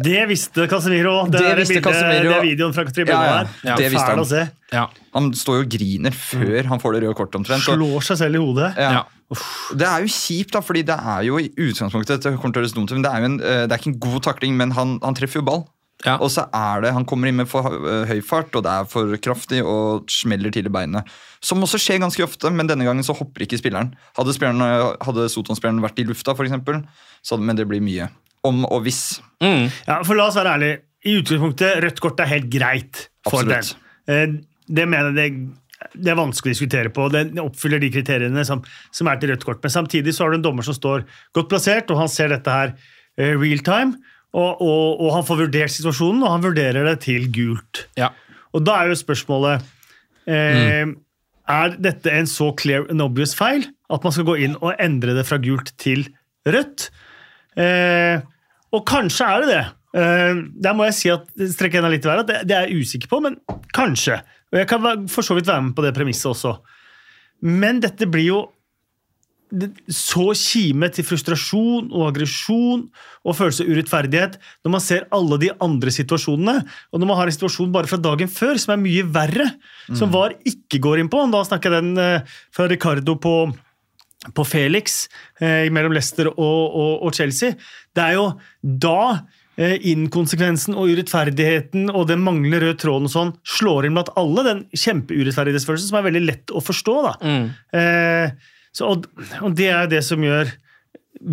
Det 0.08 0.24
visste 0.30 0.68
Casemiro. 0.70 1.16
Det, 1.26 1.42
Det 1.42 1.56
visste 1.64 1.80
bildet, 1.80 1.90
Casemiro. 1.90 2.30
det 2.30 2.38
er 2.38 2.46
videoen 2.46 2.74
fra 2.78 2.86
tribunen 2.86 3.18
Ja, 3.18 3.26
ja. 3.26 3.44
der. 3.44 3.50
Ja, 3.72 3.76
Fæl 3.98 4.06
han. 4.12 4.20
å 4.20 4.28
se. 4.30 4.46
Ja. 4.74 4.86
han 5.16 5.32
står 5.34 5.62
jo 5.62 5.64
og 5.64 5.70
griner 5.72 6.12
før 6.12 6.66
han 6.68 6.80
får 6.84 6.94
det 6.98 7.04
røde 7.04 7.16
kortet, 7.16 7.36
omtrent. 7.40 7.68
og- 7.70 7.78
Slår 7.80 8.04
seg 8.04 8.18
selv 8.18 8.36
i 8.36 8.44
hodet. 8.44 8.74
Ja. 8.78 8.92
Ja. 8.92 9.04
Det 9.76 9.88
er 9.88 10.00
jo 10.06 10.08
kjipt, 10.08 10.52
da, 10.52 10.62
fordi 10.62 10.86
det 10.86 10.96
er 11.00 11.24
jo 11.28 11.38
i 11.42 11.50
utgangspunktet 11.50 12.22
det, 12.22 12.38
kommer 12.40 12.54
til 12.54 12.64
å 12.64 12.74
dumt 12.76 12.92
men 12.92 13.02
det 13.02 13.12
er 13.12 13.20
jo 13.20 13.26
en, 13.26 13.40
eh, 13.42 13.66
det 13.68 13.72
er 13.74 13.78
ikke 13.82 13.94
en 13.96 14.00
god 14.00 14.22
takling, 14.24 14.54
men 14.56 14.72
han, 14.72 15.00
han 15.04 15.16
treffer 15.16 15.42
jo 15.42 15.48
ball. 15.50 15.66
Ja. 16.06 16.18
Og 16.22 16.30
så 16.30 16.44
er 16.54 16.82
det, 16.84 16.92
Han 16.94 17.06
kommer 17.10 17.28
inn 17.28 17.40
med 17.40 17.48
for 17.50 17.66
høy 18.06 18.20
fart, 18.22 18.54
og 18.56 18.64
det 18.68 18.70
er 18.72 18.86
for 18.86 19.16
kraftig 19.18 19.64
og 19.66 20.06
smeller 20.14 20.54
til 20.54 20.70
i 20.70 20.74
beinet. 20.74 21.08
Som 21.42 21.64
også 21.66 21.80
skjer 21.82 22.00
ganske 22.04 22.22
ofte, 22.26 22.52
men 22.54 22.70
denne 22.70 22.86
gangen 22.86 23.04
så 23.04 23.16
hopper 23.18 23.46
ikke 23.48 23.58
spilleren. 23.58 23.94
Hadde, 24.18 24.36
spilleren, 24.36 24.62
hadde 25.02 25.26
Soton-spilleren 25.34 25.82
vært 25.82 25.98
i 26.04 26.06
lufta, 26.06 26.36
for 26.38 26.46
eksempel, 26.46 26.84
så 27.26 27.36
hadde, 27.36 27.48
men 27.50 27.58
det 27.58 27.66
blir 27.70 27.82
mye. 27.82 28.10
Om 28.46 28.66
og 28.70 28.84
hvis. 28.86 29.20
Mm. 29.42 29.72
Ja, 29.88 30.02
for 30.06 30.14
La 30.20 30.28
oss 30.30 30.38
være 30.38 30.54
ærlige. 30.58 30.82
I 31.08 31.16
utgangspunktet, 31.22 31.80
rødt 31.84 32.00
kort 32.04 32.20
er 32.22 32.30
helt 32.30 32.50
greit 32.52 33.08
for 33.28 33.42
Absolutt. 33.42 33.76
den. 34.08 34.14
Eh, 34.38 34.44
Det 34.68 34.84
mener 34.90 35.14
jeg 35.16 35.16
det, 35.16 35.56
det 36.04 36.12
er 36.12 36.18
vanskelig 36.20 36.52
å 36.52 36.56
diskutere 36.58 36.90
på. 36.92 37.06
Det 37.14 37.40
oppfyller 37.40 37.80
de 37.80 37.90
kriteriene 37.94 38.44
som, 38.46 38.62
som 38.92 39.08
er 39.08 39.16
til 39.22 39.30
rødt 39.32 39.46
kort. 39.48 39.62
Men 39.64 39.72
samtidig 39.72 40.14
så 40.14 40.26
har 40.26 40.34
du 40.34 40.38
en 40.42 40.44
dommer 40.44 40.66
som 40.66 40.76
står 40.76 41.06
godt 41.38 41.50
plassert, 41.50 41.90
og 41.94 42.02
han 42.02 42.10
ser 42.12 42.34
dette 42.34 42.52
her 42.52 42.74
eh, 43.18 43.34
real 43.40 43.62
time. 43.64 43.96
Og, 44.38 44.62
og, 44.62 45.02
og 45.02 45.12
han 45.16 45.26
får 45.26 45.42
vurdert 45.46 45.74
situasjonen, 45.74 46.22
og 46.24 46.36
han 46.36 46.46
vurderer 46.46 46.86
det 46.92 47.00
til 47.08 47.26
gult. 47.34 47.88
Ja. 47.98 48.12
Og 48.54 48.64
da 48.66 48.78
er 48.80 48.92
jo 48.92 49.00
spørsmålet 49.00 49.66
eh, 50.30 50.86
Er 51.48 51.76
dette 51.82 52.14
en 52.14 52.30
så 52.30 52.52
clear 52.60 52.86
and 52.92 53.04
obvious 53.04 53.36
feil 53.38 53.66
at 53.94 54.04
man 54.04 54.14
skal 54.14 54.28
gå 54.28 54.36
inn 54.44 54.56
og 54.60 54.76
endre 54.84 55.16
det 55.18 55.26
fra 55.28 55.40
gult 55.42 55.72
til 55.82 56.06
rødt? 56.48 56.90
Eh, 57.58 58.22
og 58.76 58.84
kanskje 58.88 59.28
er 59.28 59.44
det 59.44 59.52
det. 59.54 59.66
Eh, 59.98 60.42
der 60.68 60.76
må 60.78 60.88
jeg 60.90 60.98
si 60.98 61.12
at 61.14 61.30
strekke 61.54 61.80
enda 61.80 61.92
litt 61.92 62.06
i 62.06 62.12
været, 62.12 62.28
det, 62.30 62.42
det 62.50 62.58
er 62.58 62.68
jeg 62.68 62.84
usikker 62.84 63.12
på, 63.12 63.22
men 63.24 63.40
kanskje. 63.76 64.20
Og 64.52 64.62
jeg 64.62 64.70
kan 64.70 65.08
for 65.12 65.26
så 65.26 65.38
vidt 65.38 65.50
være 65.50 65.70
med 65.70 65.78
på 65.78 65.86
det 65.86 65.96
premisset 65.96 66.30
også. 66.34 66.58
Men 67.48 67.82
dette 67.84 68.10
blir 68.10 68.28
jo 68.28 68.44
så 69.94 70.26
kime 70.36 70.90
til 70.92 71.06
frustrasjon 71.08 71.92
og 71.96 72.10
aggresjon 72.10 72.82
og 73.24 73.38
følelse 73.38 73.64
av 73.64 73.70
urettferdighet 73.72 74.36
når 74.66 74.74
man 74.74 74.84
ser 74.84 75.06
alle 75.16 75.38
de 75.40 75.52
andre 75.64 75.94
situasjonene. 75.94 76.58
Og 76.92 77.00
når 77.00 77.10
man 77.10 77.20
har 77.22 77.32
en 77.32 77.38
situasjon 77.38 77.72
bare 77.72 77.88
fra 77.90 78.00
dagen 78.02 78.32
før 78.32 78.60
som 78.60 78.76
er 78.76 78.82
mye 78.84 79.06
verre, 79.08 79.48
som 79.96 80.12
VAR 80.12 80.36
ikke 80.48 80.82
går 80.84 81.00
inn 81.04 81.12
på. 81.12 81.22
Da 81.32 81.46
snakker 81.48 81.72
jeg 81.72 81.86
den 81.86 82.04
eh, 82.04 82.36
fra 82.56 82.68
Ricardo 82.68 83.16
på, 83.24 83.36
på 84.36 84.48
Felix 84.48 85.06
eh, 85.40 85.72
mellom 85.72 85.96
Leicester 85.96 86.28
og, 86.34 86.36
og, 86.68 86.94
og 87.08 87.16
Chelsea. 87.16 87.56
Det 87.96 88.04
er 88.04 88.18
jo 88.18 88.28
da 88.62 89.00
eh, 89.56 89.78
inkonsekvensen 89.94 90.76
og 90.76 90.92
urettferdigheten 90.92 91.88
og 91.94 92.10
den 92.12 92.20
manglende 92.26 92.66
røde 92.66 92.82
tråden 92.84 93.08
og 93.08 93.16
sånn 93.16 93.34
slår 93.48 93.88
inn 93.88 93.96
blant 93.96 94.12
alle. 94.20 94.44
Den 94.50 94.68
kjempeurettferdighetsfølelsen 94.76 95.94
som 95.94 96.02
er 96.02 96.08
veldig 96.12 96.26
lett 96.28 96.52
å 96.52 96.64
forstå. 96.64 97.00
da. 97.08 97.18
Eh, 97.80 98.54
så, 98.76 98.94
og, 98.94 99.08
og 99.42 99.58
det 99.58 99.70
er 99.74 99.92
det 99.92 100.04
som 100.06 100.24
gjør 100.24 100.52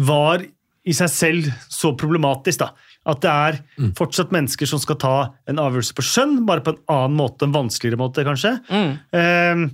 VAR 0.08 0.44
i 0.84 0.94
seg 0.96 1.10
selv 1.12 1.52
så 1.72 1.92
problematisk. 1.96 2.60
da. 2.60 2.72
At 3.08 3.20
det 3.24 3.32
er 3.32 3.58
fortsatt 3.98 4.32
mennesker 4.32 4.68
som 4.68 4.80
skal 4.80 4.98
ta 5.00 5.16
en 5.50 5.60
avgjørelse 5.60 5.96
på 5.96 6.04
skjønn, 6.04 6.38
bare 6.48 6.64
på 6.64 6.74
en 6.74 6.82
annen 6.92 7.18
måte, 7.20 7.46
en 7.46 7.56
vanskeligere 7.56 8.00
måte, 8.00 8.24
kanskje. 8.24 8.56
Eh, 8.72 9.64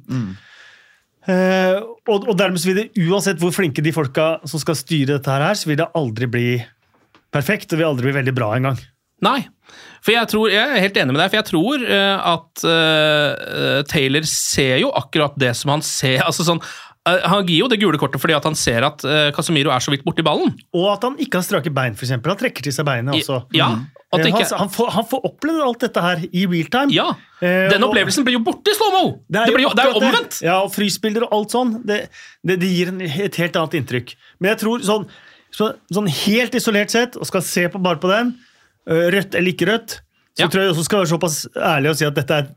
eh, 1.31 1.79
og, 2.11 2.27
og 2.27 2.35
dermed 2.39 2.63
så 2.63 2.71
vil 2.71 2.81
det, 2.83 2.89
uansett 3.07 3.43
hvor 3.43 3.55
flinke 3.55 3.85
de 3.87 3.95
folka 3.95 4.33
som 4.51 4.63
skal 4.63 4.79
styre 4.79 5.17
dette 5.17 5.35
her 5.35 5.51
er, 5.51 5.59
så 5.59 5.71
vil 5.71 5.79
det 5.83 5.91
aldri 5.99 6.31
bli 6.31 6.49
perfekt, 7.35 7.71
og 7.71 7.83
vil 7.83 7.91
aldri 7.93 8.11
bli 8.11 8.19
veldig 8.19 8.35
bra 8.35 8.55
engang. 8.59 8.81
Nei. 9.25 9.41
For 10.01 10.15
jeg, 10.15 10.29
tror, 10.33 10.49
jeg 10.51 10.65
er 10.65 10.83
helt 10.83 10.97
enig 10.97 11.13
med 11.13 11.21
deg, 11.21 11.31
for 11.31 11.39
jeg 11.39 11.49
tror 11.51 11.83
uh, 11.85 12.31
at 12.33 12.63
uh, 12.65 13.81
Taylor 13.91 14.25
ser 14.27 14.81
jo 14.81 14.91
akkurat 14.97 15.37
det 15.39 15.53
som 15.59 15.75
han 15.75 15.85
ser. 15.85 16.23
altså 16.29 16.47
sånn, 16.47 16.63
Han 17.09 17.47
gir 17.49 17.63
jo 17.63 17.69
det 17.73 17.79
gule 17.81 17.97
kortet 17.99 18.21
fordi 18.21 18.35
at 18.37 18.45
han 18.45 18.55
ser 18.59 18.85
at 18.85 19.01
uh, 19.09 19.31
Casemiro 19.33 19.71
er 19.73 19.81
så 19.81 19.93
vidt 19.95 20.03
borti 20.05 20.21
ballen. 20.27 20.53
Og 20.77 20.91
at 20.93 21.07
han 21.07 21.15
ikke 21.23 21.41
har 21.41 21.47
strake 21.47 21.73
bein, 21.73 21.95
f.eks. 21.97 22.11
Han 22.13 22.23
trekker 22.43 22.67
til 22.67 22.75
seg 22.77 22.85
beinet 22.87 23.15
også. 23.17 23.39
ja, 23.57 23.71
at 24.13 24.21
Eh, 24.21 24.27
ikke- 24.27 24.43
han, 24.51 24.59
han, 24.67 24.69
får, 24.75 24.91
han 24.91 25.07
får 25.07 25.21
oppleve 25.25 25.63
alt 25.65 25.81
dette 25.87 26.03
her 26.03 26.23
i 26.33 26.45
real 26.51 26.69
time. 26.69 26.93
Ja, 26.93 27.13
Eh, 27.41 27.71
Den 27.71 27.81
opplevelsen 27.87 28.25
blir 28.27 28.35
jo 28.37 28.43
borte 28.45 28.69
i 28.69 28.75
slow-mo! 28.77 29.23
Det, 29.33 29.47
det, 29.49 29.55
det 29.57 29.81
er 29.81 29.89
jo 29.89 30.01
omvendt! 30.03 30.41
Ja, 30.45 30.59
og 30.61 30.75
frysbilder 30.75 31.25
og 31.25 31.33
alt 31.39 31.55
sånn. 31.55 31.71
Det, 31.89 32.03
det, 32.45 32.59
gir 32.69 32.91
et 33.01 33.39
helt 33.41 33.57
annet 33.57 33.79
inntrykk. 33.79 34.13
Men 34.39 34.51
jeg 34.53 34.59
tror 34.61 34.83
sånn, 34.85 35.07
så, 35.57 35.71
sånn 35.89 36.11
helt 36.11 36.59
isolert 36.59 36.93
sett, 36.93 37.17
og 37.17 37.25
skal 37.31 37.41
se 37.41 37.65
på, 37.73 37.81
bare 37.81 37.97
på 38.03 38.11
den, 38.13 38.35
rødt 38.85 39.35
eller 39.41 39.55
ikke 39.55 39.71
rødt, 39.71 40.01
så 40.37 40.51
tror 40.53 40.67
jeg 40.67 40.75
også 40.75 40.85
skal 40.85 41.01
være 41.01 41.13
såpass 41.15 41.39
ærlig 41.57 41.91
og 41.95 41.97
si 42.03 42.05
at 42.11 42.19
dette 42.21 42.37
er, 42.43 42.51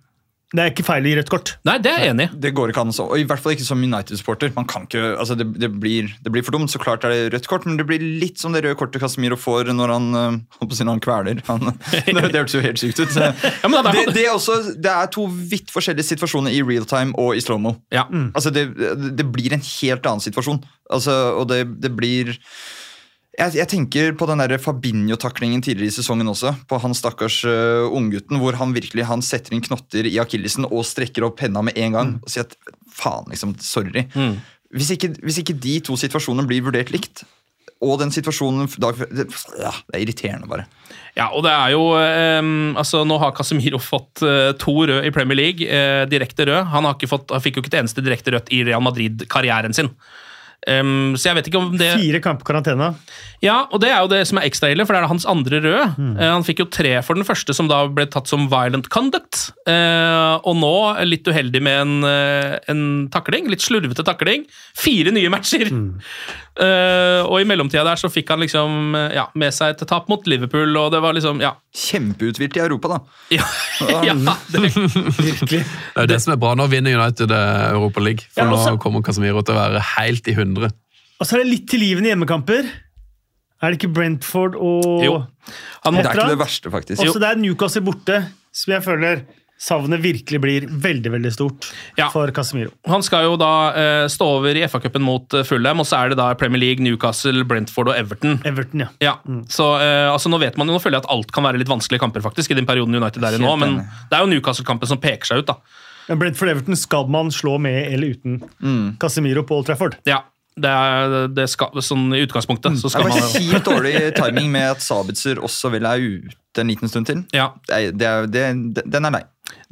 det 0.53 0.61
er 0.61 0.69
ikke 0.69 0.85
feil 0.85 1.07
å 1.07 1.09
gi 1.09 1.15
rødt 1.17 1.31
kort. 1.33 1.51
Nei, 1.65 1.79
det 1.81 1.89
er 1.89 2.03
jeg 2.03 2.13
enig 2.13 2.27
i. 2.27 2.39
Det 2.45 2.51
går 2.53 2.69
ikke 2.69 2.83
an, 2.85 2.93
så, 2.93 3.07
og 3.09 3.17
i 3.17 3.25
hvert 3.25 3.41
fall 3.41 3.55
ikke 3.55 3.65
som 3.65 3.81
United-supporter. 3.81 4.51
Man 4.53 4.67
kan 4.69 4.85
ikke, 4.85 5.01
altså 5.17 5.37
det, 5.39 5.47
det, 5.57 5.69
blir, 5.81 6.11
det 6.21 6.33
blir 6.33 6.45
for 6.45 6.53
dumt. 6.53 6.69
Så 6.69 6.81
klart 6.81 7.07
er 7.07 7.13
det 7.15 7.31
rødt 7.33 7.49
kort, 7.49 7.65
men 7.65 7.79
det 7.79 7.87
blir 7.89 8.03
litt 8.21 8.37
som 8.41 8.53
det 8.53 8.61
røde 8.61 8.77
kortet 8.77 9.01
Casemiro 9.01 9.37
får 9.39 9.71
når 9.73 9.95
han, 9.95 10.09
Håper 10.13 10.59
holdt 10.59 10.69
på 10.69 10.75
å 10.75 10.77
si 10.77 10.85
når 10.85 10.97
han 10.99 11.03
kveler. 11.07 11.41
Han, 11.49 11.73
det 12.05 12.35
hørtes 12.37 12.57
jo 12.57 12.61
helt 12.63 12.81
sykt 12.81 13.01
ut. 13.01 13.17
ja, 13.17 13.31
men 13.65 13.79
det 13.79 13.95
det, 13.97 14.05
det, 14.19 14.27
er 14.27 14.35
også, 14.35 14.59
det 14.77 14.93
er 14.93 15.09
to 15.13 15.25
vidt 15.31 15.73
forskjellige 15.73 16.11
situasjoner 16.11 16.53
i 16.53 16.61
real 16.65 16.85
time 16.89 17.17
og 17.17 17.33
i 17.33 17.41
slow-mo. 17.43 17.75
Ja. 17.93 18.05
Altså 18.33 18.53
det, 18.53 18.67
det 19.17 19.25
blir 19.33 19.57
en 19.57 19.65
helt 19.65 20.05
annen 20.05 20.23
situasjon. 20.23 20.61
Altså, 20.93 21.17
og 21.39 21.49
det, 21.49 21.63
det 21.81 21.93
blir 21.97 22.35
jeg, 23.33 23.55
jeg 23.57 23.69
tenker 23.71 24.13
på 24.17 24.27
den 24.29 24.43
Fabinho-taklingen 24.61 25.63
tidligere 25.65 25.89
i 25.89 25.95
sesongen 25.95 26.29
også. 26.29 26.53
På 26.69 26.77
han 26.83 26.93
stakkars 26.97 27.39
uh, 27.49 27.89
unggutten 27.89 28.41
hvor 28.41 28.57
han 28.59 28.75
virkelig 28.75 29.07
han 29.09 29.25
setter 29.25 29.55
inn 29.55 29.63
knotter 29.65 30.09
i 30.09 30.19
akillesen 30.21 30.69
og 30.69 30.85
strekker 30.85 31.25
opp 31.25 31.41
henda 31.41 31.63
med 31.65 31.79
en 31.81 31.97
gang. 31.97 32.17
Og 32.21 32.33
sier 32.33 32.45
at 32.45 32.57
faen, 32.93 33.29
liksom, 33.33 33.55
sorry. 33.63 34.05
Hvis, 34.73 34.93
ikke, 34.93 35.15
hvis 35.25 35.41
ikke 35.41 35.57
de 35.57 35.79
to 35.85 35.97
situasjonene 35.97 36.45
blir 36.49 36.65
vurdert 36.65 36.93
likt, 36.93 37.25
og 37.83 37.99
den 37.99 38.13
situasjonen 38.13 38.69
da, 38.79 38.91
det, 39.11 39.27
ja, 39.59 39.71
det 39.89 39.97
er 39.97 40.03
irriterende, 40.05 40.47
bare. 40.49 40.65
Ja, 41.17 41.27
og 41.35 41.43
det 41.45 41.51
er 41.51 41.73
jo 41.75 41.81
um, 41.93 42.73
altså 42.79 43.03
Nå 43.05 43.19
har 43.21 43.35
Casemiro 43.37 43.77
fått 43.81 44.23
uh, 44.25 44.53
to 44.59 44.73
røde 44.81 45.03
i 45.05 45.13
Premier 45.13 45.39
League, 45.39 45.67
Uh, 45.73 46.03
direkte 46.09 46.45
rød. 46.47 46.69
Han, 46.73 46.87
har 46.87 46.95
ikke 46.97 47.11
fått, 47.11 47.31
han 47.33 47.43
fikk 47.43 47.57
jo 47.57 47.63
ikke 47.63 47.73
et 47.73 47.79
eneste 47.81 48.03
direkte 48.05 48.33
rødt 48.33 48.51
i 48.53 48.63
Real 48.67 48.83
Madrid-karrieren 48.83 49.75
sin. 49.75 49.91
Ehm, 50.69 51.13
så 51.17 51.29
jeg 51.29 51.39
vet 51.39 51.49
ikke 51.49 51.59
om 51.61 51.71
det 51.79 51.89
Fire 51.99 52.21
kamper 52.23 52.47
karantene. 52.47 52.93
Ja, 53.43 53.65
og 53.73 53.81
det 53.83 53.89
er 53.91 54.03
jo 54.03 54.11
det 54.11 54.21
som 54.29 54.39
er 54.39 54.47
ekstra 54.47 54.69
ille, 54.71 54.85
for 54.87 54.95
det 54.95 55.01
er 55.01 55.11
hans 55.11 55.27
andre 55.29 55.59
røde. 55.63 55.87
Eh, 56.13 56.29
han 56.29 56.45
fikk 56.47 56.63
jo 56.63 56.69
tre 56.71 56.93
for 57.03 57.19
den 57.19 57.27
første, 57.27 57.55
som 57.55 57.67
da 57.71 57.81
ble 57.91 58.07
tatt 58.11 58.31
som 58.31 58.47
violent 58.51 58.87
conduct. 58.93 59.49
Uh, 59.67 60.39
og 60.47 60.55
nå, 60.59 60.75
litt 61.07 61.27
uheldig 61.27 61.61
med 61.63 61.81
en, 61.81 61.93
uh, 62.07 62.55
en 62.71 62.83
takling, 63.13 63.49
litt 63.51 63.63
slurvete 63.63 64.05
takling. 64.07 64.47
Fire 64.79 65.13
nye 65.15 65.31
matcher! 65.33 65.71
Eh, 66.53 67.25
og 67.25 67.39
i 67.41 67.45
mellomtida 67.49 67.81
der 67.87 67.97
så 67.97 68.11
fikk 68.13 68.29
han 68.29 68.43
liksom 68.43 68.93
eh, 68.93 69.15
ja, 69.17 69.23
med 69.41 69.55
seg 69.55 69.73
et 69.73 69.81
tap 69.89 70.05
mot 70.11 70.27
Liverpool, 70.29 70.75
og 70.77 70.91
det 70.93 70.99
var 71.01 71.15
liksom 71.17 71.41
Ja. 71.41 71.55
Kjempeuthvilt 71.73 72.59
i 72.59 72.61
Europa, 72.61 72.91
da. 72.93 72.99
ja, 73.39 73.47
ja 74.05 74.13
det, 74.53 74.61
Virkelig. 74.61 75.63
Det 75.63 76.03
er 76.03 76.11
det 76.13 76.19
som 76.21 76.35
er 76.35 76.41
bra. 76.43 76.53
Nå 76.59 76.67
vinner 76.69 76.93
United 76.99 77.33
eh, 77.33 77.65
Europa 77.73 78.03
League. 78.05 78.27
For 78.29 78.45
Ja, 78.45 78.53
også- 78.53 78.75
nå 78.75 78.81
kommer 78.83 79.01
Casemiro 79.01 79.41
til 79.41 79.57
å 79.57 79.61
være 79.63 79.81
helt 79.97 80.29
i 80.29 80.37
hundre. 80.37 80.69
Og 81.19 81.25
så 81.25 81.37
er 81.39 81.43
det 81.43 81.49
litt 81.55 81.67
tilgivende 81.71 82.11
hjemmekamper. 82.13 82.69
Er 83.63 83.71
det 83.71 83.79
ikke 83.79 83.93
Brentford 83.95 84.57
og 84.59 85.03
Jo. 85.03 85.13
Han, 85.85 85.95
Det 85.95 86.05
er 86.05 86.13
ikke 86.19 86.29
det 86.35 86.39
verste, 86.41 86.69
faktisk. 86.71 87.01
Også 87.01 87.19
det 87.19 87.29
er 87.31 87.39
Newcastle 87.39 87.81
borte, 87.81 88.17
som 88.53 88.73
jeg 88.75 88.83
føler 88.85 89.23
savnet 89.63 90.01
virkelig 90.03 90.39
blir 90.43 90.65
veldig 90.67 91.11
veldig 91.13 91.31
stort 91.31 91.69
Ja. 91.95 92.09
for 92.11 92.27
Casemiro. 92.35 92.73
han 92.89 93.03
skal 93.05 93.23
jo 93.29 93.37
da 93.39 93.51
eh, 93.79 94.07
stå 94.11 94.27
over 94.37 94.57
i 94.59 94.65
FA-cupen 94.67 95.01
mot 95.05 95.33
eh, 95.39 95.45
Fulham, 95.47 95.79
og 95.79 95.87
så 95.87 96.01
er 96.03 96.09
det 96.11 96.17
da 96.19 96.33
Premier 96.35 96.59
League, 96.59 96.83
Newcastle, 96.83 97.45
Brentford 97.47 97.93
og 97.93 97.95
Everton. 97.95 98.41
Everton, 98.43 98.83
ja. 98.83 98.89
Ja, 98.99 99.13
så 99.47 99.69
eh, 99.79 100.09
altså 100.11 100.27
Nå 100.33 100.41
vet 100.43 100.57
man 100.59 100.67
jo, 100.67 100.75
nå 100.75 100.83
føler 100.83 100.99
jeg 100.99 101.05
at 101.07 101.13
alt 101.15 101.31
kan 101.31 101.47
være 101.47 101.61
litt 101.63 101.71
vanskelige 101.71 102.03
kamper 102.03 102.25
faktisk, 102.25 102.51
i 102.51 102.59
den 102.59 102.67
perioden 102.67 102.95
United 102.99 103.23
er 103.23 103.39
i 103.39 103.41
nå, 103.43 103.55
men 103.61 103.79
det 104.11 104.17
er 104.19 104.25
jo 104.25 104.31
Newcastle-kampen 104.35 104.89
som 104.91 104.99
peker 104.99 105.31
seg 105.31 105.43
ut. 105.45 105.47
da. 105.53 105.57
Men 106.09 106.19
Brentford-Everton 106.19 106.75
skal 106.75 107.07
man 107.07 107.31
slå 107.31 107.55
med 107.63 107.87
eller 107.93 108.17
uten 108.17 108.97
Casemiro 108.99 109.45
på 109.47 109.55
Old 109.61 109.69
Trafford. 109.71 109.95
Ja, 110.09 110.25
det 110.59 110.69
er, 110.69 111.13
det 111.33 111.47
skal, 111.49 111.71
sånn 111.81 112.11
I 112.13 112.19
utgangspunktet 112.27 112.75
så 112.77 112.89
Det 112.89 112.91
skal 112.93 113.07
var 113.07 113.29
si 113.31 113.47
helt 113.47 113.65
dårlig 113.65 113.93
timing 114.19 114.51
med 114.53 114.75
at 114.75 114.83
Sabitzer 114.85 115.39
også 115.41 115.71
vel 115.73 115.87
er 115.89 116.03
ute 116.03 116.61
en 116.61 116.69
liten 116.69 116.91
stund 116.91 117.07
til. 117.09 117.23
Ja, 117.33 117.53
Det 117.65 117.79
er, 117.79 117.95
det 117.95 118.09
er, 118.11 118.27
det, 118.29 118.83
den 118.93 119.07
er 119.09 119.15
lei. 119.15 119.23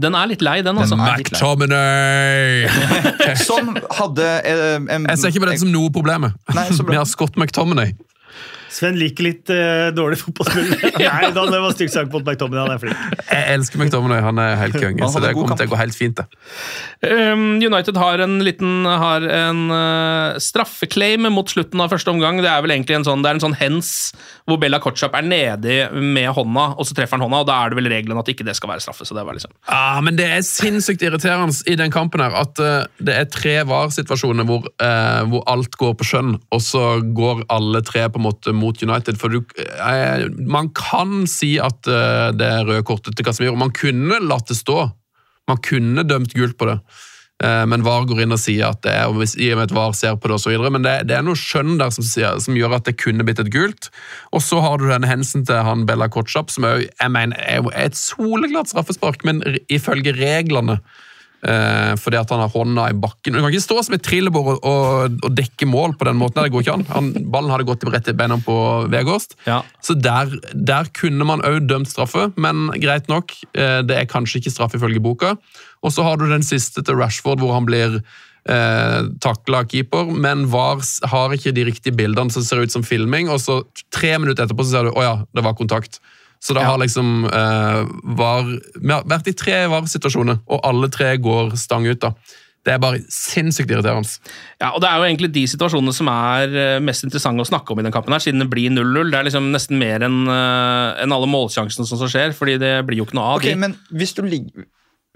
Den 0.02 0.16
er 0.18 0.30
litt 0.32 0.42
lei, 0.46 0.60
den, 0.66 0.78
altså. 0.82 0.98
McTominay! 0.98 2.66
Som 3.42 3.76
hadde 3.98 4.28
eh, 4.48 4.78
en, 4.80 5.06
Jeg 5.10 5.20
ser 5.22 5.34
ikke 5.34 5.44
på 5.46 5.52
den 5.52 5.62
som 5.62 5.74
noe 5.74 5.92
problemet. 5.94 6.38
Nei, 6.56 6.68
så 6.74 6.84
bra. 6.86 6.96
Vi 6.96 7.02
har 7.02 7.10
Scott 7.10 7.38
McTominay. 7.38 7.94
Sven 8.72 8.98
liker 9.00 9.26
litt 9.28 9.52
uh, 9.52 9.90
dårlig 9.96 10.20
fotballspillere. 10.22 10.92
Nei, 11.02 11.32
da, 11.36 11.46
det 11.52 11.60
var 11.64 11.76
stygt 11.76 11.94
sagt 11.96 12.14
mot 12.14 12.24
McTominay. 12.24 12.64
Han 12.64 12.76
er 12.76 12.82
flink. 12.82 13.26
Jeg 13.28 13.56
elsker 13.58 13.82
McTominay, 13.82 14.22
han 14.24 14.40
er 14.42 14.56
helt 14.62 14.78
konge. 14.80 15.10
Så 15.12 15.24
det 15.24 15.34
kommer 15.36 15.60
til 15.60 15.70
å 15.70 15.74
gå 15.74 15.80
helt 15.82 15.98
fint. 15.98 16.22
det. 16.22 16.28
Um, 17.04 17.60
United 17.60 18.00
har 18.00 18.24
en 18.24 18.38
liten 18.46 18.88
har 18.88 19.26
en 19.28 19.64
uh, 19.74 20.40
straffeclaim 20.42 21.28
mot 21.34 21.52
slutten 21.52 21.84
av 21.84 21.92
første 21.92 22.14
omgang. 22.14 22.40
Det 22.44 22.52
er 22.52 22.64
vel 22.64 22.76
egentlig 22.78 23.00
en 23.00 23.08
sånn, 23.08 23.26
det 23.26 23.32
er 23.32 23.40
en 23.40 23.46
sånn 23.46 23.58
hens 23.60 23.92
hvor 24.50 24.60
Bella 24.62 24.80
Kotschap 24.84 25.16
er 25.20 25.28
nedi 25.28 25.78
med 25.92 26.32
hånda, 26.36 26.66
og 26.80 26.88
så 26.88 26.96
treffer 26.98 27.18
han 27.18 27.26
hånda, 27.26 27.44
og 27.44 27.50
da 27.50 27.60
er 27.62 27.72
det 27.72 27.80
vel 27.80 27.92
regelen 27.92 28.20
at 28.20 28.32
ikke 28.32 28.48
det 28.48 28.56
skal 28.58 28.74
være 28.74 28.84
straffe. 28.84 29.08
så 29.08 29.18
det 29.18 29.26
var 29.28 29.38
liksom... 29.38 29.54
Ah, 29.72 30.00
men 30.04 30.18
det 30.20 30.28
er 30.32 30.46
sinnssykt 30.46 31.04
irriterende 31.06 31.56
i 31.70 31.78
den 31.80 31.94
kampen 31.94 32.24
her 32.24 32.36
at 32.40 32.60
uh, 32.62 32.88
det 33.04 33.16
er 33.18 33.30
tre 33.32 33.56
VAR-situasjoner 33.68 34.48
hvor, 34.48 34.68
eh, 34.82 35.22
hvor 35.30 35.44
alt 35.50 35.76
går 35.80 35.94
på 35.98 36.08
skjønn, 36.08 36.36
og 36.54 36.62
så 36.64 36.86
går 37.18 37.46
alle 37.54 37.82
tre 37.86 38.08
på 38.12 38.22
en 38.22 38.28
måte 38.28 38.54
mot 38.62 38.82
United. 38.86 39.20
For 39.22 39.34
du, 39.34 39.42
jeg, 39.58 40.32
man 40.48 40.72
kan 40.78 41.26
si 41.30 41.56
at 41.62 41.90
eh, 41.90 42.32
det 42.38 42.48
er 42.48 42.68
røde 42.68 42.88
kortet 42.88 43.18
til 43.18 43.28
Casemiro. 43.28 43.58
Man 43.60 43.74
kunne 43.76 44.22
latt 44.24 44.52
det 44.52 44.60
stå. 44.62 44.86
Man 45.50 45.60
kunne 45.66 46.06
dømt 46.08 46.38
gult 46.38 46.58
på 46.60 46.70
det. 46.70 46.78
Eh, 47.42 47.66
Men 47.66 47.84
VAR 47.86 48.06
går 48.10 48.24
inn 48.24 48.36
og 48.36 48.42
sier 48.42 48.70
at 48.70 48.82
det 48.86 48.94
er, 48.94 49.10
og 49.10 49.18
hvis, 49.22 49.34
i 49.40 49.50
og 49.54 49.60
med 49.60 49.72
at 49.72 49.76
VAR 49.76 49.96
ser 49.98 50.18
på 50.22 50.30
det 50.30 50.38
og 50.38 50.44
så 50.44 50.52
videre, 50.54 50.72
men 50.74 50.86
det, 50.86 50.96
det 51.10 51.18
er 51.18 51.26
noe 51.26 51.40
skjønn 51.40 51.80
der 51.82 51.94
som, 51.94 52.06
som 52.06 52.58
gjør 52.58 52.78
at 52.78 52.90
det 52.90 53.00
kunne 53.02 53.26
blitt 53.28 53.42
et 53.42 53.54
gult. 53.54 53.90
Og 54.32 54.44
så 54.46 54.62
har 54.64 54.78
du 54.78 54.90
denne 54.90 55.10
hensen 55.10 55.46
til 55.50 55.64
han 55.66 55.88
Bella 55.90 56.10
Kotschap, 56.12 56.54
som 56.54 56.68
er, 56.70 56.86
jeg 56.88 57.14
mener, 57.14 57.42
er 57.42 57.66
et 57.82 57.98
soleklart 57.98 58.70
straffespark, 58.72 59.26
men 59.28 59.42
ifølge 59.74 60.14
reglene 60.20 60.80
eh, 61.44 61.94
fordi 62.00 62.20
at 62.20 62.32
han 62.34 62.42
har 62.44 62.52
hånda 62.54 62.88
i 62.92 62.98
bakken. 63.02 63.34
Du 63.34 63.42
kan 63.42 63.50
ikke 63.52 63.64
stå 63.66 63.78
som 63.84 63.96
et 63.98 64.04
trillebår 64.06 64.50
og, 64.54 64.66
og, 64.68 65.18
og 65.26 65.36
dekke 65.38 65.68
mål 65.70 65.96
på 66.00 66.08
den 66.10 66.20
måten. 66.22 66.44
Det 66.44 66.54
går 66.54 66.66
ikke 66.66 66.78
an. 66.80 66.86
Han, 66.94 67.12
ballen 67.34 67.52
hadde 67.54 67.68
gått 67.70 67.86
rett 67.90 68.12
i 68.12 68.16
beina 68.18 68.40
på 68.46 68.56
Vegårst. 68.94 69.38
Ja. 69.50 69.62
Så 69.84 69.98
der, 69.98 70.34
der 70.54 70.90
kunne 70.98 71.28
man 71.28 71.44
òg 71.48 71.66
dømt 71.70 71.92
straffe, 71.92 72.30
men 72.36 72.70
greit 72.82 73.10
nok. 73.12 73.34
eh, 73.54 73.82
Det 73.86 73.98
er 73.98 74.10
kanskje 74.10 74.42
ikke 74.42 74.54
straff 74.54 74.76
ifølge 74.78 75.02
boka. 75.04 75.36
Og 75.82 75.94
så 75.94 76.04
har 76.06 76.18
du 76.22 76.28
den 76.30 76.44
siste 76.46 76.84
til 76.86 77.00
Rashford, 77.00 77.42
hvor 77.42 77.56
han 77.56 77.66
blir 77.66 78.02
eh, 78.46 79.02
takla 79.22 79.64
keeper, 79.66 80.10
men 80.14 80.48
VAR 80.52 80.82
har 81.10 81.34
ikke 81.34 81.54
de 81.58 81.66
riktige 81.68 81.96
bildene 81.98 82.34
som 82.34 82.46
ser 82.46 82.62
ut 82.62 82.74
som 82.74 82.86
filming. 82.86 83.30
Og 83.34 83.42
så 83.42 83.62
tre 83.94 84.14
minutter 84.22 84.46
etterpå 84.46 84.66
så 84.66 84.76
ser 84.76 84.90
du 84.90 84.94
å 84.94 85.06
ja, 85.06 85.16
det 85.34 85.46
var 85.46 85.58
kontakt. 85.58 86.00
Så 86.42 86.56
det 86.58 86.64
har 86.66 86.80
liksom 86.82 87.26
eh, 87.30 87.82
var, 88.18 88.48
Vi 88.82 88.90
har 88.90 89.04
vært 89.06 89.28
i 89.30 89.36
tre 89.38 89.60
VAR-situasjoner, 89.70 90.40
og 90.50 90.64
alle 90.66 90.90
tre 90.90 91.12
går 91.22 91.54
stang 91.62 91.86
ut. 91.86 92.00
da. 92.02 92.16
Det 92.66 92.74
er 92.76 92.82
bare 92.82 93.00
sinnssykt 93.10 93.72
irriterende. 93.74 94.10
Ja, 94.62 94.72
og 94.76 94.82
Det 94.84 94.90
er 94.90 94.98
jo 95.02 95.06
egentlig 95.08 95.32
de 95.34 95.44
situasjonene 95.50 95.94
som 95.98 96.10
er 96.14 96.52
eh, 96.54 96.80
mest 96.82 97.06
interessante 97.06 97.42
å 97.42 97.50
snakke 97.50 97.74
om 97.74 97.82
i 97.82 97.86
den 97.86 97.94
kampen, 97.94 98.14
her, 98.14 98.22
siden 98.22 98.42
det 98.44 98.50
blir 98.52 98.70
0-0. 98.74 99.10
Det 99.14 99.18
er 99.18 99.28
liksom 99.30 99.48
nesten 99.54 99.80
mer 99.82 100.06
enn 100.06 100.20
eh, 100.30 101.02
enn 101.06 101.14
alle 101.16 101.30
målsjansene 101.30 101.86
som 101.90 102.02
skjer, 102.10 102.34
fordi 102.38 102.58
det 102.62 102.74
blir 102.90 103.02
jo 103.02 103.08
ikke 103.10 103.18
noe 103.18 103.32
av 103.36 103.40
Ok, 103.42 103.48
de. 103.50 103.56
men 103.62 103.74
hvis, 103.94 104.14
du 104.18 104.22
ligger, 104.26 104.66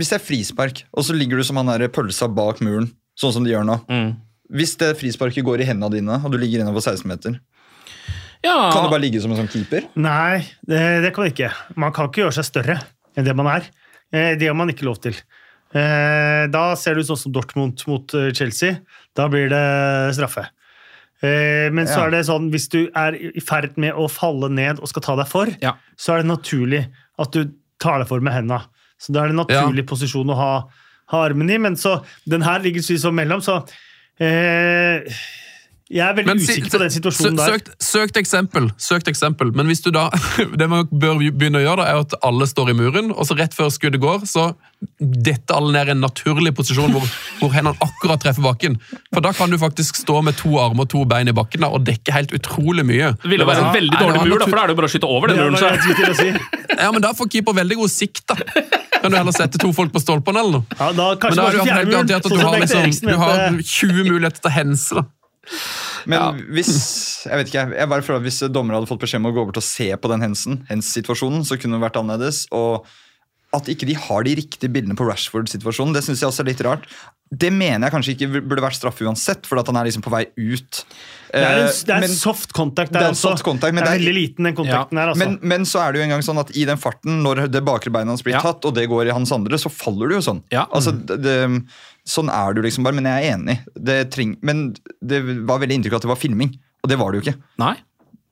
hvis 0.02 0.10
det 0.14 0.18
er 0.20 0.26
frispark, 0.26 0.84
og 0.94 1.06
så 1.06 1.18
ligger 1.18 1.42
du 1.42 1.46
som 1.46 1.58
han 1.62 1.70
der 1.74 1.90
pølsa 1.94 2.30
bak 2.34 2.62
muren, 2.66 2.90
sånn 3.18 3.34
som 3.38 3.46
de 3.46 3.54
gjør 3.54 3.66
nå 3.70 3.82
Mm. 3.90 4.16
Hvis 4.56 4.76
det 4.78 4.92
frisparket 5.00 5.42
går 5.46 5.64
i 5.64 5.66
hendene 5.66 5.90
dine, 5.90 6.20
og 6.22 6.30
du 6.30 6.38
ligger 6.38 6.62
innover 6.62 6.78
16 6.84 7.08
meter, 7.10 7.40
Ja, 8.46 8.70
kan 8.72 8.86
du 8.86 8.92
bare 8.94 9.02
ligge 9.04 9.22
som 9.24 9.32
en 9.34 9.40
sånn 9.42 9.50
keeper? 9.52 9.88
Nei, 9.98 10.46
det, 10.70 10.82
det 11.04 11.12
kan 11.16 11.26
man 11.26 11.32
ikke. 11.34 11.50
Man 11.76 11.92
kan 11.96 12.10
ikke 12.12 12.24
gjøre 12.26 12.38
seg 12.38 12.48
større 12.52 12.78
enn 13.18 13.26
det 13.28 13.36
man 13.36 13.50
er. 13.58 13.68
Eh, 14.14 14.36
Det 14.40 14.48
har 14.48 14.56
man 14.58 14.70
ikke 14.72 14.86
lov 14.88 15.00
til. 15.04 15.18
Eh, 15.76 16.46
Da 16.54 16.66
ser 16.80 16.96
det 16.96 17.04
ut 17.06 17.10
sånn 17.12 17.18
som 17.26 17.34
Dortmund 17.36 17.82
mot 17.90 18.14
eh, 18.14 18.30
Chelsea. 18.38 18.78
Da 19.16 19.28
blir 19.32 19.50
det 19.50 19.64
straffe. 20.16 20.46
Eh, 21.24 21.72
Men 21.74 21.88
så 21.88 22.00
Ja. 22.04 22.06
er 22.08 22.12
det 22.12 22.26
sånn, 22.28 22.50
hvis 22.54 22.70
du 22.70 22.90
er 22.96 23.16
i 23.16 23.40
ferd 23.42 23.78
med 23.82 23.94
å 23.96 24.08
falle 24.12 24.50
ned 24.52 24.80
og 24.80 24.88
skal 24.92 25.02
ta 25.02 25.16
deg 25.16 25.28
for, 25.28 25.48
Ja. 25.62 25.74
så 25.98 26.14
er 26.14 26.22
det 26.24 26.30
naturlig 26.32 26.86
at 27.20 27.32
du 27.32 27.52
tar 27.80 28.00
deg 28.00 28.08
for 28.08 28.20
med 28.22 28.34
henda. 28.34 28.66
Så 29.00 29.12
da 29.12 29.24
er 29.24 29.28
det 29.32 29.36
en 29.40 29.46
naturlig 29.46 29.86
posisjon 29.88 30.30
å 30.32 30.36
ha, 30.36 30.52
ha 31.12 31.24
armen 31.26 31.50
i. 31.50 31.58
Men 31.58 31.76
så, 31.76 32.04
den 32.28 32.42
her 32.42 32.60
ligger 32.60 32.80
liksom 32.84 33.16
mellom, 33.16 33.42
så 33.42 33.64
eh, 34.20 35.02
Jeg 35.86 36.02
er 36.02 36.16
veldig 36.18 36.34
Men 36.34 36.40
usikker 36.42 36.72
på 36.74 36.80
den 36.82 36.90
situasjonen 36.90 37.36
der. 37.38 37.52
Søkt, 37.54 37.68
søkt 37.86 38.16
eksempel, 38.18 38.72
søkt 38.82 39.10
eksempel, 39.12 39.52
men 39.54 39.68
hvis 39.70 39.84
du 39.86 39.92
da 39.94 40.08
Det 40.60 40.66
man 40.70 40.88
bør 40.90 41.20
begynne 41.22 41.60
å 41.60 41.62
gjøre, 41.62 41.84
da, 41.84 41.92
er 41.92 42.00
at 42.02 42.16
alle 42.26 42.48
står 42.50 42.72
i 42.72 42.76
muren, 42.80 43.12
og 43.14 43.28
så 43.30 43.38
rett 43.38 43.54
før 43.54 43.70
skuddet 43.70 44.02
går, 44.02 44.24
så 44.26 44.48
detter 44.98 45.60
alle 45.60 45.76
ned 45.76 45.92
i 45.92 45.94
en 45.94 46.02
naturlig 46.02 46.56
posisjon 46.58 46.90
hvor, 46.94 47.06
hvor 47.38 47.54
hendene 47.54 47.78
akkurat 47.86 48.24
treffer 48.24 48.42
bakken. 48.48 48.80
For 49.14 49.22
da 49.26 49.30
kan 49.38 49.54
du 49.54 49.60
faktisk 49.62 50.00
stå 50.02 50.24
med 50.26 50.40
to 50.42 50.56
armer 50.62 50.88
og 50.88 50.90
to 50.94 51.04
bein 51.10 51.30
i 51.30 51.36
bakken 51.38 51.62
da, 51.68 51.70
og 51.70 51.86
dekke 51.86 52.16
helt 52.18 52.34
utrolig 52.34 52.86
mye. 52.88 53.12
Det 53.22 53.36
ville 53.36 53.46
være 53.46 53.68
en 53.68 53.78
veldig 53.78 54.02
dårlig 54.02 54.24
mur, 54.26 54.40
da, 54.42 54.50
for 54.50 54.58
da 54.58 54.64
er 54.64 54.72
det 54.72 54.76
jo 54.76 54.80
bare 54.82 54.90
å 54.90 54.94
skyte 54.96 55.12
over 55.18 55.34
den 55.34 55.44
muren. 55.44 55.62
Så. 55.62 56.18
si. 56.18 56.32
Ja, 56.76 56.90
men 56.92 57.00
Da 57.06 57.14
får 57.16 57.30
keeper 57.32 57.56
veldig 57.56 57.78
god 57.80 57.92
sikt, 57.94 58.26
da. 58.28 58.36
Kan 58.98 59.14
du 59.14 59.20
heller 59.20 59.36
sette 59.38 59.62
to 59.62 59.70
folk 59.76 59.94
på 59.94 60.02
stolpene, 60.02 60.42
eller 60.42 60.64
noe? 60.64 60.80
Ja, 60.80 60.90
da, 60.98 61.12
Men 61.14 61.38
da 61.38 61.46
er 61.46 61.54
du 61.54 61.60
det 61.62 61.70
jo 61.70 61.78
helt 61.78 61.94
garantert 61.94 62.26
at 62.26 62.34
sånn 62.34 62.42
du 62.42 62.48
har, 62.50 62.58
liksom, 62.90 63.12
du 63.14 63.20
har 63.22 63.60
20 63.62 64.10
muligheter 64.10 64.42
til 64.42 64.50
å 64.50 64.56
hense. 64.56 64.98
da. 64.98 65.06
Men 66.08 66.42
hvis 66.54 66.74
Jeg 67.26 67.38
vet 67.40 67.48
ikke, 67.52 67.64
jeg, 67.78 67.90
bare 67.90 68.02
føler 68.06 68.22
at 68.22 68.28
Hvis 68.28 68.40
dommere 68.52 68.80
hadde 68.80 68.88
fått 68.92 69.02
beskjed 69.06 69.22
om 69.24 69.32
å 69.32 69.34
gå 69.36 69.42
over 69.46 69.52
til 69.58 69.64
å 69.64 69.70
se 69.70 69.90
på 69.98 70.12
den 70.12 70.22
hensen, 70.22 70.62
hens-situasjonen, 70.70 71.46
så 71.48 71.58
kunne 71.60 71.80
det 71.80 71.86
vært 71.90 72.00
annerledes. 72.02 72.46
Og 72.56 72.86
at 73.56 73.70
ikke 73.72 73.88
de 73.88 73.94
har 73.96 74.24
de 74.28 74.34
riktige 74.36 74.68
bildene 74.68 74.98
på 75.00 75.06
Rashford-situasjonen, 75.08 75.94
det 75.96 76.04
synes 76.04 76.20
jeg 76.20 76.28
også 76.28 76.42
er 76.44 76.50
litt 76.50 76.64
rart. 76.66 76.84
Det 77.32 77.50
mener 77.56 77.88
jeg 77.88 77.94
kanskje 77.94 78.14
ikke 78.16 78.42
burde 78.50 78.62
vært 78.66 78.76
straffe 78.76 79.06
uansett, 79.08 79.48
for 79.48 79.58
at 79.62 79.70
han 79.72 79.78
er 79.80 79.88
liksom 79.88 80.04
på 80.04 80.12
vei 80.12 80.26
ut. 80.36 80.82
Det 81.32 81.40
er 81.42 81.62
en, 81.64 81.68
Eh, 81.68 81.72
det 81.88 81.90
er 81.96 82.00
men- 82.04 82.10
en 82.10 82.16
soft 82.16 82.52
contact 82.54 82.92
det 82.92 83.00
der 83.00 83.06
er 83.06 83.08
en 83.08 83.16
også. 83.16 83.32
soft 83.32 83.44
contact, 83.48 83.74
men 83.74 83.84
det 83.84 83.90
er 83.94 83.98
det 83.98 84.02
er- 84.02 84.12
veldig 84.12 84.16
liten, 84.36 84.44
den 84.44 84.56
kontakten 84.56 84.98
her. 85.00 85.08
Altså. 85.14 85.18
Men, 85.24 85.40
men 85.42 85.62
så 85.66 85.80
er 85.88 85.92
det 85.94 86.00
jo 86.00 86.04
en 86.04 86.10
gang 86.10 86.22
sånn 86.22 86.40
at 86.40 86.52
i 86.56 86.66
den 86.66 86.78
farten, 86.78 87.24
når 87.24 87.48
det 87.52 87.64
bakre 87.66 87.92
beinet 87.92 88.08
hans 88.12 88.22
blir 88.22 88.40
tatt, 88.42 88.64
og 88.66 88.76
det 88.76 88.90
går 88.90 89.08
i 89.08 89.16
hans 89.16 89.32
andre, 89.32 89.56
så 89.58 89.72
faller 89.72 90.10
du 90.10 90.16
jo 90.16 90.22
sånn. 90.22 90.44
Ja. 90.52 90.66
Altså, 90.72 90.92
det, 91.06 91.22
det, 91.24 91.64
sånn 92.06 92.30
er 92.30 92.56
du 92.56 92.62
liksom 92.66 92.86
bare, 92.86 92.98
men 92.98 93.10
jeg 93.10 93.26
er 93.26 93.36
enig. 93.40 93.58
Det 93.74 94.00
treng, 94.14 94.38
men 94.46 94.70
det 95.02 95.24
var 95.48 95.62
veldig 95.64 95.80
inntrykk 95.80 95.98
av 95.98 96.04
at 96.04 96.08
det 96.08 96.14
var 96.14 96.22
filming, 96.22 96.56
og 96.84 96.92
det 96.92 97.02
var 97.02 97.12
det 97.12 97.22
jo 97.22 97.26
ikke. 97.26 97.38
Nei, 97.62 97.76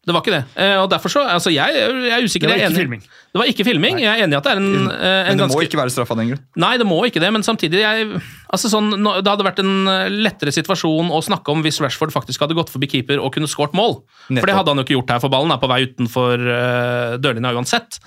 det 0.04 0.12
var 0.12 0.20
ikke 0.20 0.34
det. 0.34 0.42
Eh, 0.60 0.76
og 0.82 0.90
derfor 0.92 1.12
så, 1.14 1.22
altså 1.32 1.52
jeg, 1.54 1.76
jeg 1.80 2.12
er 2.12 2.26
usikker. 2.28 2.50
Det 2.52 2.58
var 2.58 2.62
er 2.66 2.74
ikke 2.74 2.82
filming. 2.82 3.04
Det 3.08 3.40
var 3.40 3.52
ikke 3.54 3.66
filming. 3.70 4.00
Jeg 4.04 4.12
er 4.12 4.26
enig 4.26 4.36
i 4.36 4.40
at 4.42 4.48
det 4.50 4.52
er 4.52 4.60
en, 4.60 4.66
ganske 4.68 4.98
en 5.00 5.14
Men 5.30 5.38
det 5.38 5.44
ganske 5.46 5.56
må 5.56 5.64
ikke 5.64 5.80
være 5.80 5.94
straffa 5.96 6.18
den 6.20 6.34
grunn. 6.34 6.42
Nei, 6.60 6.72
det 6.82 6.88
må 6.90 6.98
ikke 7.08 7.22
det, 7.24 7.30
men 7.32 7.46
samtidig 7.48 7.80
jeg, 7.80 8.20
altså 8.52 8.72
sånn, 8.74 8.92
Det 9.00 9.32
hadde 9.32 9.48
vært 9.48 9.62
en 9.64 9.88
eh, 9.88 10.18
lettere 10.28 10.52
situasjon 10.52 11.14
å 11.16 11.22
snakke 11.24 11.56
om 11.56 11.64
hvis 11.64 11.80
Rashford 11.80 12.12
faktisk 12.12 12.44
hadde 12.44 12.58
gått 12.60 12.74
forbi 12.74 12.92
keeper 12.98 13.24
og 13.24 13.32
kunne 13.38 13.48
skåret 13.48 13.78
mål. 13.80 14.02
For 14.28 14.44
det 14.44 14.58
hadde 14.58 14.76
han 14.76 14.84
jo 14.84 14.88
ikke 14.90 14.98
gjort 14.98 15.16
her, 15.16 15.24
for 15.24 15.32
ballen 15.32 15.56
er 15.56 15.64
på 15.64 15.72
vei 15.72 15.80
utenfor 15.88 16.46
uh, 16.52 17.16
dørlinja 17.24 17.56
uansett. 17.56 18.02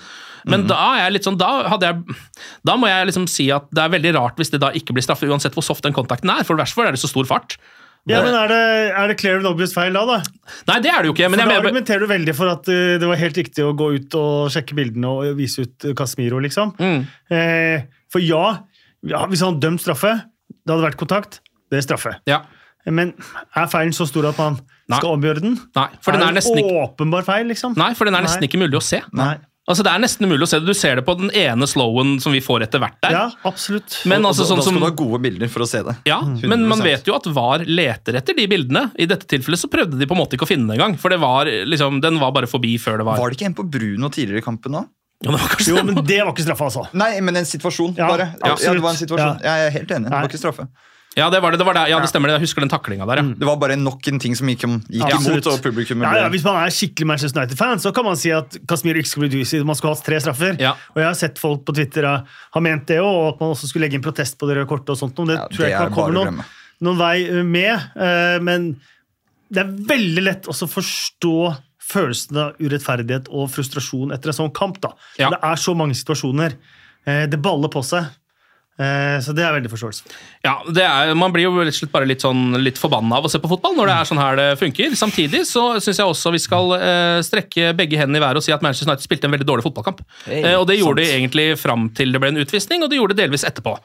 Men 0.46 0.64
mm. 0.64 0.68
da 0.70 0.78
er 0.94 1.00
jeg 1.04 1.16
litt 1.16 1.26
sånn, 1.26 1.38
da, 1.40 1.50
jeg, 1.82 2.18
da 2.66 2.76
må 2.78 2.90
jeg 2.90 3.08
liksom 3.10 3.26
si 3.30 3.48
at 3.54 3.66
det 3.74 3.82
er 3.82 3.96
veldig 3.96 4.12
rart 4.18 4.38
hvis 4.38 4.52
det 4.54 4.62
da 4.62 4.70
ikke 4.78 4.94
blir 4.94 5.04
straffe, 5.04 5.26
uansett 5.26 5.56
hvor 5.56 5.66
soft 5.66 5.86
den 5.86 5.96
kontakten 5.96 6.30
er. 6.32 6.46
For 6.46 6.58
Rashford 6.58 6.90
er 6.90 6.96
det 6.96 7.02
så 7.02 7.10
stor 7.10 7.26
fart. 7.28 7.58
Ja, 8.06 8.20
men 8.22 8.36
Er 8.38 8.46
det, 8.46 8.58
er 8.94 9.08
det 9.10 9.16
clear 9.18 9.40
and 9.40 9.48
obvious 9.50 9.72
feil 9.74 9.96
da? 9.96 10.04
da? 10.06 10.20
Nei, 10.68 10.76
det 10.84 10.92
er 10.92 11.02
det 11.02 11.10
jo 11.10 11.14
ikke. 11.16 11.30
Men 11.32 11.42
For 11.42 11.50
Da 11.50 11.56
argumenterer 11.58 12.04
du 12.04 12.10
veldig 12.10 12.34
for 12.38 12.52
at 12.52 12.68
uh, 12.70 12.94
det 13.02 13.08
var 13.10 13.18
helt 13.18 13.40
riktig 13.40 13.64
å 13.66 13.72
gå 13.74 13.88
ut 13.96 14.14
og 14.18 14.52
sjekke 14.54 14.76
bildene 14.78 15.10
og 15.10 15.40
vise 15.40 15.66
ut 15.66 15.88
Casemiro, 15.98 16.38
liksom. 16.44 16.76
Mm. 16.78 17.00
Eh, 17.34 17.88
for 18.12 18.22
ja, 18.22 18.44
ja, 19.10 19.24
hvis 19.26 19.42
han 19.42 19.56
hadde 19.56 19.64
dømt 19.66 19.82
straffe, 19.82 20.12
det 20.22 20.70
hadde 20.70 20.86
vært 20.86 21.00
kontakt, 21.00 21.40
det 21.72 21.80
er 21.80 21.88
straffe. 21.88 22.14
Ja. 22.30 22.44
Men 22.86 23.16
er 23.58 23.66
feilen 23.70 23.94
så 23.96 24.06
stor 24.06 24.28
at 24.30 24.38
man 24.38 24.60
skal 24.86 25.16
omgjøre 25.16 25.42
den? 25.42 25.58
Nei, 25.74 25.88
for 25.98 26.14
den 26.14 26.22
er 26.22 26.30
det 26.30 26.38
nesten 26.38 26.62
ikke- 26.62 26.78
åpenbar 26.84 27.26
feil, 27.26 27.50
liksom? 27.50 27.74
Nei, 27.74 27.92
for 27.98 28.06
den 28.06 28.14
er 28.14 28.22
nesten 28.22 28.46
ikke 28.46 28.62
mulig 28.62 28.78
å 28.78 28.84
se. 28.86 29.02
Nei. 29.12 29.34
Altså, 29.66 29.82
Det 29.82 29.90
er 29.90 29.98
nesten 29.98 30.26
umulig 30.28 30.46
å 30.46 30.48
se 30.48 30.60
det. 30.62 30.66
Du 30.70 30.74
ser 30.78 30.94
det 30.94 31.02
på 31.04 31.16
den 31.18 31.30
ene 31.34 31.66
slowen 31.66 32.20
som 32.22 32.30
vi 32.32 32.38
får 32.40 32.62
etter 32.68 32.78
hvert 32.78 33.00
der. 33.02 33.10
Ja, 33.16 33.24
absolutt. 33.44 33.96
Men 34.06 34.22
altså 34.22 34.44
sånn 34.46 34.60
da 34.60 34.62
skal 34.62 34.74
som- 34.74 34.78
du 34.78 34.86
ha 34.86 34.90
gode 34.94 35.18
bilder 35.24 35.48
for 35.50 35.60
å 35.64 35.66
se 35.66 35.82
det. 35.82 35.96
Ja, 36.06 36.20
men 36.22 36.68
man 36.68 36.78
vet 36.84 37.04
jo 37.04 37.16
at 37.16 37.26
VAR 37.26 37.64
leter 37.66 38.14
etter 38.14 38.36
de 38.36 38.46
bildene. 38.46 38.92
I 38.96 39.06
dette 39.06 39.26
tilfellet 39.26 39.58
så 39.58 39.68
prøvde 39.68 39.98
de 39.98 40.06
på 40.06 40.14
en 40.14 40.22
måte 40.22 40.38
ikke 40.38 40.46
å 40.46 40.52
finne 40.54 40.68
den 40.70 40.78
engang, 40.78 40.96
for 40.98 41.08
det 41.10 41.18
var, 41.18 41.46
liksom, 41.46 42.00
den 42.00 42.20
var 42.20 42.30
bare 42.30 42.46
forbi 42.46 42.78
før 42.78 42.98
det 42.98 43.06
var. 43.06 43.18
Var 43.18 43.30
det 43.30 43.38
ikke 43.38 43.46
en 43.46 43.54
på 43.58 43.68
Bruno 43.68 44.08
tidligere 44.08 44.38
i 44.38 44.46
kampen 44.46 44.72
òg? 44.72 44.86
Ja, 45.24 45.30
det 45.32 45.40
var 45.40 45.56
Jo, 45.58 45.82
men 45.82 45.94
det 46.04 46.20
var 46.22 46.32
ikke 46.32 46.44
straffe, 46.46 46.66
altså. 46.70 46.86
Nei, 46.92 47.20
men 47.20 47.36
en 47.36 47.44
situasjon, 47.44 47.96
Ja, 47.96 48.06
bare. 48.06 48.34
Ja, 48.44 48.54
det 48.54 48.82
var 48.82 48.90
en 48.90 48.96
situasjon. 49.02 49.40
Ja. 49.42 49.50
Jeg 49.50 49.66
er 49.66 49.70
helt 49.80 49.88
enig. 49.88 50.04
Det 50.04 50.12
var 50.12 50.28
ikke 50.28 50.38
straffe. 50.38 50.68
Ja, 51.16 51.30
det 51.32 51.38
var 51.40 51.50
det. 51.54 51.58
det, 51.58 51.64
var 51.64 51.72
det. 51.78 51.82
Ja, 51.88 51.98
det 52.00 52.08
stemmer. 52.10 52.28
det. 52.28 52.34
Jeg 52.36 52.44
husker 52.44 52.60
den 52.60 52.68
taklinga 52.68 53.06
der, 53.08 53.16
ja. 53.22 53.22
Det 53.40 53.46
var 53.48 53.56
bare 53.56 53.76
nok 53.80 54.04
en 54.10 54.18
ting 54.20 54.34
som 54.36 54.46
gikk, 54.52 54.66
gikk 54.92 55.00
ja, 55.08 55.16
imot, 55.16 55.46
og 55.48 55.62
publikum 55.64 56.02
ja, 56.04 56.10
ja, 56.20 56.26
Hvis 56.28 56.44
man 56.44 56.58
er 56.60 56.68
skikkelig 56.76 57.06
Manchester 57.08 57.40
United-fan, 57.40 57.80
så 57.80 57.92
kan 57.96 58.04
man 58.04 58.16
si 58.20 58.30
at 58.36 58.58
Casemiro 58.68 59.00
ikke 59.00 59.08
skulle 59.08 59.30
bli 59.32 59.38
juicy. 59.40 59.62
Man 59.64 59.78
skulle 59.78 59.94
hatt 59.96 60.04
tre 60.04 60.18
straffer. 60.20 60.58
Ja. 60.60 60.74
Og 60.92 61.00
jeg 61.00 61.08
har 61.08 61.16
sett 61.16 61.40
folk 61.40 61.64
på 61.64 61.72
Twitter 61.78 62.04
ha 62.04 62.60
ment 62.60 62.84
det 62.92 62.98
òg, 63.00 63.08
og 63.08 63.28
at 63.34 63.40
man 63.40 63.54
også 63.56 63.70
skulle 63.70 63.86
legge 63.88 63.96
inn 63.96 64.04
protest 64.04 64.36
på 64.38 64.46
det 64.50 64.58
røde 64.58 64.68
kortet. 64.68 64.92
og 64.92 65.00
sånt. 65.00 65.18
og 65.18 65.28
Det 65.32 65.38
Ja, 65.40 65.46
tror 65.48 65.64
jeg 65.64 65.72
ikke 65.72 65.80
man 65.80 65.88
er 65.88 65.96
kommer 65.96 66.18
noen, 66.20 66.44
noen 66.84 66.98
vei 67.00 67.16
eh, 67.24 67.42
med. 67.42 67.88
eh, 67.96 68.38
Men 68.50 68.68
det 69.48 69.62
er 69.64 69.72
veldig 69.94 70.22
lett 70.26 70.46
også 70.52 70.68
å 70.68 70.74
forstå 70.76 71.34
følelsen 71.86 72.36
av 72.42 72.60
urettferdighet 72.60 73.28
og 73.30 73.48
frustrasjon 73.54 74.12
etter 74.12 74.28
en 74.34 74.38
sånn 74.42 74.52
kamp. 74.52 74.80
da. 74.82 74.92
Ja. 75.18 75.30
Det 75.30 75.38
er 75.42 75.56
så 75.56 75.72
mange 75.78 75.94
situasjoner. 75.96 76.56
Eh, 77.06 77.24
Det 77.26 77.40
baller 77.40 77.68
på 77.72 77.80
seg. 77.86 78.04
Eh, 78.78 79.16
Så 79.24 79.32
det 79.32 79.40
er 79.44 79.54
veldig 79.56 79.70
forståelse. 79.72 80.02
Ja, 80.44 80.58
det 80.68 80.82
er, 80.84 81.14
Man 81.16 81.32
blir 81.32 81.46
jo 81.46 81.64
slett 81.72 81.92
bare 81.92 82.04
litt, 82.08 82.20
sånn, 82.20 82.52
litt 82.60 82.76
forbanna 82.76 83.16
av 83.16 83.24
å 83.24 83.30
se 83.32 83.40
på 83.40 83.48
fotball 83.48 83.76
når 83.78 83.88
det 83.88 83.94
er 83.96 84.10
sånn 84.10 84.20
her 84.20 84.36
det 84.36 84.48
funker. 84.60 84.92
Samtidig 85.00 85.46
så 85.48 85.80
syns 85.80 85.96
jeg 86.02 86.06
også 86.06 86.32
vi 86.34 86.42
skal 86.44 86.74
eh, 86.76 87.20
strekke 87.24 87.72
begge 87.78 87.96
hendene 87.96 88.20
i 88.20 88.24
været 88.26 88.42
og 88.42 88.44
si 88.44 88.52
at 88.52 88.64
Manchester 88.64 88.90
United 88.90 89.06
spilte 89.08 89.30
en 89.30 89.32
veldig 89.36 89.48
dårlig 89.48 89.64
fotballkamp. 89.64 90.04
Hey, 90.26 90.42
eh, 90.42 90.58
og 90.60 90.66
det 90.68 90.76
gjorde 90.80 91.00
sant. 91.00 91.08
de 91.08 91.16
egentlig 91.22 91.48
fram 91.58 91.88
til 91.96 92.12
det 92.12 92.20
ble 92.20 92.34
en 92.34 92.42
utvisning, 92.44 92.84
og 92.84 92.92
de 92.92 93.00
gjorde 93.00 93.16
det 93.16 93.24
delvis 93.24 93.46
etterpå. 93.48 93.78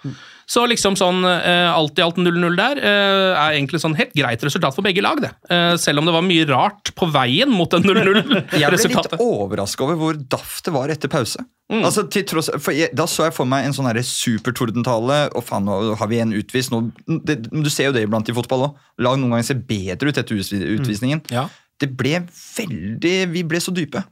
Så 0.50 0.66
liksom 0.70 0.98
sånn 1.00 1.24
eh, 1.28 1.68
alt 1.72 2.00
i 2.00 2.04
alt 2.06 2.20
0-0 2.22 2.58
der 2.60 2.82
eh, 2.82 3.32
er 3.32 3.56
egentlig 3.58 3.82
sånn 3.84 3.96
helt 4.00 4.14
greit 4.18 4.44
resultat 4.46 4.76
for 4.78 4.86
begge 4.86 5.04
lag, 5.04 5.22
det. 5.24 5.32
Eh, 5.52 5.76
selv 5.82 6.02
om 6.02 6.10
det 6.10 6.16
var 6.16 6.26
mye 6.26 6.48
rart 6.50 6.94
på 6.98 7.10
veien 7.14 7.52
mot 7.52 7.72
den 7.72 7.86
0-0-resultatet. 7.88 8.56
Jeg 8.62 8.72
ble 8.72 8.78
litt 8.78 8.86
0-0-resultatet. 8.86 9.26
overraska 9.26 9.88
over 9.88 10.00
hvor 10.02 10.22
daft 10.36 10.68
det 10.68 10.76
var 10.76 10.94
etter 10.94 11.12
pause. 11.12 11.44
Mm. 11.72 11.86
Altså, 11.88 12.04
til 12.12 12.26
tross, 12.28 12.50
for 12.60 12.76
jeg, 12.76 12.92
Da 12.98 13.06
så 13.08 13.30
jeg 13.30 13.36
for 13.38 13.48
meg 13.48 13.64
en 13.64 13.76
sånn 13.76 13.88
supertordentale. 14.04 15.22
Og 15.39 15.46
faen, 15.48 15.68
nå 15.70 15.96
har 16.00 16.10
vi 16.12 16.20
en 16.20 16.34
utvist. 16.36 16.74
Nå, 16.74 16.82
det, 17.24 17.38
du 17.48 17.70
ser 17.72 17.89
jo 17.89 17.96
det 17.96 18.04
iblant 18.08 18.28
i 18.28 18.36
fotball 18.36 18.68
òg. 18.68 18.82
Lag 19.06 19.20
noen 19.20 19.38
ganger 19.38 19.48
ser 19.54 19.62
bedre 19.70 20.12
ut 20.12 20.20
etter 20.20 20.36
utvisningen. 20.36 20.82
utvisningen. 20.82 21.24
Ja. 21.32 21.48
Det 21.82 21.90
ble 21.98 22.20
veldig 22.30 23.16
Vi 23.34 23.42
ble 23.50 23.60
så 23.64 23.74
dype. 23.74 24.04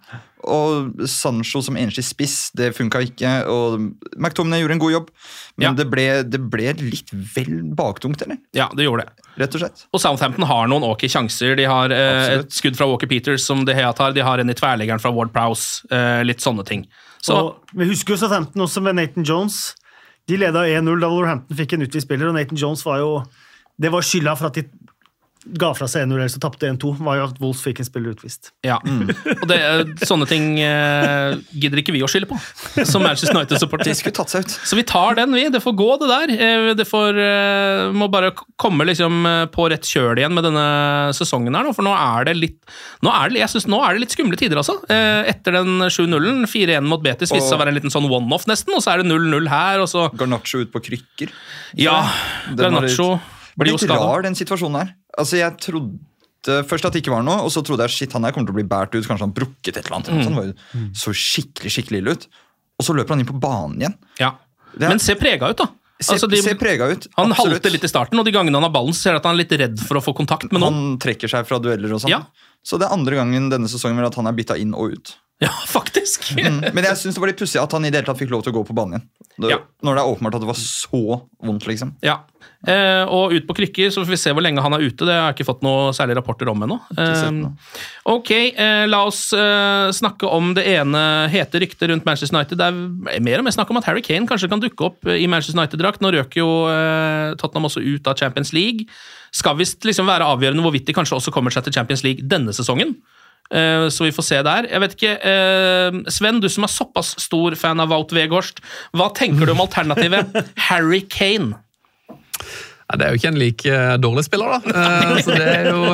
Og 0.49 1.01
Sancho 1.11 1.59
som 1.61 1.75
enslig 1.77 2.05
spiss, 2.07 2.35
det 2.55 2.71
funka 2.77 3.01
ikke. 3.03 3.31
Og 3.51 3.79
McTominay 4.15 4.61
gjorde 4.63 4.75
en 4.77 4.81
god 4.81 4.93
jobb, 4.93 5.09
men 5.59 5.65
Ja. 5.67 5.73
det, 5.75 5.85
ble, 5.91 6.05
det 6.23 6.39
ble 6.49 6.71
litt 6.79 7.11
vel 7.35 7.59
baktungt, 7.75 8.21
eller? 8.23 8.37
Ja, 8.55 8.69
det 8.73 8.87
gjorde 8.87 9.03
det. 9.05 9.27
Rett 9.43 9.55
og 9.57 9.61
slett. 9.65 9.83
Og 9.93 9.99
Southampton 10.01 10.47
har 10.47 10.67
noen 10.71 10.87
ok 10.87 11.05
sjanser. 11.11 11.55
De 11.59 11.67
har 11.69 11.91
eh, 11.91 12.39
et 12.39 12.55
skudd 12.55 12.79
fra 12.79 12.87
Walker 12.87 13.07
Peters 13.11 13.43
som 13.45 13.65
De 13.67 13.75
Hea 13.75 13.91
tar. 13.93 14.15
De 14.15 14.23
har 14.25 14.39
en 14.39 14.49
i 14.49 14.55
tverleggeren 14.57 15.03
fra 15.03 15.11
Ward 15.11 15.33
Prowse. 15.35 15.83
Eh, 15.91 16.23
litt 16.23 16.39
sånne 16.43 16.65
ting. 16.65 16.87
Så 17.21 17.35
Og 17.35 17.75
vi 17.75 17.85
husker 17.91 18.15
jo 18.15 18.21
Southampton 18.23 18.63
også 18.63 18.81
med 18.81 18.95
Nathan 18.95 19.27
Jones. 19.27 19.75
De 20.27 20.37
leda 20.39 20.63
1-0 20.63 21.01
da 21.03 21.09
Wolverhampton 21.11 21.57
fikk 21.57 21.73
en 21.75 21.83
utvist 21.83 22.07
spiller, 22.07 22.29
og 22.31 22.35
Nathan 22.39 22.57
Jones 22.57 22.83
var 22.87 22.99
jo 23.03 23.11
Det 23.79 23.91
var 23.91 24.01
skylda 24.03 24.37
for 24.39 24.47
at 24.47 24.53
de 24.59 24.63
ga 25.59 25.69
fra 25.73 25.87
seg 25.87 26.03
1-0, 26.03 26.17
eller 26.19 26.27
så 26.33 26.39
tapte 26.43 26.67
1-2. 26.67 26.89
var 26.99 27.15
jo 27.15 27.23
at 27.29 27.37
Wolves 27.39 27.61
fikk 27.63 27.79
en 27.79 27.87
spiller 27.87 28.11
utvist. 28.11 28.49
ja. 28.67 28.75
Og 28.83 29.45
det, 29.47 29.59
sånne 30.03 30.27
ting 30.27 30.59
eh, 30.59 31.37
gidder 31.55 31.79
ikke 31.79 31.93
vi 31.95 32.01
å 32.03 32.09
skylde 32.11 32.27
på, 32.27 32.35
som 32.85 33.01
Manchester 33.05 33.37
United-supporter. 33.37 33.87
Så 34.67 34.75
vi 34.75 34.83
tar 34.83 35.15
den, 35.15 35.31
vi. 35.33 35.45
Det 35.49 35.61
får 35.63 35.77
gå, 35.79 35.87
det 36.01 36.09
der. 36.11 36.33
Eh, 36.35 36.73
Det 36.75 36.85
får, 36.87 37.17
eh, 37.23 37.91
må 37.95 38.09
bare 38.11 38.33
komme 38.59 38.83
liksom 38.89 39.23
eh, 39.25 39.45
på 39.55 39.69
rett 39.71 39.87
kjøl 39.87 40.19
igjen 40.19 40.35
med 40.35 40.43
denne 40.49 40.67
sesongen 41.15 41.55
her, 41.55 41.71
for 41.73 41.87
nå 41.87 41.95
er 41.95 42.27
det 42.29 42.35
litt 42.37 42.59
nå 43.01 43.09
er 43.15 43.31
det, 43.31 43.39
jeg 43.39 43.53
synes, 43.55 43.69
nå 43.71 43.79
er 43.87 43.95
det 43.95 44.03
litt 44.03 44.13
skumle 44.17 44.35
tider, 44.39 44.59
altså. 44.59 44.75
Eh, 44.91 45.31
Etter 45.31 45.55
den 45.55 45.79
7-0-en, 45.87 46.43
4-1 46.51 46.83
mot 46.91 47.01
Betis, 47.01 47.31
viste 47.31 47.47
seg 47.47 47.57
å 47.57 47.63
være 47.63 47.71
en 47.73 47.79
liten 47.79 47.93
sånn 47.95 48.09
one-off, 48.11 48.43
nesten, 48.51 48.75
og 48.75 48.83
så 48.83 48.91
er 48.93 49.01
det 49.03 49.09
0-0 49.09 49.47
her, 49.49 49.79
og 49.79 49.87
så 49.87 50.09
Garnaccio 50.19 50.59
ut 50.65 50.71
på 50.75 50.83
krykker. 50.83 51.31
Ja, 51.79 52.01
Garnaccio 52.59 53.13
Det 53.55 53.63
blir 53.63 53.71
jo 53.73 53.79
skada. 53.81 53.95
litt 53.95 54.09
rar, 54.09 54.21
den 54.27 54.35
situasjonen 54.39 54.81
her. 54.83 54.93
Altså, 55.19 55.37
jeg 55.41 55.57
trodde 55.61 56.59
først 56.69 56.85
at 56.87 56.95
det 56.95 57.01
ikke 57.03 57.11
var 57.13 57.25
noe, 57.27 57.41
og 57.43 57.51
så 57.51 57.61
trodde 57.67 57.83
jeg 57.85 57.91
shit, 57.97 58.13
han 58.15 58.23
her 58.23 58.31
kommer 58.35 58.47
til 58.47 58.55
å 58.55 58.59
bli 58.61 58.67
båret 58.71 58.95
ut. 58.95 59.05
Kanskje 59.09 59.25
han 59.27 59.33
brukket 59.35 59.75
et 59.75 59.83
eller 59.85 59.97
annet. 59.99 60.11
Mm. 60.15 60.21
Han 60.29 60.37
var 60.39 60.47
jo 60.47 60.85
så 60.95 61.11
skikkelig 61.13 61.73
skikkelig 61.75 61.99
ille 62.03 62.15
ut. 62.15 62.29
Og 62.79 62.87
så 62.87 62.95
løper 62.95 63.13
han 63.17 63.19
inn 63.25 63.27
på 63.29 63.35
banen 63.43 63.75
igjen. 63.83 63.97
Ja. 64.21 64.31
Er- 64.79 64.87
Men 64.93 64.99
se 65.03 65.15
prega 65.19 65.49
ut, 65.51 65.57
da. 65.59 65.67
Se, 65.99 66.13
Altså, 66.15 66.29
de- 66.31 66.39
se 66.41 66.53
prega 66.55 66.87
ut. 66.87 67.07
Han 67.17 67.33
absolutt. 67.33 67.57
halter 67.59 67.71
litt 67.75 67.83
i 67.83 67.91
starten, 67.91 68.17
og 68.17 68.23
de 68.23 68.31
gangene 68.31 68.55
han 68.55 68.63
har 68.63 68.71
ballen, 68.71 68.93
så 68.95 69.01
ser 69.03 69.11
du 69.11 69.17
at 69.19 69.25
han 69.27 69.35
er 69.35 69.43
litt 69.43 69.51
redd 69.59 69.79
for 69.83 69.99
å 69.99 70.01
få 70.05 70.13
kontakt 70.15 70.47
med 70.53 70.61
noen. 70.61 70.73
Han 70.73 70.97
trekker 70.97 71.27
seg 71.27 71.45
fra 71.45 71.59
dueller 71.59 71.91
og 71.91 71.99
sånn. 71.99 72.13
Ja. 72.15 72.21
Så 72.63 72.79
det 72.79 72.87
er 72.87 72.95
andre 72.95 73.15
gangen 73.19 73.49
denne 73.51 73.67
sesongen 73.67 73.99
at 74.07 74.15
han 74.15 74.27
er 74.27 74.31
bytta 74.31 74.55
inn 74.57 74.71
og 74.73 74.93
ut. 74.95 75.15
Ja, 75.45 75.53
faktisk! 75.67 76.29
Mm. 76.39 76.61
Men 76.75 76.85
jeg 76.85 76.97
syns 76.99 77.15
det 77.17 77.21
var 77.23 77.29
litt 77.31 77.39
pussig 77.41 77.57
at 77.59 77.71
han 77.73 77.85
i 77.87 77.89
det 77.89 77.99
hele 77.99 78.07
tatt 78.07 78.19
fikk 78.19 78.29
lov 78.31 78.43
til 78.45 78.51
å 78.53 78.59
gå 78.59 78.61
på 78.67 78.73
banen 78.77 78.97
igjen. 78.99 79.05
Det, 79.39 79.49
Ja. 79.49 79.57
Når 79.85 79.95
det 79.97 80.01
er 80.01 80.09
åpenbart 80.11 80.35
at 80.37 80.43
det 80.43 80.49
var 80.49 80.57
så 80.59 81.01
vondt, 81.45 81.65
liksom. 81.67 81.91
Ja. 82.05 82.15
Eh, 82.67 83.03
og 83.07 83.33
ut 83.33 83.45
på 83.47 83.55
krykker, 83.55 83.89
så 83.91 84.03
får 84.03 84.11
vi 84.13 84.19
se 84.19 84.33
hvor 84.35 84.43
lenge 84.43 84.61
han 84.63 84.75
er 84.75 84.83
ute. 84.83 85.07
Det 85.07 85.15
har 85.15 85.29
jeg 85.29 85.37
ikke 85.37 85.47
fått 85.49 85.63
noe 85.65 85.89
særlig 85.95 86.17
rapporter 86.19 86.51
om 86.51 86.63
ennå. 86.65 86.77
Eh, 86.95 87.39
ok, 88.13 88.31
eh, 88.35 88.83
la 88.91 89.01
oss 89.07 89.21
eh, 89.35 89.89
snakke 89.95 90.29
om 90.29 90.51
det 90.57 90.65
ene 90.69 91.03
hete 91.33 91.61
ryktet 91.63 91.89
rundt 91.91 92.07
Manchester 92.07 92.35
United. 92.37 92.59
Det 92.59 92.67
er 92.69 93.23
mer 93.25 93.41
og 93.41 93.47
mer 93.47 93.55
snakk 93.55 93.71
om 93.73 93.79
at 93.81 93.87
Harry 93.89 94.03
Kane 94.05 94.29
kanskje 94.29 94.51
kan 94.51 94.63
dukke 94.63 94.89
opp 94.91 95.07
i 95.09 95.27
Manchester 95.31 95.59
United-drakt. 95.59 96.03
Nå 96.03 96.13
røk 96.15 96.39
jo 96.39 96.49
eh, 96.71 97.35
Tottenham 97.39 97.69
også 97.71 97.83
ut 97.83 98.11
av 98.11 98.19
Champions 98.19 98.53
League. 98.55 98.89
Skal 99.35 99.59
visst 99.59 99.87
liksom 99.87 100.09
være 100.09 100.27
avgjørende 100.27 100.65
hvorvidt 100.65 100.87
de 100.89 100.97
kanskje 100.99 101.17
også 101.19 101.33
kommer 101.35 101.53
seg 101.55 101.67
til 101.67 101.79
Champions 101.79 102.05
League 102.07 102.27
denne 102.27 102.55
sesongen. 102.55 102.97
Eh, 103.51 103.87
Så 103.89 104.05
vi 104.05 104.11
får 104.13 104.23
se 104.27 104.41
der. 104.45 104.67
Jeg 104.69 104.81
vet 104.83 104.93
ikke, 104.97 105.13
eh, 105.25 105.99
Sven, 106.13 106.39
du 106.39 106.49
som 106.49 106.63
er 106.67 106.73
såpass 106.73 107.15
stor 107.19 107.55
fan 107.55 107.79
av 107.79 107.89
Wout 107.89 108.11
Weghorst, 108.13 108.59
hva 108.93 109.09
tenker 109.15 109.45
du 109.45 109.51
om 109.55 109.63
alternativet 109.65 110.35
Harry 110.69 111.01
Kane? 111.09 111.55
Ja, 112.89 112.97
det 112.97 113.05
er 113.05 113.11
jo 113.13 113.19
ikke 113.19 113.29
en 113.29 113.37
like 113.37 113.69
eh, 113.69 113.95
dårlig 114.01 114.23
spiller, 114.25 114.49
da. 114.49 114.59
Eh, 114.79 115.19
så 115.21 115.35
det 115.37 115.45
er 115.45 115.67
jo 115.69 115.93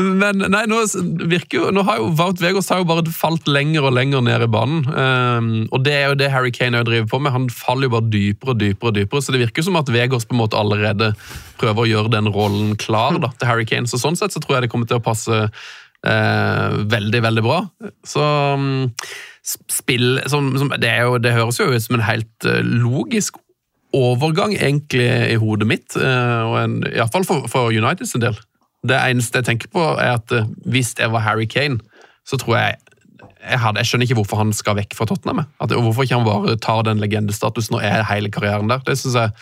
Men 0.20 0.42
nei, 0.52 0.66
nå 0.68 0.82
virker 1.30 1.56
jo 1.56 1.70
Nå 1.72 1.84
har 1.88 2.00
jo 2.02 2.10
Wout 2.18 2.42
Vegårs 2.42 2.68
har 2.72 2.82
jo 2.82 2.88
bare 2.90 3.14
falt 3.14 3.48
lenger 3.48 3.88
og 3.88 3.94
lenger 3.96 4.24
ned 4.26 4.44
i 4.44 4.50
banen. 4.52 4.84
Eh, 4.84 5.48
og 5.72 5.86
det 5.86 5.96
er 5.96 6.12
jo 6.12 6.20
det 6.20 6.28
Harry 6.34 6.52
Kane 6.52 6.84
driver 6.84 7.08
på 7.08 7.22
med. 7.24 7.32
Han 7.32 7.48
faller 7.48 7.88
jo 7.88 7.94
bare 7.96 8.12
dypere 8.12 8.52
og 8.52 8.60
dypere, 8.60 8.92
og 8.92 8.98
dypere, 9.00 9.24
så 9.24 9.32
det 9.32 9.42
virker 9.46 9.64
jo 9.64 9.70
som 9.70 9.80
at 9.80 9.92
Vegårs 9.96 10.28
på 10.28 10.36
en 10.36 10.42
måte 10.42 10.60
allerede 10.60 11.14
prøver 11.60 11.86
å 11.86 11.90
gjøre 11.94 12.14
den 12.18 12.28
rollen 12.34 12.76
klar 12.80 13.16
da, 13.16 13.32
til 13.40 13.48
Harry 13.48 13.68
Kane. 13.68 13.88
Så 13.88 14.00
sånn 14.02 14.18
sett 14.18 14.36
så 14.36 14.44
tror 14.44 14.58
jeg 14.58 14.68
det 14.68 14.74
kommer 14.74 14.90
til 14.90 15.00
å 15.00 15.04
passe 15.08 15.44
eh, 15.48 16.80
veldig, 16.96 17.24
veldig 17.30 17.44
bra. 17.48 17.62
Så 18.04 18.24
mm, 18.60 18.90
spill 19.72 20.20
som, 20.28 20.52
som, 20.60 20.74
det, 20.76 20.98
jo, 21.00 21.16
det, 21.22 21.32
høres 21.38 21.60
jo 21.62 21.72
ut 21.72 21.86
som 21.86 21.96
en 21.96 22.10
helt 22.10 22.52
logisk 22.60 23.40
overgang 23.96 24.54
egentlig 24.54 25.08
i 25.32 25.38
hodet 25.40 25.66
mitt, 25.68 25.96
uh, 25.96 26.46
og 26.46 26.86
iallfall 26.92 27.26
for, 27.26 27.48
for 27.50 27.74
Uniteds 27.74 28.14
del. 28.22 28.38
Det 28.86 28.96
eneste 28.96 29.40
jeg 29.40 29.48
tenker 29.48 29.72
på, 29.72 29.82
er 29.96 30.16
at 30.18 30.36
uh, 30.36 30.46
hvis 30.70 30.94
jeg 30.98 31.12
var 31.12 31.26
Harry 31.26 31.48
Kane, 31.50 31.80
så 32.28 32.38
tror 32.40 32.58
jeg 32.60 32.78
jeg, 33.40 33.56
hadde, 33.60 33.80
jeg, 33.80 33.88
skjønner 33.88 34.06
ikke 34.06 34.16
hvorfor 34.20 34.40
han 34.40 34.52
skal 34.52 34.76
vekk 34.76 34.94
fra 34.96 35.06
Tottenham. 35.08 35.42
At, 35.60 35.72
hvorfor 35.72 36.04
ikke 36.04 36.18
han 36.18 36.28
bare 36.28 36.58
tar 36.60 36.82
den 36.84 37.00
legendestatusen 37.00 37.78
og 37.78 37.84
er 37.84 38.04
hele 38.10 38.28
karrieren 38.32 38.68
der. 38.68 38.82
Det 38.84 38.98
synes 39.00 39.16
jeg 39.16 39.32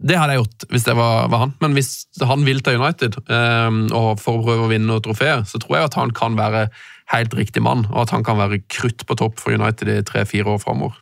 det 0.00 0.16
hadde 0.16 0.32
jeg 0.32 0.40
gjort 0.40 0.64
hvis 0.72 0.86
det 0.86 0.94
var, 0.96 1.28
var 1.32 1.44
han. 1.44 1.52
Men 1.60 1.76
hvis 1.76 1.90
han 2.24 2.44
vil 2.46 2.62
til 2.64 2.80
United 2.80 3.18
um, 3.28 3.82
og 3.96 4.20
for 4.22 4.38
å 4.38 4.44
prøve 4.46 4.66
å 4.66 4.70
vinne 4.70 4.88
noe 4.88 5.02
trofé, 5.04 5.34
så 5.46 5.60
tror 5.60 5.76
jeg 5.76 5.90
at 5.90 5.98
han 6.00 6.14
kan 6.16 6.38
være 6.38 6.66
helt 7.12 7.34
riktig 7.36 7.62
mann, 7.62 7.84
og 7.90 8.04
at 8.06 8.14
han 8.14 8.24
kan 8.24 8.38
være 8.38 8.62
krutt 8.70 9.04
på 9.06 9.16
topp 9.18 9.40
for 9.42 9.56
United 9.56 9.90
i 9.90 10.00
tre-fire 10.06 10.54
år 10.54 10.60
framover. 10.62 10.96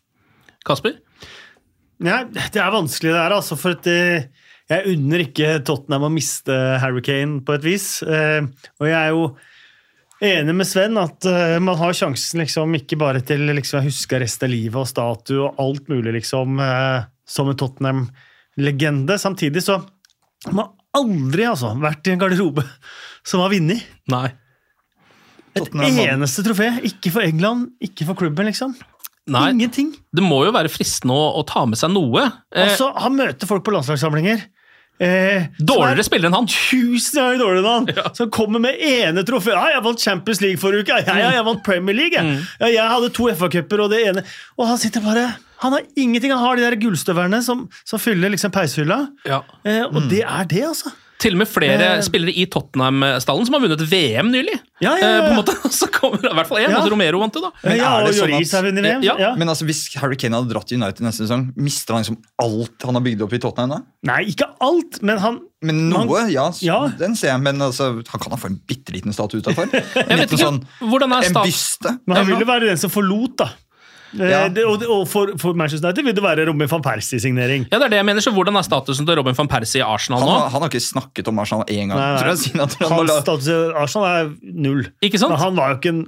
Kasper? 0.67 0.97
Ja, 2.05 2.23
det 2.31 2.61
er 2.61 2.75
vanskelig 2.75 3.13
det 3.13 3.21
her, 3.21 3.35
altså. 3.35 3.59
For 3.59 3.75
at 3.75 3.87
eh, 3.91 4.29
jeg 4.71 4.95
unner 4.95 5.25
ikke 5.25 5.59
Tottenham 5.67 6.07
å 6.07 6.13
miste 6.15 6.55
Harry 6.83 7.03
Kane 7.05 7.41
på 7.45 7.57
et 7.57 7.67
vis. 7.67 7.89
Eh, 8.07 8.47
og 8.79 8.87
jeg 8.87 8.99
er 8.99 9.15
jo 9.15 9.25
enig 10.29 10.55
med 10.61 10.69
Sven 10.69 10.99
at 11.01 11.27
eh, 11.31 11.59
man 11.63 11.79
har 11.81 11.97
sjansen 11.97 12.43
liksom 12.43 12.75
ikke 12.79 12.99
bare 13.01 13.23
til 13.27 13.47
liksom, 13.51 13.81
å 13.83 13.87
huske 13.89 14.21
resten 14.23 14.49
av 14.49 14.55
livet 14.55 14.81
og 14.83 14.91
statue 14.91 15.45
og 15.47 15.63
alt 15.63 15.91
mulig, 15.91 16.15
liksom, 16.21 16.63
som 17.29 17.51
en 17.51 17.59
Tottenham-legende. 17.59 19.19
Samtidig 19.19 19.65
så 19.67 19.81
har 20.47 20.55
man 20.55 20.75
aldri 20.99 21.49
altså, 21.51 21.73
vært 21.83 22.07
i 22.07 22.15
en 22.15 22.23
garderobe 22.23 22.67
som 23.27 23.43
har 23.43 23.51
vunnet. 23.53 23.83
Et 25.59 25.75
eneste 25.75 26.45
trofé. 26.47 26.71
Ikke 26.87 27.11
for 27.15 27.27
England, 27.27 27.73
ikke 27.83 28.07
for 28.07 28.19
klubben, 28.19 28.47
liksom. 28.47 28.77
Nei, 29.29 29.49
Ingenting. 29.55 29.93
Det 30.15 30.25
må 30.25 30.43
jo 30.47 30.53
være 30.57 30.71
fristende 30.73 31.17
å, 31.17 31.33
å 31.41 31.43
ta 31.47 31.65
med 31.69 31.81
seg 31.81 31.93
noe. 31.93 32.29
Eh, 32.55 32.65
altså, 32.65 32.93
Han 33.05 33.19
møter 33.19 33.51
folk 33.51 33.67
på 33.67 33.75
landslagssamlinger. 33.75 34.47
Eh, 34.99 35.45
dårligere 35.63 36.03
spiller 36.03 36.27
enn 36.27 36.37
han. 36.41 36.49
Tusen 36.51 37.21
ganger 37.21 37.39
dårligere 37.39 37.61
enn 37.63 37.69
han! 37.71 37.91
Ja. 37.95 38.13
Som 38.19 38.31
kommer 38.35 38.63
med 38.63 38.81
ene 38.83 39.23
trofé. 39.27 39.53
Ja, 39.55 39.69
'Jeg 39.71 39.85
vant 39.85 40.03
Champions 40.03 40.41
League 40.43 40.59
forrige 40.59 40.89
uke. 40.89 41.03
Ja, 41.07 41.19
ja, 41.23 41.29
jeg 41.37 41.45
vant 41.47 41.63
Premier 41.67 41.95
League. 41.95 42.19
Mm. 42.19 42.41
Ja, 42.65 42.71
jeg 42.75 42.95
hadde 42.95 43.13
to 43.15 43.29
FA-cuper 43.31 43.85
og 43.85 43.93
det 43.95 44.03
ene 44.09 44.25
Og 44.59 44.67
han 44.67 44.79
sitter 44.79 45.05
bare 45.05 45.37
Han 45.63 45.75
har 45.75 45.83
ingenting. 45.97 46.33
Han 46.35 46.43
har 46.43 46.57
de 46.57 46.63
der 46.63 46.79
gullstøverne 46.79 47.43
som, 47.43 47.69
som 47.85 47.99
fyller 47.99 48.31
liksom 48.31 48.51
peishylla. 48.55 49.09
Ja. 49.27 49.43
Eh, 49.65 49.85
og 49.87 50.03
mm. 50.03 50.09
det 50.11 50.23
er 50.23 50.45
det, 50.51 50.65
altså. 50.71 50.93
Til 51.19 51.35
og 51.35 51.41
med 51.41 51.49
flere 51.51 51.87
eh. 51.97 52.01
spillere 52.07 52.31
i 52.31 52.45
Tottenham-stallen 52.47 53.47
som 53.49 53.57
har 53.57 53.63
vunnet 53.65 53.81
VM 53.91 54.29
nylig. 54.31 54.55
Ja, 54.79 54.93
ja, 54.95 54.99
ja. 55.03 55.09
Eh, 55.09 55.25
på 55.25 55.33
en 55.33 55.39
måte, 55.41 55.55
så 55.81 55.89
kommer 55.91 56.23
I 56.23 56.31
hvert 56.39 56.51
fall 56.51 56.61
én. 56.63 56.69
Ja. 56.71 56.79
Altså 56.79 56.93
Romero 56.93 57.23
vant 57.23 57.35
det, 57.35 57.43
da. 57.43 57.51
Men, 57.65 57.77
ja, 57.81 57.91
og 58.05 58.15
sånn 58.15 58.35
at, 58.39 58.53
har 58.55 58.67
vunnet 58.69 58.87
VM. 58.87 59.07
Ja. 59.09 59.33
Men 59.41 59.51
altså, 59.51 59.67
hvis 59.69 59.83
Harry 59.99 60.19
Kane 60.21 60.39
hadde 60.39 60.53
dratt 60.55 60.71
til 60.71 60.79
United 60.79 61.03
neste 61.03 61.27
sesong, 61.27 61.49
mister 61.59 61.97
han 61.97 62.07
liksom 62.07 62.21
alt 62.45 62.87
han 62.87 63.01
har 63.01 63.07
bygd 63.09 63.27
opp 63.27 63.35
i 63.35 63.43
Tottenham 63.43 63.75
da? 63.75 63.81
Nei, 64.13 64.21
ikke 64.31 64.47
alt, 64.63 65.01
men 65.03 65.19
han 65.23 65.41
Men 65.67 65.89
noe, 65.91 66.21
han, 66.23 66.55
ja, 66.63 66.81
Den 67.01 67.17
ser 67.19 67.33
jeg. 67.33 67.43
Men 67.43 67.67
altså, 67.67 67.91
han 67.99 68.23
kan 68.23 68.35
da 68.35 68.39
få 68.39 68.53
en 68.53 68.61
bitte 68.71 68.95
liten 68.95 69.17
statue 69.17 69.43
utafor. 69.43 69.67
Sånn, 70.39 70.63
en 70.63 71.41
byste. 71.43 71.99
Men 72.07 72.23
han 72.23 72.31
ville 72.31 72.47
være 72.47 72.71
den 72.71 72.79
som 72.79 72.95
forlot, 72.95 73.41
da. 73.43 73.51
Eh, 74.17 74.31
ja. 74.31 74.45
Det, 74.49 74.65
og, 74.65 74.85
og 74.89 75.03
for, 75.11 75.35
for, 75.41 75.57
Manchester 75.59 75.91
United 75.91 76.07
vil 76.07 76.17
det 76.17 76.25
være 76.25 76.47
Robin 76.49 76.71
van 76.71 76.85
Persie-signering. 76.85 77.67
Ja, 77.69 77.81
det 77.81 77.89
er 77.89 77.97
det 77.97 78.01
jeg 78.01 78.09
mener, 78.09 78.25
så 78.25 78.33
Hvordan 78.33 78.57
er 78.57 78.65
statusen 78.67 79.09
til 79.09 79.21
Robin 79.21 79.37
van 79.37 79.51
Persie 79.51 79.83
i 79.83 79.85
Arsenal 79.85 80.23
han 80.25 80.31
nå? 80.31 80.39
Har, 80.39 80.55
han 80.55 80.65
har 80.65 80.73
ikke 80.73 80.87
snakket 80.87 81.29
om 81.29 81.43
Arsenal 81.43 81.69
én 81.69 81.93
gang. 81.93 81.99
Nei, 81.99 82.39
nei. 82.63 82.71
Hans 82.95 83.13
status 83.27 83.51
i 83.53 83.59
Arsenal 83.83 84.09
er 84.09 84.33
null. 84.69 84.87
Ikke 85.05 85.21
sant? 85.21 85.35
Men 85.35 85.45
han 85.45 85.61
var 85.61 85.75
jo 85.75 85.83
ikke 85.83 85.95
en 85.97 86.07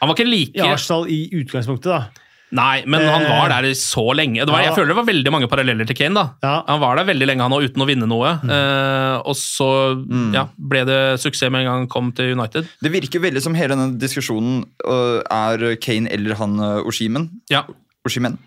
han 0.00 0.08
var 0.08 0.16
ikke 0.16 0.30
like... 0.30 0.56
i 0.56 0.64
Arsenal 0.64 1.10
i 1.12 1.20
utgangspunktet. 1.42 1.92
da. 1.92 2.28
Nei, 2.56 2.82
men 2.90 3.04
han 3.06 3.24
var 3.28 3.52
der 3.52 3.68
så 3.78 4.02
lenge. 4.16 4.42
Var, 4.48 4.64
jeg 4.64 4.74
føler 4.74 4.90
det 4.90 4.98
var 4.98 5.06
veldig 5.06 5.32
mange 5.34 5.48
paralleller 5.50 5.86
til 5.86 5.98
Kane. 5.98 6.16
da. 6.18 6.24
Ja. 6.42 6.54
Han 6.66 6.80
var 6.82 6.98
der 6.98 7.06
veldig 7.10 7.28
lenge 7.28 7.46
han 7.46 7.54
uten 7.54 7.84
å 7.84 7.88
vinne 7.88 8.08
noe. 8.10 8.32
Mm. 8.42 8.54
Eh, 8.56 9.16
og 9.30 9.36
så 9.38 9.68
mm. 10.00 10.32
ja, 10.34 10.46
ble 10.58 10.82
det 10.88 11.00
suksess 11.22 11.52
med 11.52 11.62
en 11.62 11.70
gang 11.70 11.84
han 11.84 11.92
kom 11.92 12.10
til 12.16 12.34
United. 12.34 12.66
Det 12.82 12.92
virker 12.92 13.22
veldig 13.22 13.44
som 13.44 13.54
hele 13.58 13.76
denne 13.76 14.00
diskusjonen 14.00 14.64
uh, 14.82 15.20
er 15.22 15.78
Kane 15.82 16.10
eller 16.10 16.36
han 16.40 16.58
uh, 16.58 16.88
Oshimen. 16.90 17.30
Ja. 17.52 17.64
Oshimen 18.06 18.38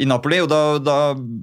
i 0.00 0.06
Napoli, 0.06 0.38
og 0.40 0.48
da, 0.52 0.78
da, 0.80 0.96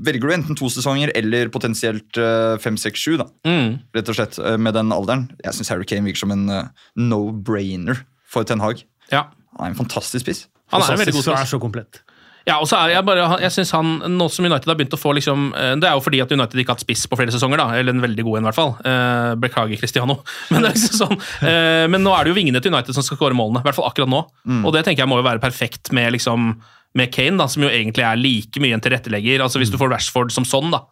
velger 0.08 0.30
du 0.30 0.34
enten 0.34 0.58
to 0.58 0.70
sesonger 0.72 1.12
eller 1.20 1.50
potensielt 1.54 2.16
fem, 2.64 2.78
seks, 2.80 3.04
sju. 3.04 3.20
Mm. 3.46 3.76
Rett 3.94 4.10
og 4.10 4.16
slett, 4.18 4.40
med 4.58 4.74
den 4.74 4.94
alderen. 4.96 5.28
Jeg 5.44 5.58
syns 5.58 5.74
Harry 5.74 5.86
Kane 5.86 6.08
virker 6.08 6.24
som 6.24 6.34
en 6.34 6.48
no-brainer 6.96 8.00
for 8.24 8.48
Ten 8.48 8.64
Hag. 8.64 8.86
Ja. 9.12 9.28
Han 9.58 9.68
er 9.68 9.76
en 9.76 9.82
fantastisk 9.84 10.24
spiss. 10.24 10.46
Han 10.74 10.84
er 10.84 10.94
en 10.94 11.02
veldig 11.04 11.16
god. 11.20 11.34
Er 11.38 11.50
så 11.50 11.60
komplett. 11.62 12.02
Ja, 12.48 12.62
og 12.64 12.68
så 12.70 12.78
er 12.80 12.94
jeg 12.94 13.04
bare, 13.04 13.26
jeg 13.44 13.52
synes 13.52 13.74
han, 13.76 13.90
Nå 14.14 14.30
som 14.32 14.46
United 14.48 14.70
har 14.72 14.78
begynt 14.80 14.94
å 14.96 15.00
få 15.00 15.12
liksom, 15.18 15.50
Det 15.82 15.88
er 15.90 15.98
jo 15.98 16.04
fordi 16.06 16.22
at 16.24 16.32
United 16.32 16.62
ikke 16.62 16.72
har 16.72 16.78
hatt 16.78 16.86
spiss 16.86 17.04
på 17.12 17.18
flere 17.20 17.34
sesonger, 17.34 17.60
da, 17.60 17.66
eller 17.76 17.96
en 17.96 18.04
veldig 18.06 18.24
god 18.24 18.40
en, 18.40 18.46
i 18.46 18.48
hvert 18.48 18.58
fall. 18.58 18.72
Eh, 18.88 19.32
beklager, 19.44 19.82
Cristiano. 19.82 20.22
Men, 20.54 20.64
det 20.64 20.70
er 20.70 20.78
liksom 20.78 21.02
sånn, 21.02 21.18
eh, 21.50 21.84
men 21.92 22.06
nå 22.06 22.14
er 22.16 22.24
det 22.24 22.32
jo 22.32 22.38
vingene 22.38 22.62
til 22.64 22.72
United 22.72 22.96
som 22.96 23.04
skal 23.04 23.20
skåre 23.20 23.36
målene. 23.36 23.60
I 23.60 23.68
hvert 23.68 23.76
fall 23.76 23.90
akkurat 23.90 24.12
nå. 24.12 24.22
Mm. 24.48 24.62
Og 24.64 24.72
det 24.76 24.86
tenker 24.88 25.04
jeg 25.04 25.12
må 25.12 25.20
jo 25.20 25.28
være 25.28 25.44
perfekt 25.44 25.92
med, 25.96 26.14
liksom, 26.16 26.54
med 26.98 27.12
Kane, 27.14 27.36
da, 27.42 27.50
som 27.52 27.66
jo 27.66 27.72
egentlig 27.72 28.06
er 28.08 28.22
like 28.22 28.64
mye 28.64 28.78
en 28.78 28.84
tilrettelegger. 28.86 29.44
altså 29.44 29.60
Hvis 29.60 29.74
du 29.74 29.80
får 29.82 29.92
Rashford 29.92 30.32
som 30.36 30.48
sånn, 30.48 30.72
da, 30.72 30.86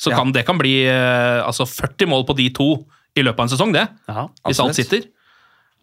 så 0.00 0.10
kan 0.16 0.32
det 0.34 0.46
kan 0.48 0.58
bli 0.58 0.80
eh, 0.88 1.44
altså 1.44 1.68
40 1.68 2.10
mål 2.10 2.26
på 2.26 2.36
de 2.38 2.48
to 2.56 2.72
i 3.18 3.22
løpet 3.22 3.38
av 3.38 3.46
en 3.46 3.54
sesong, 3.54 3.74
det. 3.74 3.86
Aha, 4.10 4.26
hvis 4.46 4.62
alt 4.64 4.78
sitter. 4.78 5.06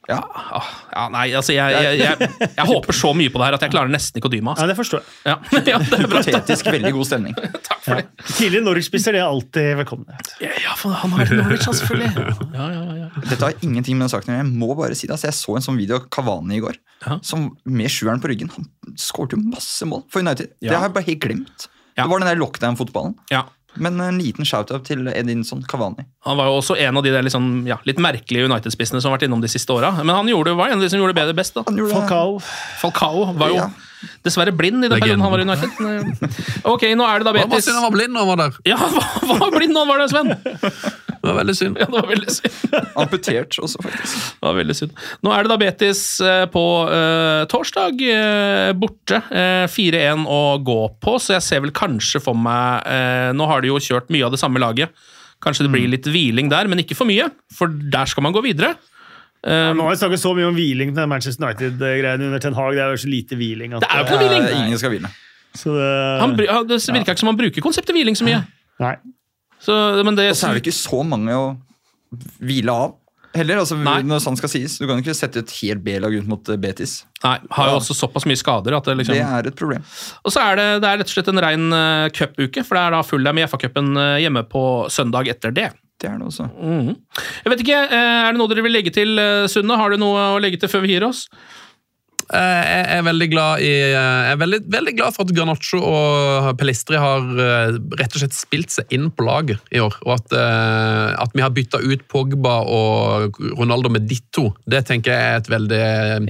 Ja. 0.09 0.19
Ah, 0.21 0.65
ja, 0.91 1.03
nei, 1.09 1.25
altså 1.33 1.53
jeg, 1.55 1.73
jeg, 1.73 1.97
jeg, 1.97 2.29
jeg, 2.45 2.65
håper 2.69 2.93
så 2.93 3.09
mye 3.17 3.31
på 3.33 3.39
det 3.41 3.47
her 3.47 3.55
at 3.57 3.63
jeg 3.65 3.73
klarer 3.73 3.89
nesten 3.89 4.19
ikke 4.19 4.29
å 4.29 4.33
dy 4.33 4.39
meg. 4.43 4.53
Altså. 4.53 4.65
Ja, 4.65 4.69
det 4.69 4.77
forstår 4.77 5.01
jeg. 5.01 5.15
Ja. 5.25 5.35
ja 5.71 5.79
det 5.81 5.97
er 5.97 6.03
Hypotetisk 6.03 6.69
veldig 6.69 6.91
god 6.97 7.09
stemning. 7.09 7.37
Takk 7.69 7.81
for 7.81 8.01
det. 8.01 8.27
Tidlig 8.35 8.61
Norwich-spisser 8.67 9.17
er 9.17 9.25
alltid 9.25 9.71
velkommen 9.81 10.09
Ja, 10.43 10.75
for 10.77 10.93
han 11.01 11.15
har 11.17 11.33
Norwich, 11.41 11.65
selvfølgelig. 11.65 12.27
Dette 13.31 13.41
har 13.41 13.57
ingenting 13.65 13.97
med 13.97 14.05
den 14.05 14.13
saken 14.13 14.33
å 14.33 14.37
gjøre. 14.37 14.45
Jeg 14.45 14.61
må 14.61 14.77
bare 14.77 14.99
si 14.99 15.09
det. 15.09 15.17
Altså, 15.17 15.31
jeg 15.31 15.39
så 15.39 15.57
en 15.57 15.67
sånn 15.69 15.81
video 15.81 15.97
av 15.97 16.09
Kavani 16.13 16.59
i 16.59 16.63
går, 16.63 16.77
som 17.25 17.49
med 17.65 17.93
sjueren 17.93 18.21
på 18.21 18.29
ryggen. 18.29 18.53
Han 18.53 18.69
skåret 19.01 19.33
jo 19.33 19.41
masse 19.41 19.89
mål 19.89 20.05
for 20.13 20.25
United. 20.25 20.53
Det 20.61 20.75
har 20.75 20.85
jeg 20.89 20.97
bare 20.99 21.09
helt 21.09 21.25
glemt. 21.25 21.69
Det 21.95 22.05
var 22.11 22.21
den 22.21 22.29
der 22.29 22.41
lockdown-fotballen. 22.41 23.17
Ja. 23.31 23.45
Men 23.81 23.99
en 24.01 24.19
liten 24.21 24.47
shout-out 24.47 24.85
til 24.87 25.07
Edinson 25.11 25.63
Cavani. 25.67 26.05
Han 26.27 26.37
var 26.39 26.49
jo 26.49 26.59
også 26.59 26.77
en 26.79 26.97
av 26.97 27.05
de 27.05 27.13
der 27.13 27.25
liksom, 27.25 27.65
ja, 27.67 27.77
litt 27.87 27.99
merkelige 28.01 28.47
United-spissene 28.49 29.01
som 29.01 29.11
har 29.11 29.17
vært 29.17 29.27
innom 29.27 29.43
de 29.43 29.51
siste 29.51 29.73
åra. 29.75 29.91
Men 30.01 30.15
han 30.15 30.29
gjorde, 30.31 30.55
var 30.57 30.71
en 30.71 30.79
av 30.79 30.85
de 30.85 30.91
som 30.91 31.01
gjorde 31.01 31.15
det 31.15 31.21
bedre 31.21 31.37
best. 31.37 31.57
da. 31.57 31.65
Falcao. 31.65 32.39
Falcao 32.81 33.25
var 33.37 33.53
jo 33.53 33.59
ja. 33.59 33.69
dessverre 34.25 34.55
blind 34.55 34.85
i 34.85 34.91
den 34.91 34.99
perioden 34.99 35.25
han 35.25 35.33
var 35.33 35.43
i 35.43 35.47
United. 35.47 36.37
Ok, 36.75 36.87
nå 36.97 37.07
er 37.09 37.23
det 37.23 37.29
da 37.29 37.35
Betis. 37.39 37.71
Han 37.73 37.87
var 37.87 37.97
blind 37.97 38.15
når 38.15 38.25
han 38.25 38.31
var 38.33 38.43
der. 38.45 38.61
Ja, 38.73 38.79
han 39.31 39.41
var 39.43 39.57
blind 39.57 39.75
når 39.75 39.85
han 39.85 39.93
var 39.93 40.05
der, 40.05 40.13
Sven! 40.13 41.01
Det 41.25 41.31
var 41.31 41.39
veldig 41.39 41.55
synd. 41.57 41.79
Ja, 41.81 41.87
det 41.89 41.97
var 41.97 42.09
veldig 42.09 42.33
synd. 42.35 42.75
Amputert 43.01 43.57
også, 43.65 43.81
faktisk. 43.81 44.15
Det 44.37 44.45
var 44.45 44.57
veldig 44.59 44.75
synd. 44.77 45.03
Nå 45.25 45.33
er 45.33 45.45
det 45.45 45.51
da 45.51 45.57
Betis 45.61 46.01
eh, 46.21 46.45
på 46.53 46.63
uh, 46.85 47.45
torsdag, 47.49 48.03
uh, 48.05 48.71
borte. 48.77 49.21
Uh, 49.31 49.65
4-1 49.71 50.25
å 50.29 50.41
gå 50.65 50.79
på, 51.01 51.17
så 51.21 51.37
jeg 51.37 51.45
ser 51.47 51.63
vel 51.65 51.73
kanskje 51.75 52.21
for 52.23 52.37
meg 52.37 52.85
Nå 53.35 53.45
har 53.49 53.63
de 53.63 53.69
jo 53.71 53.81
kjørt 53.81 54.11
mye 54.13 54.25
av 54.27 54.33
det 54.35 54.39
samme 54.41 54.61
laget. 54.61 54.93
Kanskje 55.43 55.65
det 55.65 55.71
blir 55.73 55.87
litt 55.89 56.07
hviling 56.09 56.49
der, 56.51 56.69
men 56.69 56.81
ikke 56.81 56.97
for 56.97 57.09
mye, 57.09 57.27
for 57.53 57.71
der 57.71 58.09
skal 58.09 58.25
man 58.25 58.35
gå 58.35 58.43
videre. 58.45 58.75
Ja, 59.45 59.73
nå 59.77 59.85
har 59.85 59.93
vi 59.93 59.99
snakket 59.99 60.21
så 60.21 60.31
mye 60.37 60.47
om 60.49 60.55
hviling 60.57 60.93
til 60.95 61.09
Manchester 61.09 61.45
United-greiene 61.45 62.29
under 62.29 62.41
Ten 62.41 62.55
Hag. 62.57 62.77
Det 62.77 62.81
er 62.85 62.95
jo 62.95 63.01
så 63.03 63.11
lite 63.11 63.37
hviling. 63.37 63.75
det 63.77 63.89
er 63.89 64.01
jo 64.01 64.07
ikke 64.07 64.17
noe 64.17 64.31
hviling! 64.31 64.63
Ingen 64.65 64.81
skal 64.81 64.93
hvile. 64.93 65.11
Det, 65.55 65.75
han, 66.21 66.33
det 66.37 66.79
virker 66.81 67.13
ikke 67.13 67.21
som 67.21 67.31
han 67.31 67.39
bruker 67.39 67.63
konseptet 67.63 67.95
hviling 67.95 68.17
så 68.17 68.27
mye. 68.27 68.41
Nei. 68.83 68.95
Så, 69.63 69.73
det, 70.03 70.29
og 70.29 70.37
så 70.37 70.49
er 70.49 70.57
det 70.57 70.65
ikke 70.65 70.77
så 70.77 71.01
mange 71.07 71.35
å 71.35 71.47
hvile 72.43 72.73
av. 72.73 72.95
Heller, 73.35 73.59
altså, 73.59 73.75
når 73.75 74.21
sånn 74.23 74.37
skal 74.39 74.51
sies. 74.51 74.77
Du 74.79 74.85
kan 74.87 75.01
ikke 75.01 75.15
sette 75.17 75.41
et 75.43 75.53
helt 75.59 75.83
B-lag 75.83 76.13
ut 76.15 76.27
mot 76.29 76.51
eh, 76.51 76.59
Betis. 76.61 77.01
Nei, 77.25 77.35
Har 77.57 77.71
jo 77.71 77.79
også 77.81 77.95
såpass 77.97 78.27
mye 78.29 78.39
skader. 78.39 78.77
at 78.77 78.87
Det 78.87 78.95
liksom... 79.01 79.17
Det 79.17 79.25
er 79.25 79.49
et 79.49 79.57
problem. 79.59 79.83
Og 80.23 80.31
så 80.31 80.43
er 80.45 80.59
det, 80.59 80.67
det 80.83 80.91
er 80.91 81.01
rett 81.01 81.11
og 81.11 81.15
slett 81.17 81.31
en 81.33 81.43
rein 81.43 81.65
uh, 81.75 82.07
cupuke, 82.15 82.63
for 82.63 82.79
det 82.79 82.83
er 82.85 82.95
da 82.95 83.01
Fulham 83.03 83.41
i 83.41 83.43
FA-cupen 83.49 83.91
uh, 83.99 84.15
hjemme 84.23 84.45
på 84.47 84.63
søndag 84.93 85.27
etter 85.33 85.55
det. 85.55 85.67
Det 85.99 86.07
er 86.11 86.15
det 86.19 86.29
også. 86.29 86.47
Mm. 86.55 86.95
Jeg 87.43 87.51
vet 87.51 87.65
ikke, 87.65 87.83
Er 87.97 88.31
det 88.31 88.39
noe 88.39 88.51
dere 88.51 88.63
vil 88.65 88.75
legge 88.75 88.91
til, 88.95 89.19
Sunne? 89.51 89.77
Har 89.79 89.91
du 89.91 89.99
noe 89.99 90.25
å 90.35 90.41
legge 90.43 90.59
til 90.59 90.71
før 90.71 90.83
vi 90.83 90.91
gir 90.91 91.05
oss? 91.07 91.25
Eh, 92.33 92.63
Jeg 92.65 92.97
er 92.97 93.03
veldig 93.05 93.27
glad 93.29 93.61
i 93.61 93.69
eh, 93.69 93.93
Jeg 93.93 94.33
er 94.33 94.39
veldig, 94.41 94.59
veldig 94.73 94.93
glad 94.97 95.13
for 95.13 95.27
at 95.27 95.33
Granaccio 95.35 95.81
og 95.85 96.47
Pelistri 96.57 96.97
har 96.97 97.21
eh, 97.21 97.77
rett 97.99 98.15
og 98.15 98.23
slett 98.23 98.37
spilt 98.37 98.73
seg 98.73 98.95
inn 98.95 99.11
på 99.13 99.27
laget 99.27 99.61
i 99.75 99.81
år. 99.83 99.93
Og 100.07 100.15
at, 100.15 100.33
at 101.21 101.35
vi 101.35 101.43
har 101.43 101.53
bytta 101.53 101.81
ut 101.83 102.05
Pogba 102.11 102.55
og 102.71 103.37
Ronaldo 103.59 103.91
med 103.93 104.07
ditto, 104.09 104.47
det 104.69 104.85
tenker 104.89 105.13
jeg 105.13 105.25
er 105.25 105.39
et 105.41 105.49
veldig 105.51 105.81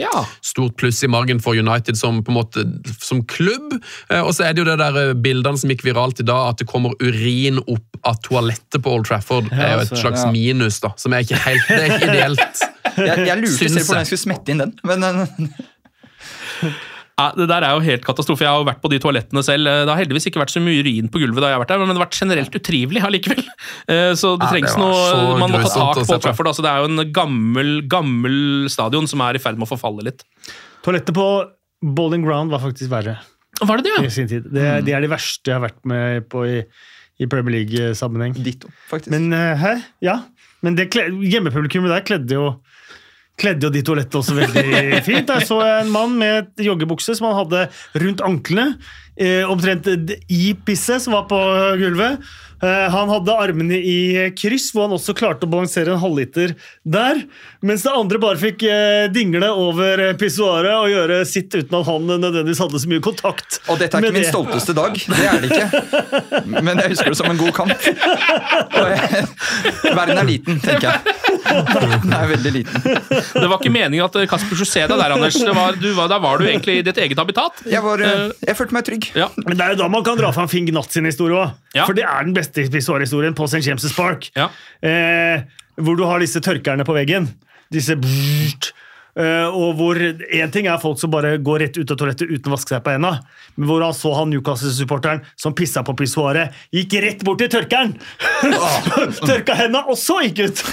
ja. 0.01 0.23
stort 0.43 0.75
pluss 0.79 1.01
i 1.05 1.09
margen 1.11 1.39
for 1.43 1.57
United 1.57 1.97
som 1.99 2.21
måte 2.31 2.65
som 2.99 3.21
klubb. 3.29 3.77
Og 4.09 4.31
så 4.35 4.47
er 4.47 4.55
det 4.55 4.63
jo 4.63 4.67
det 4.67 4.77
der 4.81 5.13
bildene 5.19 5.59
som 5.59 5.71
gikk 5.71 5.85
viralt 5.87 6.19
i 6.21 6.27
dag, 6.27 6.51
at 6.51 6.61
det 6.61 6.67
kommer 6.69 6.95
urin 7.03 7.61
opp 7.63 8.01
av 8.07 8.19
toalettet 8.25 8.81
på 8.83 8.95
Old 8.97 9.07
Trafford. 9.07 9.49
det 9.51 9.61
er 9.61 9.75
jo 9.77 9.83
et 9.83 9.85
altså, 9.87 10.01
slags 10.03 10.25
minus, 10.33 10.81
da, 10.83 10.91
som 10.99 11.15
er 11.15 11.25
ikke 11.25 11.41
helt 11.45 11.69
det 11.69 11.79
er 11.79 11.95
ikke 11.95 12.11
ideelt. 12.11 12.65
Jeg, 12.95 13.25
jeg 13.27 13.39
lurte 13.41 13.57
selv 13.57 13.81
på 13.81 13.81
hvordan 13.89 14.05
jeg. 14.05 14.07
skulle 14.07 14.21
smette 14.21 14.53
inn 14.53 14.61
den, 14.61 14.69
men 14.87 15.49
det 17.39 17.47
der 17.47 17.63
er 17.63 17.75
jo 17.77 17.83
helt 17.85 18.03
katastrofe. 18.05 18.43
Jeg 18.43 18.51
har 18.51 18.59
jo 18.59 18.67
vært 18.67 18.81
på 18.83 18.89
de 18.91 18.99
toalettene 19.03 19.43
selv. 19.45 19.69
Det 19.69 19.91
har 19.91 20.01
heldigvis 20.01 20.27
ikke 20.29 20.41
vært 20.41 20.51
så 20.51 20.61
mye 20.63 20.81
urin 20.83 21.07
på 21.11 21.21
gulvet 21.23 21.43
da 21.43 21.51
jeg 21.51 21.57
har 21.57 21.63
vært 21.63 21.71
der, 21.73 21.79
men 21.81 21.91
det 21.93 21.95
har 21.97 22.05
vært 22.05 22.19
generelt 22.19 22.57
utrivelig 22.61 23.03
allikevel. 23.09 23.43
Eh, 23.85 24.11
Så 24.17 24.31
det 24.39 24.47
Ja, 24.47 24.49
det 24.49 24.51
trengs 24.55 24.73
var 24.73 24.81
noe 24.81 25.01
så 25.05 25.37
Man 25.37 25.51
må 25.53 25.59
ta 25.61 25.69
tak 25.69 25.93
på 25.93 26.01
Old 26.01 26.09
på. 26.09 26.17
Trafford. 26.23 26.47
Altså, 26.49 26.63
det 26.65 26.71
er 26.71 26.81
jo 26.81 26.87
en 26.89 27.11
gammel, 27.13 27.69
gammel 27.91 28.37
stadion 28.73 29.05
som 29.07 29.21
er 29.21 29.37
i 29.37 29.41
ferd 29.43 29.59
med 29.59 29.67
å 29.67 29.71
forfalle 29.75 30.05
litt. 30.07 30.23
Toalettet 30.85 31.13
på 31.15 31.27
Bowling 31.95 32.25
Ground 32.25 32.53
var 32.53 32.63
faktisk 32.63 32.89
verre. 32.91 33.19
Var 33.61 33.79
det 33.79 33.85
det, 33.87 34.05
I 34.09 34.11
sin 34.11 34.27
tid. 34.27 34.47
Det, 34.51 34.65
De 34.87 34.95
er 34.95 35.05
de 35.05 35.11
verste 35.11 35.51
jeg 35.51 35.55
har 35.59 35.63
vært 35.67 35.79
med 35.87 36.25
på 36.31 36.43
i, 36.49 36.57
i 37.21 37.27
Premier 37.31 37.59
League-sammenheng. 37.59 38.33
Ditto, 38.43 38.71
faktisk. 38.89 39.13
Men 39.13 39.29
eh, 39.37 39.53
hæ? 39.61 39.75
Ja. 40.03 40.17
Men 40.65 40.75
det 40.79 40.89
hjemmepublikummet 40.95 41.93
der 41.93 42.03
kledde 42.07 42.35
jo 42.39 42.47
Kledde 43.35 43.67
jo 43.67 43.71
de 43.73 43.81
toalettene 43.83 44.21
også 44.21 44.35
veldig 44.37 45.01
fint. 45.07 45.27
Der 45.27 45.43
så 45.43 45.59
jeg 45.65 45.85
en 45.85 45.91
mann 45.91 46.13
med 46.19 46.61
joggebukse 46.63 47.17
som 47.17 47.27
han 47.29 47.39
hadde 47.41 47.65
rundt 48.03 48.23
anklene. 48.23 48.77
Eh, 49.15 49.51
omtrent 49.51 49.87
i 50.27 50.55
pisset 50.65 51.01
som 51.01 51.15
var 51.15 51.29
på 51.29 51.39
gulvet. 51.79 52.19
Eh, 52.63 52.89
han 52.91 53.09
hadde 53.11 53.33
armene 53.35 53.77
i 53.77 54.31
kryss, 54.37 54.69
hvor 54.73 54.87
han 54.87 54.95
også 54.95 55.15
klarte 55.17 55.47
å 55.47 55.51
balansere 55.51 55.91
en 55.93 56.01
halvliter 56.01 56.53
der. 56.87 57.19
Mens 57.65 57.83
det 57.83 57.93
andre 57.95 58.19
bare 58.21 58.39
fikk 58.39 58.63
eh, 58.69 59.07
dingle 59.13 59.49
over 59.51 60.03
pissoaret 60.19 60.73
og 60.75 60.87
gjøre 60.91 61.19
sitt 61.27 61.51
uten 61.55 61.75
at 61.79 61.87
han 61.89 62.07
nødvendigvis 62.09 62.63
hadde 62.63 62.81
så 62.81 62.91
mye 62.91 63.03
kontakt. 63.03 63.59
Og 63.67 63.79
dette 63.81 63.99
er 63.99 64.07
ikke 64.07 64.15
min 64.15 64.23
det. 64.23 64.31
stolteste 64.31 64.75
dag, 64.77 64.95
det 64.95 65.27
er 65.31 65.43
det 65.43 65.51
ikke. 65.51 66.43
Men 66.55 66.83
jeg 66.83 66.95
husker 66.95 67.11
det 67.11 67.19
som 67.19 67.31
en 67.31 67.39
god 67.39 67.53
kamp. 67.55 67.75
Og 67.75 68.89
jeg, 68.95 69.25
verden 69.91 70.23
er 70.23 70.29
liten, 70.31 70.59
tenker 70.63 70.89
jeg. 70.91 71.21
Den 71.45 72.15
er 72.15 72.27
veldig 72.31 72.51
liten. 72.55 72.87
Det 72.87 73.45
var 73.45 73.59
ikke 73.59 73.71
meningen 73.71 74.07
at 74.07 74.17
Kasper 74.31 74.55
skulle 74.55 74.69
se 74.69 74.87
deg 74.87 74.95
der, 74.97 75.15
Anders. 75.15 75.37
Det 75.39 75.55
var, 75.55 75.77
du 75.79 75.91
da 75.95 76.19
var 76.23 76.39
du 76.41 76.47
egentlig 76.47 76.79
i 76.79 76.85
ditt 76.87 76.99
eget 77.03 77.19
habitat. 77.21 77.61
Jeg, 77.69 77.83
var, 77.85 78.01
jeg 78.01 78.57
følte 78.57 78.75
meg 78.79 78.87
trygg. 78.87 79.04
Ja. 79.15 79.29
Men 79.43 79.57
det 79.57 79.65
er 79.65 79.75
jo 79.75 79.81
da 79.83 79.89
man 79.91 80.05
kan 80.07 80.17
dra 80.19 80.31
fram 80.35 80.49
Finn 80.51 80.67
Gnatt 80.69 80.95
sin 80.95 81.07
historie 81.07 81.37
òg. 81.37 81.53
Ja. 81.75 81.85
For 81.85 81.97
det 81.97 82.05
er 82.07 82.25
den 82.27 82.35
beste 82.35 82.65
pissoarhistorien 82.71 83.35
på 83.37 83.47
St. 83.49 83.63
James' 83.67 83.95
Park. 83.97 84.29
Ja. 84.37 84.49
Eh, 84.81 85.45
hvor 85.75 85.99
du 85.99 86.05
har 86.07 86.23
disse 86.23 86.41
tørkerne 86.43 86.85
på 86.87 86.95
veggen. 86.95 87.29
Disse 87.73 87.97
brrrt, 87.99 88.71
og 89.15 89.77
hvor 89.79 89.95
Én 89.95 90.51
ting 90.51 90.67
er 90.67 90.81
folk 90.81 90.99
som 90.99 91.11
bare 91.13 91.37
går 91.39 91.61
rett 91.63 91.77
ut 91.79 91.91
av 91.91 91.99
toalettet 91.99 92.27
uten 92.27 92.51
å 92.51 92.55
vaske 92.55 92.73
seg 92.73 92.83
på 92.83 92.91
hendene. 92.91 93.21
Men 93.55 93.69
hvor 93.69 93.83
han 93.85 93.95
så 93.95 94.11
han 94.17 94.31
Newcastle-supporteren 94.33 95.23
som 95.39 95.55
pissa 95.55 95.83
på 95.87 95.95
pissoaret, 95.95 96.55
gikk 96.75 96.97
rett 97.05 97.23
bort 97.23 97.39
til 97.39 97.51
tørkeren! 97.53 97.95
Tørka 99.29 99.55
hendene, 99.55 99.85
og 99.87 99.99
så 99.99 100.19
gikk 100.25 100.43
ut! 100.49 100.63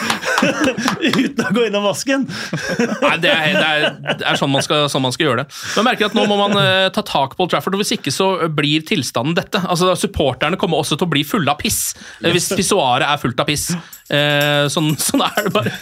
uten 1.23 1.45
å 1.45 1.53
gå 1.55 1.67
innom 1.69 1.87
vasken. 1.87 2.27
Nei, 2.27 3.15
det 3.23 3.31
er, 3.31 3.55
det 3.55 3.69
er, 3.69 3.87
det 4.19 4.27
er 4.27 4.41
sånn, 4.41 4.53
man 4.53 4.65
skal, 4.65 4.89
sånn 4.91 5.05
man 5.05 5.15
skal 5.15 5.29
gjøre 5.29 5.45
det. 5.45 5.59
Men 5.77 5.89
merker 5.93 6.09
at 6.09 6.19
Nå 6.19 6.27
må 6.31 6.39
man 6.41 6.57
uh, 6.59 6.91
ta 6.95 7.05
tak 7.07 7.37
på 7.37 7.47
Old 7.47 7.55
Trafford, 7.55 7.77
og 7.77 7.83
hvis 7.83 7.95
ikke 7.97 8.13
så 8.15 8.33
blir 8.53 8.85
tilstanden 8.89 9.37
dette. 9.39 9.63
Altså, 9.63 9.95
Supporterne 9.99 10.59
kommer 10.61 10.83
også 10.83 10.99
til 10.99 11.09
å 11.09 11.13
bli 11.13 11.25
fulle 11.27 11.53
av 11.53 11.61
piss 11.63 11.93
eh, 12.23 12.31
hvis 12.33 12.51
pissoaret 12.57 13.07
er 13.07 13.21
fullt 13.23 13.43
av 13.43 13.49
piss. 13.49 13.71
Eh, 14.13 14.67
sånn, 14.73 14.93
sånn 15.01 15.23
er 15.25 15.47
det 15.47 15.53
bare. 15.55 15.73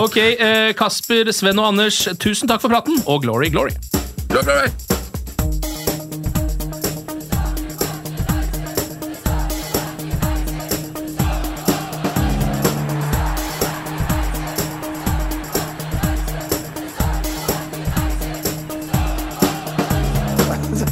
Ok, 0.00 0.16
eh, 0.20 0.70
Kasper, 0.78 1.30
Sven 1.36 1.60
og 1.60 1.72
Anders, 1.72 2.03
tusen 2.12 2.48
takk 2.48 2.60
for 2.60 2.68
praten, 2.68 3.00
og 3.06 3.22
glory, 3.22 3.48
glory. 3.48 3.72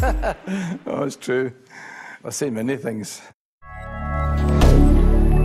Oh, 0.87 1.05
it's 1.05 1.17
true. 1.17 1.53
I've 2.25 2.35
seen 2.35 2.55
many 2.55 2.77
things. 2.77 3.23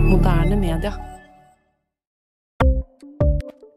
Moderne 0.08 0.60
media. 0.60 1.17